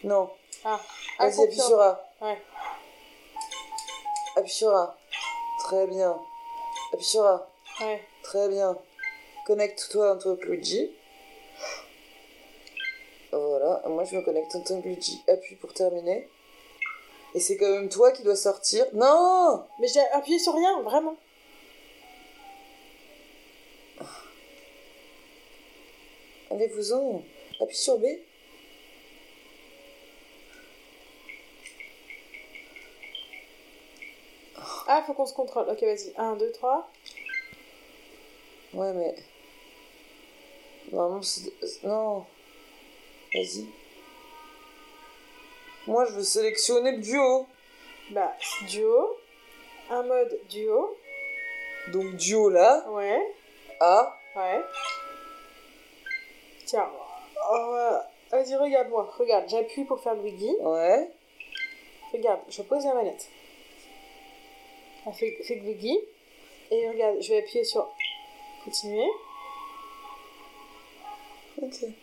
non. 0.03 0.29
Ah, 0.63 0.79
ah, 1.19 1.27
Vas-y, 1.27 1.43
appuie 1.43 1.59
sur 1.59 1.79
A. 1.81 2.03
Ouais. 2.21 2.38
Appuie 4.35 4.51
sur 4.51 4.69
A. 4.75 4.95
Très 5.68 5.85
bien. 5.85 6.18
Appuie 6.94 7.06
sur 7.06 7.26
A. 7.26 7.52
Ouais. 7.81 8.02
Très 8.23 8.48
bien. 8.48 8.77
Connecte-toi 9.45 10.14
en 10.14 10.18
tant 10.18 10.38
que 10.38 10.45
Luigi. 10.45 10.89
Voilà, 13.34 13.84
moi 13.89 14.06
je 14.06 14.15
me 14.15 14.22
connecte 14.22 14.56
en 14.56 14.61
tant 14.61 14.81
que 14.81 14.88
Luigi. 14.88 15.22
Appuie 15.27 15.57
pour 15.57 15.73
terminer. 15.73 16.30
Et 17.35 17.41
c'est 17.41 17.57
quand 17.57 17.69
même 17.69 17.89
toi 17.89 18.14
qui 18.14 18.23
dois 18.23 18.38
sortir. 18.38 18.85
Non 18.94 19.65
Mais 19.81 19.89
j'ai 19.89 19.99
appuyé 20.14 20.39
sur 20.39 20.56
rien, 20.56 20.81
vraiment. 20.84 21.18
Allez-vous-en. 26.49 27.23
Appuie 27.60 27.76
sur 27.76 27.99
B. 27.99 28.06
Ah, 34.88 35.03
faut 35.05 35.14
qu'on 35.14 35.26
se 35.26 35.34
contrôle. 35.34 35.68
Ok, 35.69 35.81
vas-y. 35.81 36.14
1, 36.18 36.35
2, 36.38 36.51
3. 36.53 36.89
Ouais, 38.73 38.93
mais. 38.93 39.15
Normalement, 40.91 41.22
c'est. 41.22 41.51
Non. 41.84 42.26
Vas-y. 43.34 43.65
Moi, 45.88 46.05
je 46.05 46.11
veux 46.14 46.23
sélectionner 46.23 46.93
le 46.93 47.01
duo. 47.01 47.47
Bah, 48.11 48.34
duo. 48.69 49.18
Un 49.89 50.03
mode 50.03 50.39
duo. 50.49 50.97
Donc, 51.93 52.15
duo 52.15 52.49
là. 52.49 52.85
Ouais. 52.89 53.22
A. 53.80 54.18
Ouais. 54.35 54.61
Tiens. 56.65 56.89
euh, 57.53 57.99
Vas-y, 58.31 58.55
regarde-moi. 58.55 59.14
Regarde, 59.18 59.47
j'appuie 59.49 59.85
pour 59.85 59.99
faire 60.01 60.15
le 60.15 60.23
Luigi. 60.23 60.53
Ouais. 60.59 61.09
Regarde, 62.14 62.41
je 62.49 62.61
pose 62.61 62.85
la 62.85 62.93
manette. 62.93 63.30
Elle 65.07 65.13
fait, 65.13 65.38
fait 65.43 65.55
Luigi. 65.55 65.97
Et 66.69 66.89
regarde, 66.89 67.21
je 67.21 67.29
vais 67.29 67.39
appuyer 67.39 67.63
sur 67.63 67.88
continuer. 68.65 69.07
Ok. 71.61 71.71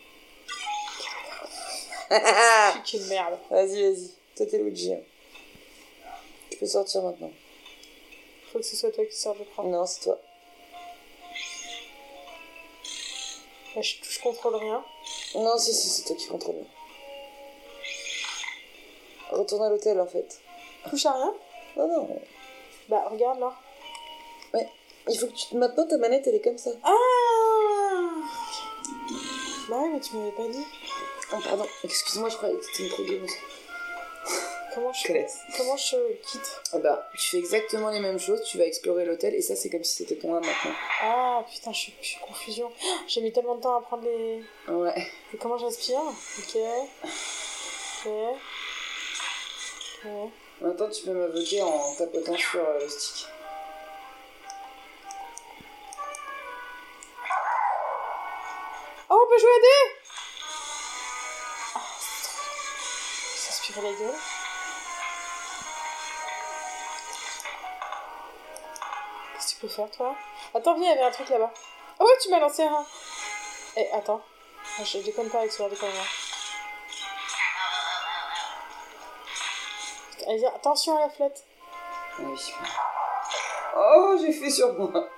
Je 2.11 2.71
suis 2.71 2.81
qu'une 2.99 3.07
merde. 3.07 3.37
Vas-y, 3.49 3.81
vas-y. 3.81 4.11
Toi, 4.35 4.45
t'es 4.45 4.57
Luigi. 4.57 4.93
hein. 4.93 4.99
Tu 6.49 6.57
peux 6.57 6.65
sortir 6.65 7.01
maintenant. 7.03 7.31
Faut 8.51 8.59
que 8.59 8.65
ce 8.65 8.75
soit 8.75 8.91
toi 8.91 9.05
qui 9.05 9.15
sors, 9.15 9.35
je 9.37 9.43
crois. 9.43 9.65
Non, 9.65 9.85
c'est 9.85 10.01
toi. 10.01 10.19
Là, 13.75 13.81
je, 13.81 13.95
je 14.01 14.19
contrôle 14.21 14.55
rien. 14.55 14.83
Non, 15.35 15.57
si, 15.57 15.73
si, 15.73 15.89
c'est 15.89 16.05
toi 16.05 16.15
qui 16.15 16.27
contrôle. 16.27 16.63
Retourne 19.31 19.63
à 19.63 19.69
l'hôtel, 19.69 19.99
en 19.99 20.07
fait. 20.07 20.39
Touche 20.89 21.05
à 21.05 21.13
rien? 21.13 21.33
Non, 21.75 21.87
non. 21.87 22.21
Bah, 22.89 23.07
regarde 23.09 23.39
là. 23.39 23.53
Il 25.07 25.19
faut 25.19 25.27
que 25.27 25.33
tu... 25.33 25.55
Maintenant, 25.55 25.85
ta 25.87 25.97
manette, 25.97 26.25
elle 26.27 26.35
est 26.35 26.41
comme 26.41 26.57
ça. 26.57 26.71
Ah 26.83 26.89
Bah 29.69 29.77
ouais, 29.77 29.89
mais 29.93 29.99
tu 29.99 30.15
m'avais 30.15 30.31
pas 30.31 30.47
dit. 30.47 30.65
Oh, 31.31 31.37
pardon. 31.43 31.65
Excuse-moi, 31.83 32.29
je 32.29 32.37
croyais 32.37 32.55
que 32.55 32.65
c'était 32.65 32.83
une 32.83 32.89
trop 32.89 33.03
gameuse. 33.03 33.31
Comment 34.73 34.91
je, 34.91 35.07
comment 35.57 35.77
je 35.77 35.95
quitte 36.21 36.61
Ah 36.73 36.79
bah, 36.79 37.09
tu 37.17 37.29
fais 37.29 37.37
exactement 37.37 37.91
les 37.91 38.01
mêmes 38.01 38.19
choses, 38.19 38.43
tu 38.43 38.57
vas 38.57 38.65
explorer 38.65 39.05
l'hôtel 39.05 39.33
et 39.33 39.41
ça 39.41 39.55
c'est 39.55 39.69
comme 39.69 39.85
si 39.85 39.95
c'était 39.95 40.17
ton 40.17 40.35
âme 40.35 40.43
maintenant. 40.45 40.73
Ah 41.01 41.45
putain, 41.49 41.71
je 41.71 41.79
suis, 41.79 41.93
je 42.01 42.07
suis 42.07 42.19
confusion. 42.19 42.69
J'ai 43.07 43.21
mis 43.21 43.31
tellement 43.31 43.55
de 43.55 43.61
temps 43.61 43.77
à 43.77 43.81
prendre 43.81 44.03
les. 44.03 44.43
Ouais. 44.67 45.07
Et 45.33 45.37
comment 45.37 45.57
j'inspire 45.57 46.01
Ok. 46.39 46.57
Ok. 48.05 48.11
Ok. 50.03 50.29
Maintenant 50.61 50.89
tu 50.89 51.03
peux 51.03 51.11
m'invoquer 51.11 51.61
en 51.61 51.95
tapotant 51.95 52.37
sur 52.37 52.61
euh, 52.61 52.79
le 52.79 52.89
stick. 52.89 53.27
Oh, 59.09 59.21
on 59.23 59.29
peut 59.29 59.39
jouer 59.39 59.49
à 59.49 59.59
deux 59.59 59.95
trop 61.75 62.33
bien. 62.33 62.41
S'inspirer 63.35 63.81
la 63.81 63.91
gueule. 63.91 64.15
Qu'est-ce 69.33 69.47
que 69.47 69.51
tu 69.53 69.61
peux 69.61 69.67
faire, 69.67 69.91
toi? 69.91 70.15
Attends, 70.53 70.73
viens, 70.75 70.85
il 70.91 70.95
y 70.95 70.97
avait 70.97 71.03
un 71.07 71.11
truc 71.11 71.29
là-bas. 71.29 71.53
Oh, 71.99 72.09
tu 72.21 72.29
m'as 72.29 72.39
lancé 72.39 72.63
un. 72.63 72.85
Eh, 73.77 73.91
attends. 73.91 74.21
Ah, 74.79 74.83
Je 74.83 74.99
déconne 74.99 75.29
pas 75.29 75.39
avec 75.39 75.51
ce 75.51 75.59
genre 75.59 75.69
de 75.69 75.75
conneries. 75.75 76.24
Allez, 80.27 80.37
viens, 80.37 80.53
attention 80.55 80.97
à 80.97 81.01
la 81.01 81.09
flotte. 81.09 81.43
Oui. 82.19 82.53
Oh, 83.75 84.17
j'ai 84.19 84.31
fait 84.31 84.49
sur 84.49 84.73
moi. 84.73 85.09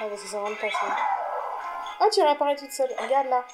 Ah, 0.00 0.08
que 0.08 0.16
ça 0.16 0.40
rentre 0.40 0.60
pas, 0.60 0.70
ça. 0.70 0.96
Oh, 2.00 2.08
tu 2.12 2.22
réapparais 2.22 2.56
toute 2.56 2.72
seule. 2.72 2.94
Regarde 2.98 3.28
là. 3.28 3.44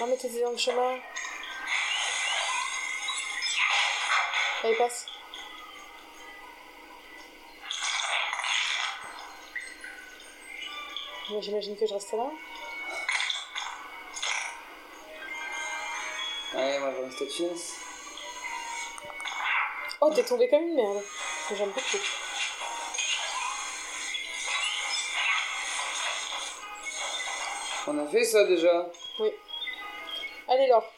Non, 0.00 0.06
mais 0.08 0.16
t'étais 0.16 0.42
dans 0.42 0.50
le 0.50 0.56
chemin. 0.56 0.98
Allez, 4.64 4.76
passe. 4.76 5.06
Moi, 11.30 11.40
J'imagine 11.40 11.76
que 11.76 11.86
je 11.86 11.94
reste 11.94 12.12
là. 12.12 12.30
Ouais, 16.54 16.78
moi 16.78 16.90
reste 17.04 17.22
à 17.22 17.26
finesse. 17.26 17.74
Oh, 20.00 20.10
t'es 20.14 20.22
tombé 20.22 20.48
comme 20.48 20.62
une 20.62 20.74
merde. 20.74 21.02
J'aime 21.56 21.70
beaucoup. 21.70 21.98
On 27.86 27.98
a 27.98 28.06
fait 28.06 28.24
ça 28.24 28.44
déjà. 28.44 28.86
Oui. 29.18 29.30
Allez, 30.48 30.66
Laure. 30.68 30.90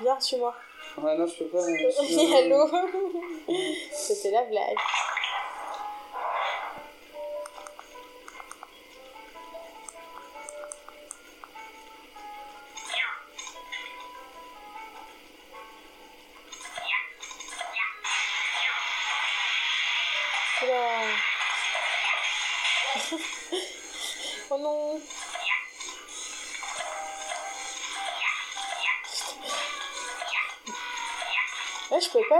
Viens, 0.00 0.20
suis-moi. 0.20 0.54
Ouais, 0.98 1.16
non, 1.16 1.26
je 1.26 1.44
peux 1.44 1.46
pas. 1.46 1.64
mais 1.66 2.36
Allô 2.36 2.68
C'était 3.92 4.30
la 4.30 4.42
blague. 4.42 4.76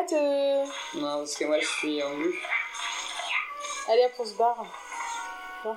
Te... 0.09 0.99
Non, 0.99 1.19
parce 1.19 1.35
que 1.35 1.45
moi 1.47 1.59
je 1.59 1.67
suis 1.67 2.01
en 2.01 2.11
vue. 2.11 2.39
Allez, 3.89 4.05
hop, 4.05 4.13
on 4.21 4.25
se 4.25 4.35
barre. 4.35 4.65
Là. 5.65 5.77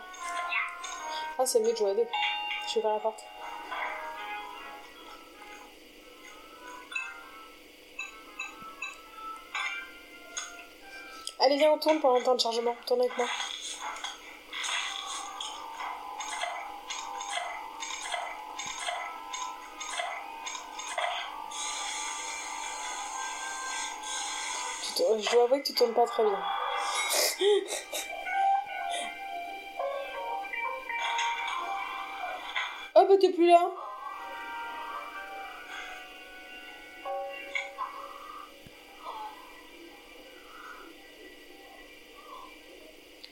Ah, 1.39 1.45
c'est 1.47 1.59
mieux 1.61 1.71
de 1.71 1.77
jouer 1.77 1.91
à 1.91 1.95
deux. 1.95 2.07
Je 2.67 2.75
vais 2.75 2.81
vers 2.81 2.93
la 2.93 2.99
porte. 2.99 3.23
Allez, 11.39 11.57
viens, 11.57 11.71
on 11.71 11.79
tourne 11.79 11.99
pendant 11.99 12.19
le 12.19 12.23
temps 12.23 12.35
de 12.35 12.41
chargement. 12.41 12.75
Tourne 12.85 13.01
avec 13.01 13.17
moi. 13.17 13.27
Je 24.99 25.31
dois 25.31 25.43
avouer 25.43 25.61
que 25.61 25.67
tu 25.67 25.73
tournes 25.73 25.93
pas 25.93 26.05
très 26.05 26.23
bien. 26.23 26.39
Oh 32.95 33.05
bah 33.07 33.15
t'es 33.17 33.29
plus 33.31 33.47
là 33.47 33.71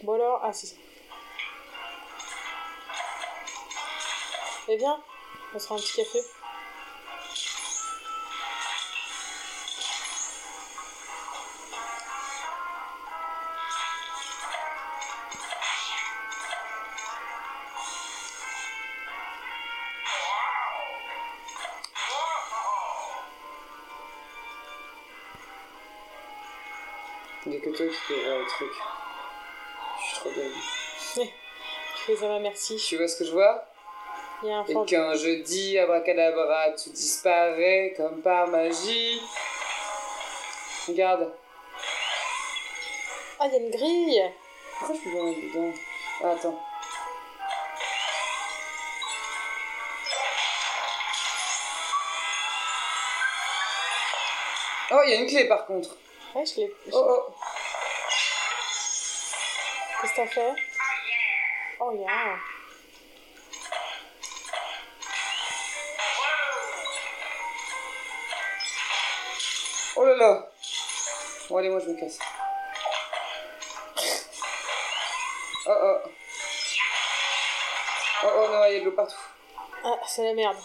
Bon 0.03 0.13
alors, 0.13 0.39
ah 0.41 0.53
c'est 0.53 0.67
ça. 0.67 0.75
Eh 4.69 4.77
bien, 4.77 5.03
on 5.53 5.59
se 5.59 5.65
fera 5.65 5.75
un 5.75 5.79
petit 5.79 5.95
café. 5.95 6.19
Toi 27.77 27.85
qui 27.85 28.13
le 28.13 28.47
truc. 28.47 28.71
Je 29.99 30.05
suis 30.05 30.15
trop 30.19 30.29
belle. 30.31 30.51
Je 31.15 32.01
fais 32.05 32.15
ça, 32.15 32.27
ma 32.27 32.39
merci. 32.39 32.75
Tu 32.77 32.97
vois 32.97 33.07
ce 33.07 33.17
que 33.17 33.25
je 33.25 33.31
vois? 33.31 33.65
Il 34.43 34.49
y 34.49 34.51
a 34.51 34.57
un 34.57 34.65
Et 34.65 34.73
fort. 34.73 34.85
quand 34.89 35.13
je 35.15 35.41
dis 35.43 35.77
abracadabra, 35.77 36.71
tu 36.73 36.89
disparais 36.89 37.93
comme 37.95 38.21
par 38.21 38.47
magie. 38.47 39.21
Regarde. 40.87 41.31
Ah, 43.39 43.45
il 43.47 43.53
y 43.53 43.55
a 43.55 43.59
une 43.59 43.71
grille 43.71 44.31
Pourquoi 44.79 44.95
je 44.95 45.09
peux 45.09 45.17
pas 45.17 45.23
mettre 45.23 45.41
dedans 45.41 45.73
Ah, 46.23 46.31
attends. 46.31 46.59
Oh, 54.91 55.01
il 55.05 55.11
y 55.11 55.13
a 55.13 55.19
une 55.21 55.27
clé 55.27 55.47
par 55.47 55.65
contre. 55.65 55.89
Ouais, 56.33 56.45
je 56.45 56.61
l'ai. 56.61 56.73
Oh, 56.93 57.05
oh. 57.09 57.33
Qu'est-ce 60.01 60.11
que 60.11 60.17
t'as 60.17 60.27
fait 60.27 60.53
Oh, 61.79 61.91
yeah. 61.91 62.37
Oh 69.95 70.05
là 70.05 70.15
là. 70.15 70.49
Bon, 71.49 71.57
allez, 71.57 71.69
moi 71.69 71.79
je 71.79 71.89
me 71.89 71.99
casse. 71.99 72.19
Oh 75.65 75.71
oh. 75.71 75.97
Oh 78.23 78.27
oh 78.35 78.47
non, 78.51 78.65
il 78.65 78.73
y 78.73 78.75
a 78.77 78.79
de 78.79 78.85
l'eau 78.85 78.91
partout. 78.91 79.15
Ah, 79.83 79.97
c'est 80.05 80.23
la 80.23 80.33
merde. 80.33 80.57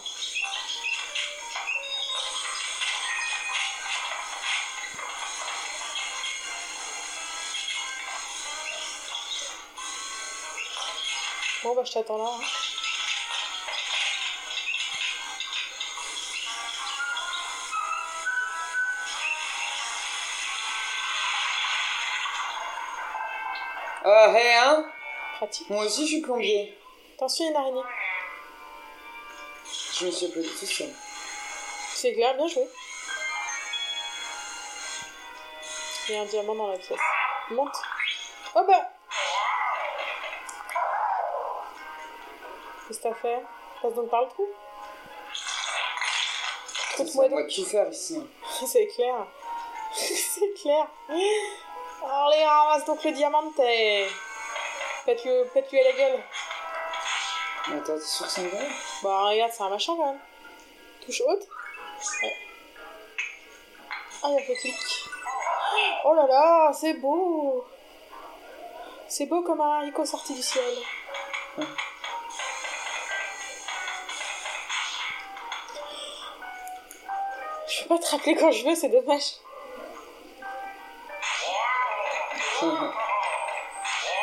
Bon, 11.63 11.73
bah, 11.75 11.83
je 11.85 11.93
t'attends 11.93 12.17
là. 12.17 12.29
hein. 12.29 12.39
Ah, 24.05 24.33
hé, 24.35 24.53
hein? 24.57 24.85
Pratique. 25.37 25.69
Moi 25.69 25.85
aussi 25.85 26.01
je 26.05 26.07
suis 26.15 26.21
plombier. 26.21 26.77
Attention, 27.15 27.45
il 27.45 27.47
y 27.47 27.49
a 27.49 27.51
une 27.51 27.57
araignée. 27.57 27.81
Je 29.97 30.05
me 30.05 30.11
suis 30.11 30.25
applaudi 30.25 30.49
tout 30.49 30.65
seul. 30.65 30.89
C'est 31.93 32.13
clair, 32.13 32.35
bien 32.35 32.47
joué. 32.47 32.67
Il 36.09 36.15
y 36.15 36.17
a 36.17 36.21
un 36.21 36.25
diamant 36.25 36.55
dans 36.55 36.67
la 36.67 36.77
pièce. 36.77 36.99
Monte. 37.51 37.77
Oh 38.55 38.63
bah 38.67 38.92
Qu'est-ce 42.93 43.01
que 43.01 43.09
t'as 43.09 43.15
fait 43.15 43.41
Passe 43.81 43.93
donc 43.95 44.09
par 44.11 44.21
le 44.21 44.29
trou. 44.29 44.47
Ça 45.33 47.03
Trouve-moi 47.03 47.27
va 47.27 47.41
donc. 47.41 47.49
tout 47.49 47.65
faire 47.65 47.89
ici. 47.89 48.21
C'est 48.67 48.85
clair. 48.85 49.15
C'est 49.93 50.53
clair. 50.61 50.87
Allez, 51.09 52.45
ramasse 52.45 52.85
donc 52.85 53.03
le 53.03 53.11
diamant. 53.11 53.51
Pète-le 55.05 55.45
pète-lui 55.53 55.79
à 55.79 55.83
la 55.85 55.91
gueule. 55.93 56.23
Mais 57.69 57.77
attends, 57.77 57.95
t'es 57.95 58.01
sûr 58.01 58.25
que 58.27 58.31
c'est 58.31 58.41
un 58.41 58.47
gars 58.47 58.67
Bah 59.01 59.23
regarde, 59.23 59.51
c'est 59.51 59.63
un 59.63 59.69
machin 59.69 59.95
quand 59.97 60.05
même. 60.05 60.19
Touche 61.03 61.21
haute. 61.21 61.47
Ouais. 62.21 62.35
Ah, 64.21 64.27
il 64.29 64.33
y 64.33 64.37
a 64.37 64.55
clic. 64.55 64.75
Oh 66.05 66.13
là 66.13 66.27
là, 66.27 66.71
c'est 66.73 66.93
beau. 66.93 67.65
C'est 69.07 69.25
beau 69.25 69.41
comme 69.41 69.61
un 69.61 69.79
haricot 69.79 70.05
sorti 70.05 70.35
du 70.35 70.43
ciel. 70.43 70.75
Peux 77.83 77.95
pas 77.95 78.01
te 78.01 78.09
rappeler 78.11 78.35
quand 78.35 78.51
je 78.51 78.65
veux, 78.65 78.75
c'est 78.75 78.89
dommage. 78.89 79.23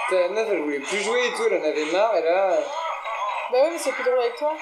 Ta 0.09 0.29
meuf, 0.29 0.49
elle 0.51 0.63
voulait 0.63 0.81
plus 0.81 0.99
jouer 1.03 1.27
et 1.27 1.33
tout, 1.35 1.45
elle 1.51 1.61
en 1.61 1.65
avait 1.65 1.85
marre, 1.87 2.17
et 2.17 2.23
là... 2.23 2.57
Bah 3.53 3.63
ouais, 3.63 3.71
mais 3.71 3.79
c'est 3.79 3.93
plus 3.93 4.03
drôle 4.05 4.19
avec 4.19 4.37
toi. 4.37 4.55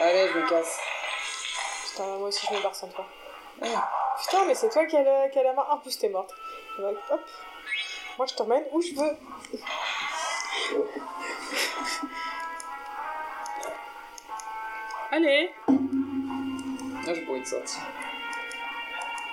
Allez, 0.00 0.28
je 0.28 0.38
me 0.38 0.48
casse. 0.48 0.80
Putain, 1.90 2.04
moi 2.18 2.28
aussi 2.28 2.46
je 2.50 2.54
me 2.56 2.60
barre 2.62 2.74
sans 2.74 2.88
toi. 2.88 3.06
Ah, 3.62 3.88
Putain, 4.20 4.44
mais 4.46 4.54
c'est 4.54 4.68
toi 4.70 4.84
qui 4.86 4.96
as, 4.96 5.02
le- 5.02 5.30
qui 5.30 5.38
as 5.38 5.42
la 5.44 5.52
main. 5.52 5.64
En 5.70 5.78
plus, 5.78 5.96
t'es 5.98 6.08
morte. 6.08 6.30
Bah, 6.78 6.88
hop. 7.10 7.20
Moi, 8.18 8.26
je 8.26 8.34
t'emmène 8.34 8.64
où 8.72 8.80
je 8.82 8.94
veux. 8.94 9.16
Allez. 15.10 15.50
Ah, 17.06 17.12
pas 17.12 17.30
envie 17.32 17.40
de 17.40 17.46
sortir. 17.46 17.80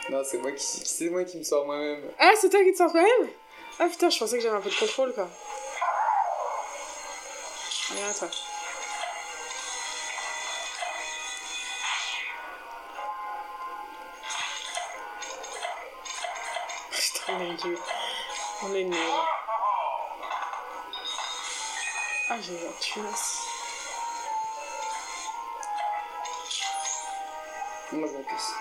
Non, 0.09 0.21
c'est 0.25 0.39
moi 0.39 0.51
qui, 0.51 0.63
c'est 0.65 1.09
moi 1.09 1.23
qui 1.23 1.37
me 1.37 1.43
sors 1.43 1.65
moi-même. 1.65 2.03
Ah, 2.19 2.33
c'est 2.39 2.49
toi 2.49 2.61
qui 2.63 2.73
te 2.73 2.77
sors 2.77 2.91
quand 2.91 3.01
même 3.01 3.29
Ah 3.79 3.87
putain, 3.87 4.09
je 4.09 4.19
pensais 4.19 4.37
que 4.37 4.43
j'avais 4.43 4.57
un 4.57 4.61
peu 4.61 4.69
de 4.69 4.75
contrôle, 4.75 5.13
quoi. 5.13 5.29
Viens 7.93 8.09
à 8.09 8.13
toi. 8.13 8.27
Putain, 16.91 17.37
mon 17.37 17.53
dieu. 17.53 17.77
On 18.63 18.75
est 18.75 18.83
nuls. 18.83 18.97
Ah, 22.29 22.37
j'ai 22.41 22.53
la 22.53 22.71
tunasse. 22.79 23.50
Moi, 27.93 28.07
je 28.07 28.17
me 28.17 28.23
casse. 28.23 28.53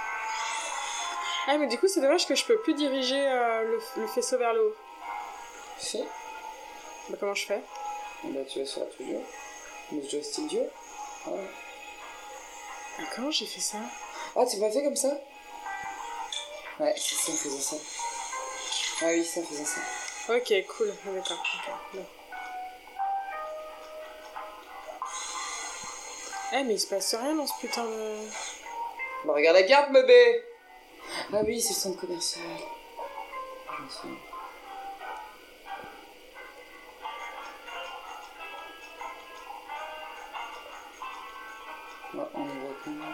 Ah, 1.46 1.56
mais 1.58 1.66
du 1.68 1.78
coup, 1.78 1.88
c'est 1.88 2.00
dommage 2.00 2.26
que 2.26 2.34
je 2.34 2.44
peux 2.44 2.58
plus 2.60 2.74
diriger 2.74 3.20
euh, 3.20 3.62
le, 3.62 4.02
le 4.02 4.06
faisceau 4.08 4.38
vers 4.38 4.52
le 4.52 4.60
haut. 4.68 4.76
Si 5.78 6.02
Bah, 7.08 7.16
comment 7.18 7.34
je 7.34 7.46
fais? 7.46 7.62
Bah, 8.24 8.40
tu 8.48 8.58
vas 8.60 8.66
sur 8.66 8.80
la 8.80 8.86
toujours. 8.86 9.22
Le 9.92 10.08
joystick 10.08 10.46
Dieu. 10.48 10.62
Ah, 11.26 11.30
ouais. 11.30 11.50
Ah, 12.98 13.02
Comment 13.14 13.30
j'ai 13.30 13.46
fait 13.46 13.60
ça? 13.60 13.78
Ah, 14.36 14.44
tu 14.50 14.58
m'as 14.58 14.70
fait 14.70 14.82
comme 14.82 14.96
ça? 14.96 15.16
Ouais, 16.78 16.94
c'est 16.96 17.14
ça, 17.14 17.32
en 17.32 17.36
faisant 17.36 17.58
ça. 17.60 17.76
Ah 19.02 19.06
oui, 19.08 19.24
c'est 19.24 19.40
en 19.40 19.44
faisant 19.44 19.64
ça. 19.64 19.80
Ok, 20.34 20.52
cool. 20.76 20.92
Ah, 21.06 21.10
D'accord. 21.14 21.42
ok, 21.42 21.72
bon. 21.94 22.04
Eh, 26.52 26.64
mais 26.64 26.74
il 26.74 26.80
se 26.80 26.86
passe 26.88 27.14
rien 27.14 27.34
dans 27.34 27.46
ce 27.46 27.52
putain 27.60 27.84
de. 27.84 28.16
Bah, 29.24 29.34
regarde 29.34 29.56
la 29.58 29.64
carte, 29.64 29.92
bébé 29.92 30.44
Ah 31.32 31.40
oui, 31.44 31.60
c'est 31.60 31.74
le 31.74 31.78
centre 31.78 32.00
commercial. 32.00 32.42
Souviens. 33.90 34.16
On 42.14 42.18
y 42.18 42.48
va 42.48 42.74
comment 42.82 43.04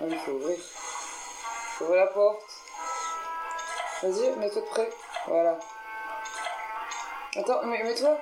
Ah, 0.00 0.04
il 0.08 0.18
faut 0.18 0.32
ouvrir. 0.32 0.58
Faut 0.58 1.84
ouvrir 1.86 2.00
la 2.00 2.06
porte. 2.06 2.42
Vas-y, 4.02 4.36
mets-toi 4.38 4.62
de 4.62 4.66
près. 4.66 4.90
Voilà. 5.26 5.58
Attends, 7.36 7.66
mets-toi. 7.66 8.18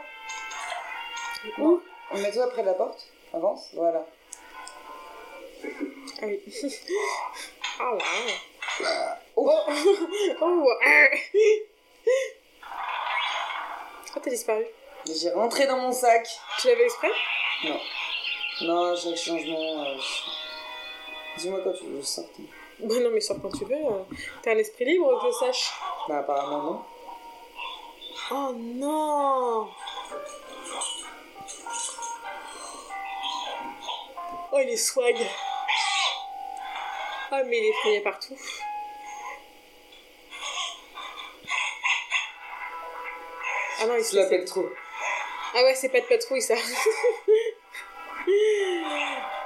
Où? 1.59 1.83
Mets-toi 2.15 2.51
près 2.51 2.63
de 2.63 2.69
la 2.69 2.75
porte. 2.75 3.07
Avance, 3.35 3.71
voilà. 3.75 4.05
Ah 6.21 6.27
oui. 6.27 6.41
oh, 7.81 7.99
wow. 7.99 7.99
Oh. 9.37 9.61
Oh, 10.41 10.63
wow. 10.63 10.77
Ah, 14.15 14.21
t'as 14.23 14.31
disparu. 14.31 14.65
J'ai 15.07 15.31
rentré 15.31 15.67
dans 15.67 15.79
mon 15.79 15.93
sac. 15.93 16.29
Tu 16.61 16.69
l'avais 16.69 16.85
exprès? 16.85 17.11
Non. 17.65 17.81
Non, 18.63 18.97
chaque 18.97 19.17
changement. 19.17 19.85
euh, 19.85 19.95
je- 19.99 21.41
Dis-moi 21.41 21.61
quand 21.65 21.73
tu 21.73 21.87
veux 21.87 22.03
sorte. 22.03 22.29
Bah 22.81 22.95
non, 23.01 23.11
mais 23.11 23.21
sors 23.21 23.41
quand 23.41 23.51
tu 23.51 23.65
veux. 23.65 23.75
euh. 23.75 24.03
T'as 24.43 24.53
un 24.53 24.59
esprit 24.59 24.85
libre, 24.85 25.19
que 25.21 25.27
je 25.29 25.33
sache. 25.47 25.73
Bah, 26.09 26.19
apparemment, 26.19 26.63
non. 26.63 26.85
Oh 28.31 28.53
non 28.55 29.69
Oh, 34.53 34.59
il 34.63 34.69
est 34.69 34.77
swag. 34.77 35.17
Ah, 37.35 37.43
mais 37.45 37.57
il 37.57 37.65
est 37.65 37.71
effrayé 37.71 38.01
partout. 38.01 38.37
Ah 43.81 43.87
non, 43.87 43.97
il 43.97 44.05
se 44.05 44.15
l'appelles 44.17 44.45
trop. 44.45 44.69
Ah 45.55 45.65
ouais, 45.65 45.75
c'est 45.75 45.89
pas 45.89 46.01
de 46.01 46.05
patrouille, 46.05 46.43
ça. 46.43 46.57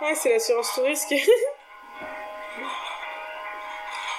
ah, 0.01 0.15
c'est 0.17 0.31
l'assurance 0.31 0.75
tout 0.75 0.83
risque. 0.83 1.15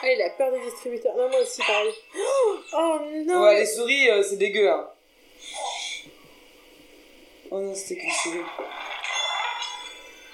ah, 0.01 0.11
il 0.11 0.21
a 0.21 0.29
peur 0.29 0.49
des 0.53 0.61
distributeurs. 0.61 1.17
Non, 1.17 1.27
moi 1.27 1.41
aussi, 1.41 1.61
pareil. 1.61 1.93
Oh 2.71 2.99
non 3.25 3.41
Ouais, 3.43 3.59
les 3.59 3.65
souris, 3.65 4.09
euh, 4.09 4.23
c'est 4.23 4.37
dégueu, 4.37 4.69
hein. 4.69 4.89
Oh 7.51 7.59
non, 7.59 7.75
c'était 7.75 7.99
qu'une 7.99 8.11
souris. 8.11 8.45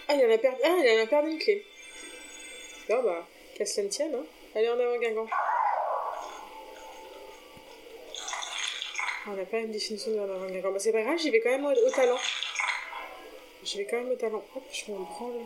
Ah, 0.08 0.14
il 0.14 0.24
en 0.24 0.32
a 0.32 0.38
perdu, 0.38 0.62
ah, 0.64 0.76
il 0.84 1.00
en 1.00 1.04
a 1.04 1.08
perdu 1.08 1.32
une 1.32 1.40
clé. 1.40 1.66
Bon, 2.90 3.02
bah, 3.04 3.26
cela 3.66 3.84
ne 3.86 3.90
tienne, 3.90 4.16
hein. 4.16 4.26
Allez, 4.56 4.70
en 4.70 4.80
avant, 4.80 4.98
Guingamp. 4.98 5.28
On 9.26 9.32
n'a 9.32 9.46
pas 9.46 9.60
une 9.60 9.72
définition 9.72 10.12
de 10.12 10.20
en 10.20 10.24
avant, 10.24 10.48
Guingamp. 10.48 10.72
Bah, 10.72 10.80
c'est 10.80 10.92
pas 10.92 11.02
grave, 11.02 11.18
j'y 11.18 11.30
vais 11.30 11.40
quand 11.40 11.50
même 11.50 11.66
au, 11.66 11.72
au 11.72 11.90
talent. 11.92 12.20
J'y 13.64 13.78
vais 13.78 13.86
quand 13.86 13.98
même 13.98 14.12
au 14.12 14.16
talent. 14.16 14.44
Hop, 14.56 14.64
je 14.72 14.92
m'en 14.92 15.00
branle. 15.00 15.42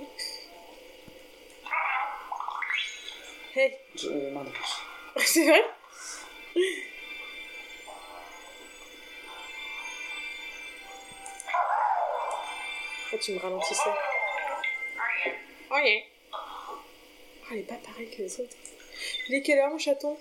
Hop. 0.00 0.08
Hey, 3.52 3.76
euh, 4.04 4.34
c'est 5.24 5.48
vrai? 5.48 5.64
Ah, 13.12 13.18
tu 13.20 13.32
me 13.32 13.40
ralentissais. 13.40 13.90
Oh 15.72 15.78
yeah. 15.78 16.09
Elle 17.50 17.58
est 17.58 17.62
pas 17.62 17.74
pareille 17.74 18.08
que 18.10 18.22
les 18.22 18.40
autres. 18.40 18.56
Il 19.28 19.34
est 19.34 19.42
quelle 19.42 19.58
heure, 19.58 19.70
mon 19.70 19.78
chaton? 19.78 20.16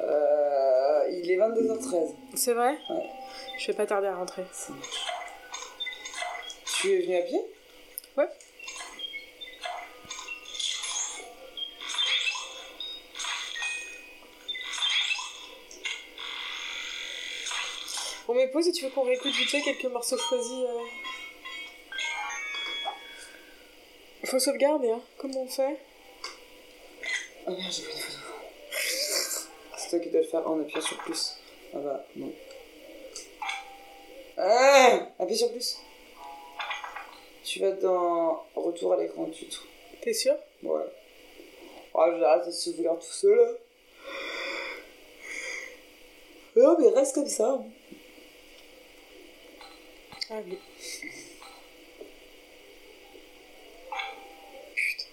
Euh, 0.00 1.08
il 1.10 1.30
est 1.30 1.36
22h13. 1.36 2.14
C'est 2.34 2.52
vrai? 2.52 2.76
Ouais. 2.90 3.10
Je 3.58 3.68
vais 3.68 3.72
pas 3.72 3.86
tarder 3.86 4.08
à 4.08 4.16
rentrer. 4.16 4.44
Ça 4.52 4.72
marche. 4.72 5.06
Tu 6.80 6.92
es 6.92 7.00
venu 7.00 7.16
à 7.16 7.22
pied? 7.22 7.40
Ouais. 8.18 8.28
On 18.28 18.34
met 18.34 18.48
pause 18.48 18.68
et 18.68 18.72
tu 18.72 18.84
veux 18.84 18.90
qu'on 18.90 19.04
réécoute 19.04 19.32
vite 19.32 19.48
fait 19.48 19.62
quelques 19.62 19.84
morceaux 19.84 20.18
choisis 20.18 20.52
euh... 20.52 20.80
Faut 24.24 24.38
sauvegarder, 24.40 24.90
hein. 24.90 25.00
Comment 25.16 25.42
on 25.42 25.48
fait 25.48 25.78
Ah 27.46 27.50
merde, 27.50 27.72
j'ai 27.72 27.82
pris 27.84 27.92
une 27.92 28.00
photo. 28.00 28.18
C'est 29.76 29.90
toi 29.90 29.98
qui 30.00 30.10
dois 30.10 30.20
le 30.20 30.26
faire 30.26 30.48
en 30.50 30.60
appuyant 30.60 30.80
sur 30.80 30.98
plus. 30.98 31.36
Ah 31.74 31.78
bah, 31.78 32.04
non. 32.16 32.32
Ah 34.36 35.08
Appuie 35.18 35.36
sur 35.36 35.50
plus. 35.50 35.78
Tu 37.44 37.60
vas 37.60 37.72
dans 37.72 38.44
retour 38.54 38.92
à 38.94 38.96
l'écran 38.96 39.24
du 39.24 39.46
tout. 39.46 39.62
T'es 40.02 40.12
sûr? 40.12 40.34
Ouais. 40.62 40.82
Oh, 41.94 42.04
j'arrête 42.18 42.46
de 42.46 42.50
se 42.50 42.70
vouloir 42.70 42.98
tout 42.98 43.06
seul. 43.12 43.36
là. 43.36 43.52
Non, 46.56 46.76
mais 46.78 46.88
reste 46.88 47.14
comme 47.14 47.28
ça. 47.28 47.58
Ah 50.30 50.34
oui. 50.44 50.58
Putain. 54.74 55.04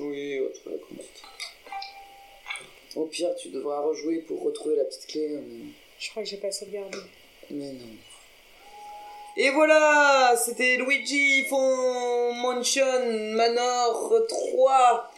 Oui, 0.00 0.40
ouais, 0.40 0.52
tu 0.52 0.68
vas 0.68 0.72
la 0.72 0.78
conduite. 0.78 1.22
Au 2.96 3.03
pire, 3.14 3.34
tu 3.36 3.48
devras 3.48 3.80
rejouer 3.80 4.18
pour 4.18 4.42
retrouver 4.42 4.76
la 4.76 4.84
petite 4.84 5.06
clé. 5.06 5.28
Mais, 5.28 5.66
Je 5.98 6.10
crois 6.10 6.22
que 6.22 6.28
j'ai 6.28 6.36
pas 6.38 6.50
sauvegardé. 6.50 6.98
mais 7.50 7.72
non. 7.72 7.96
Et 9.36 9.50
voilà, 9.50 10.34
c'était 10.36 10.76
Luigi 10.76 11.44
Fon 11.46 12.34
Mansion 12.34 13.32
Manor 13.34 14.14
3 14.28 15.10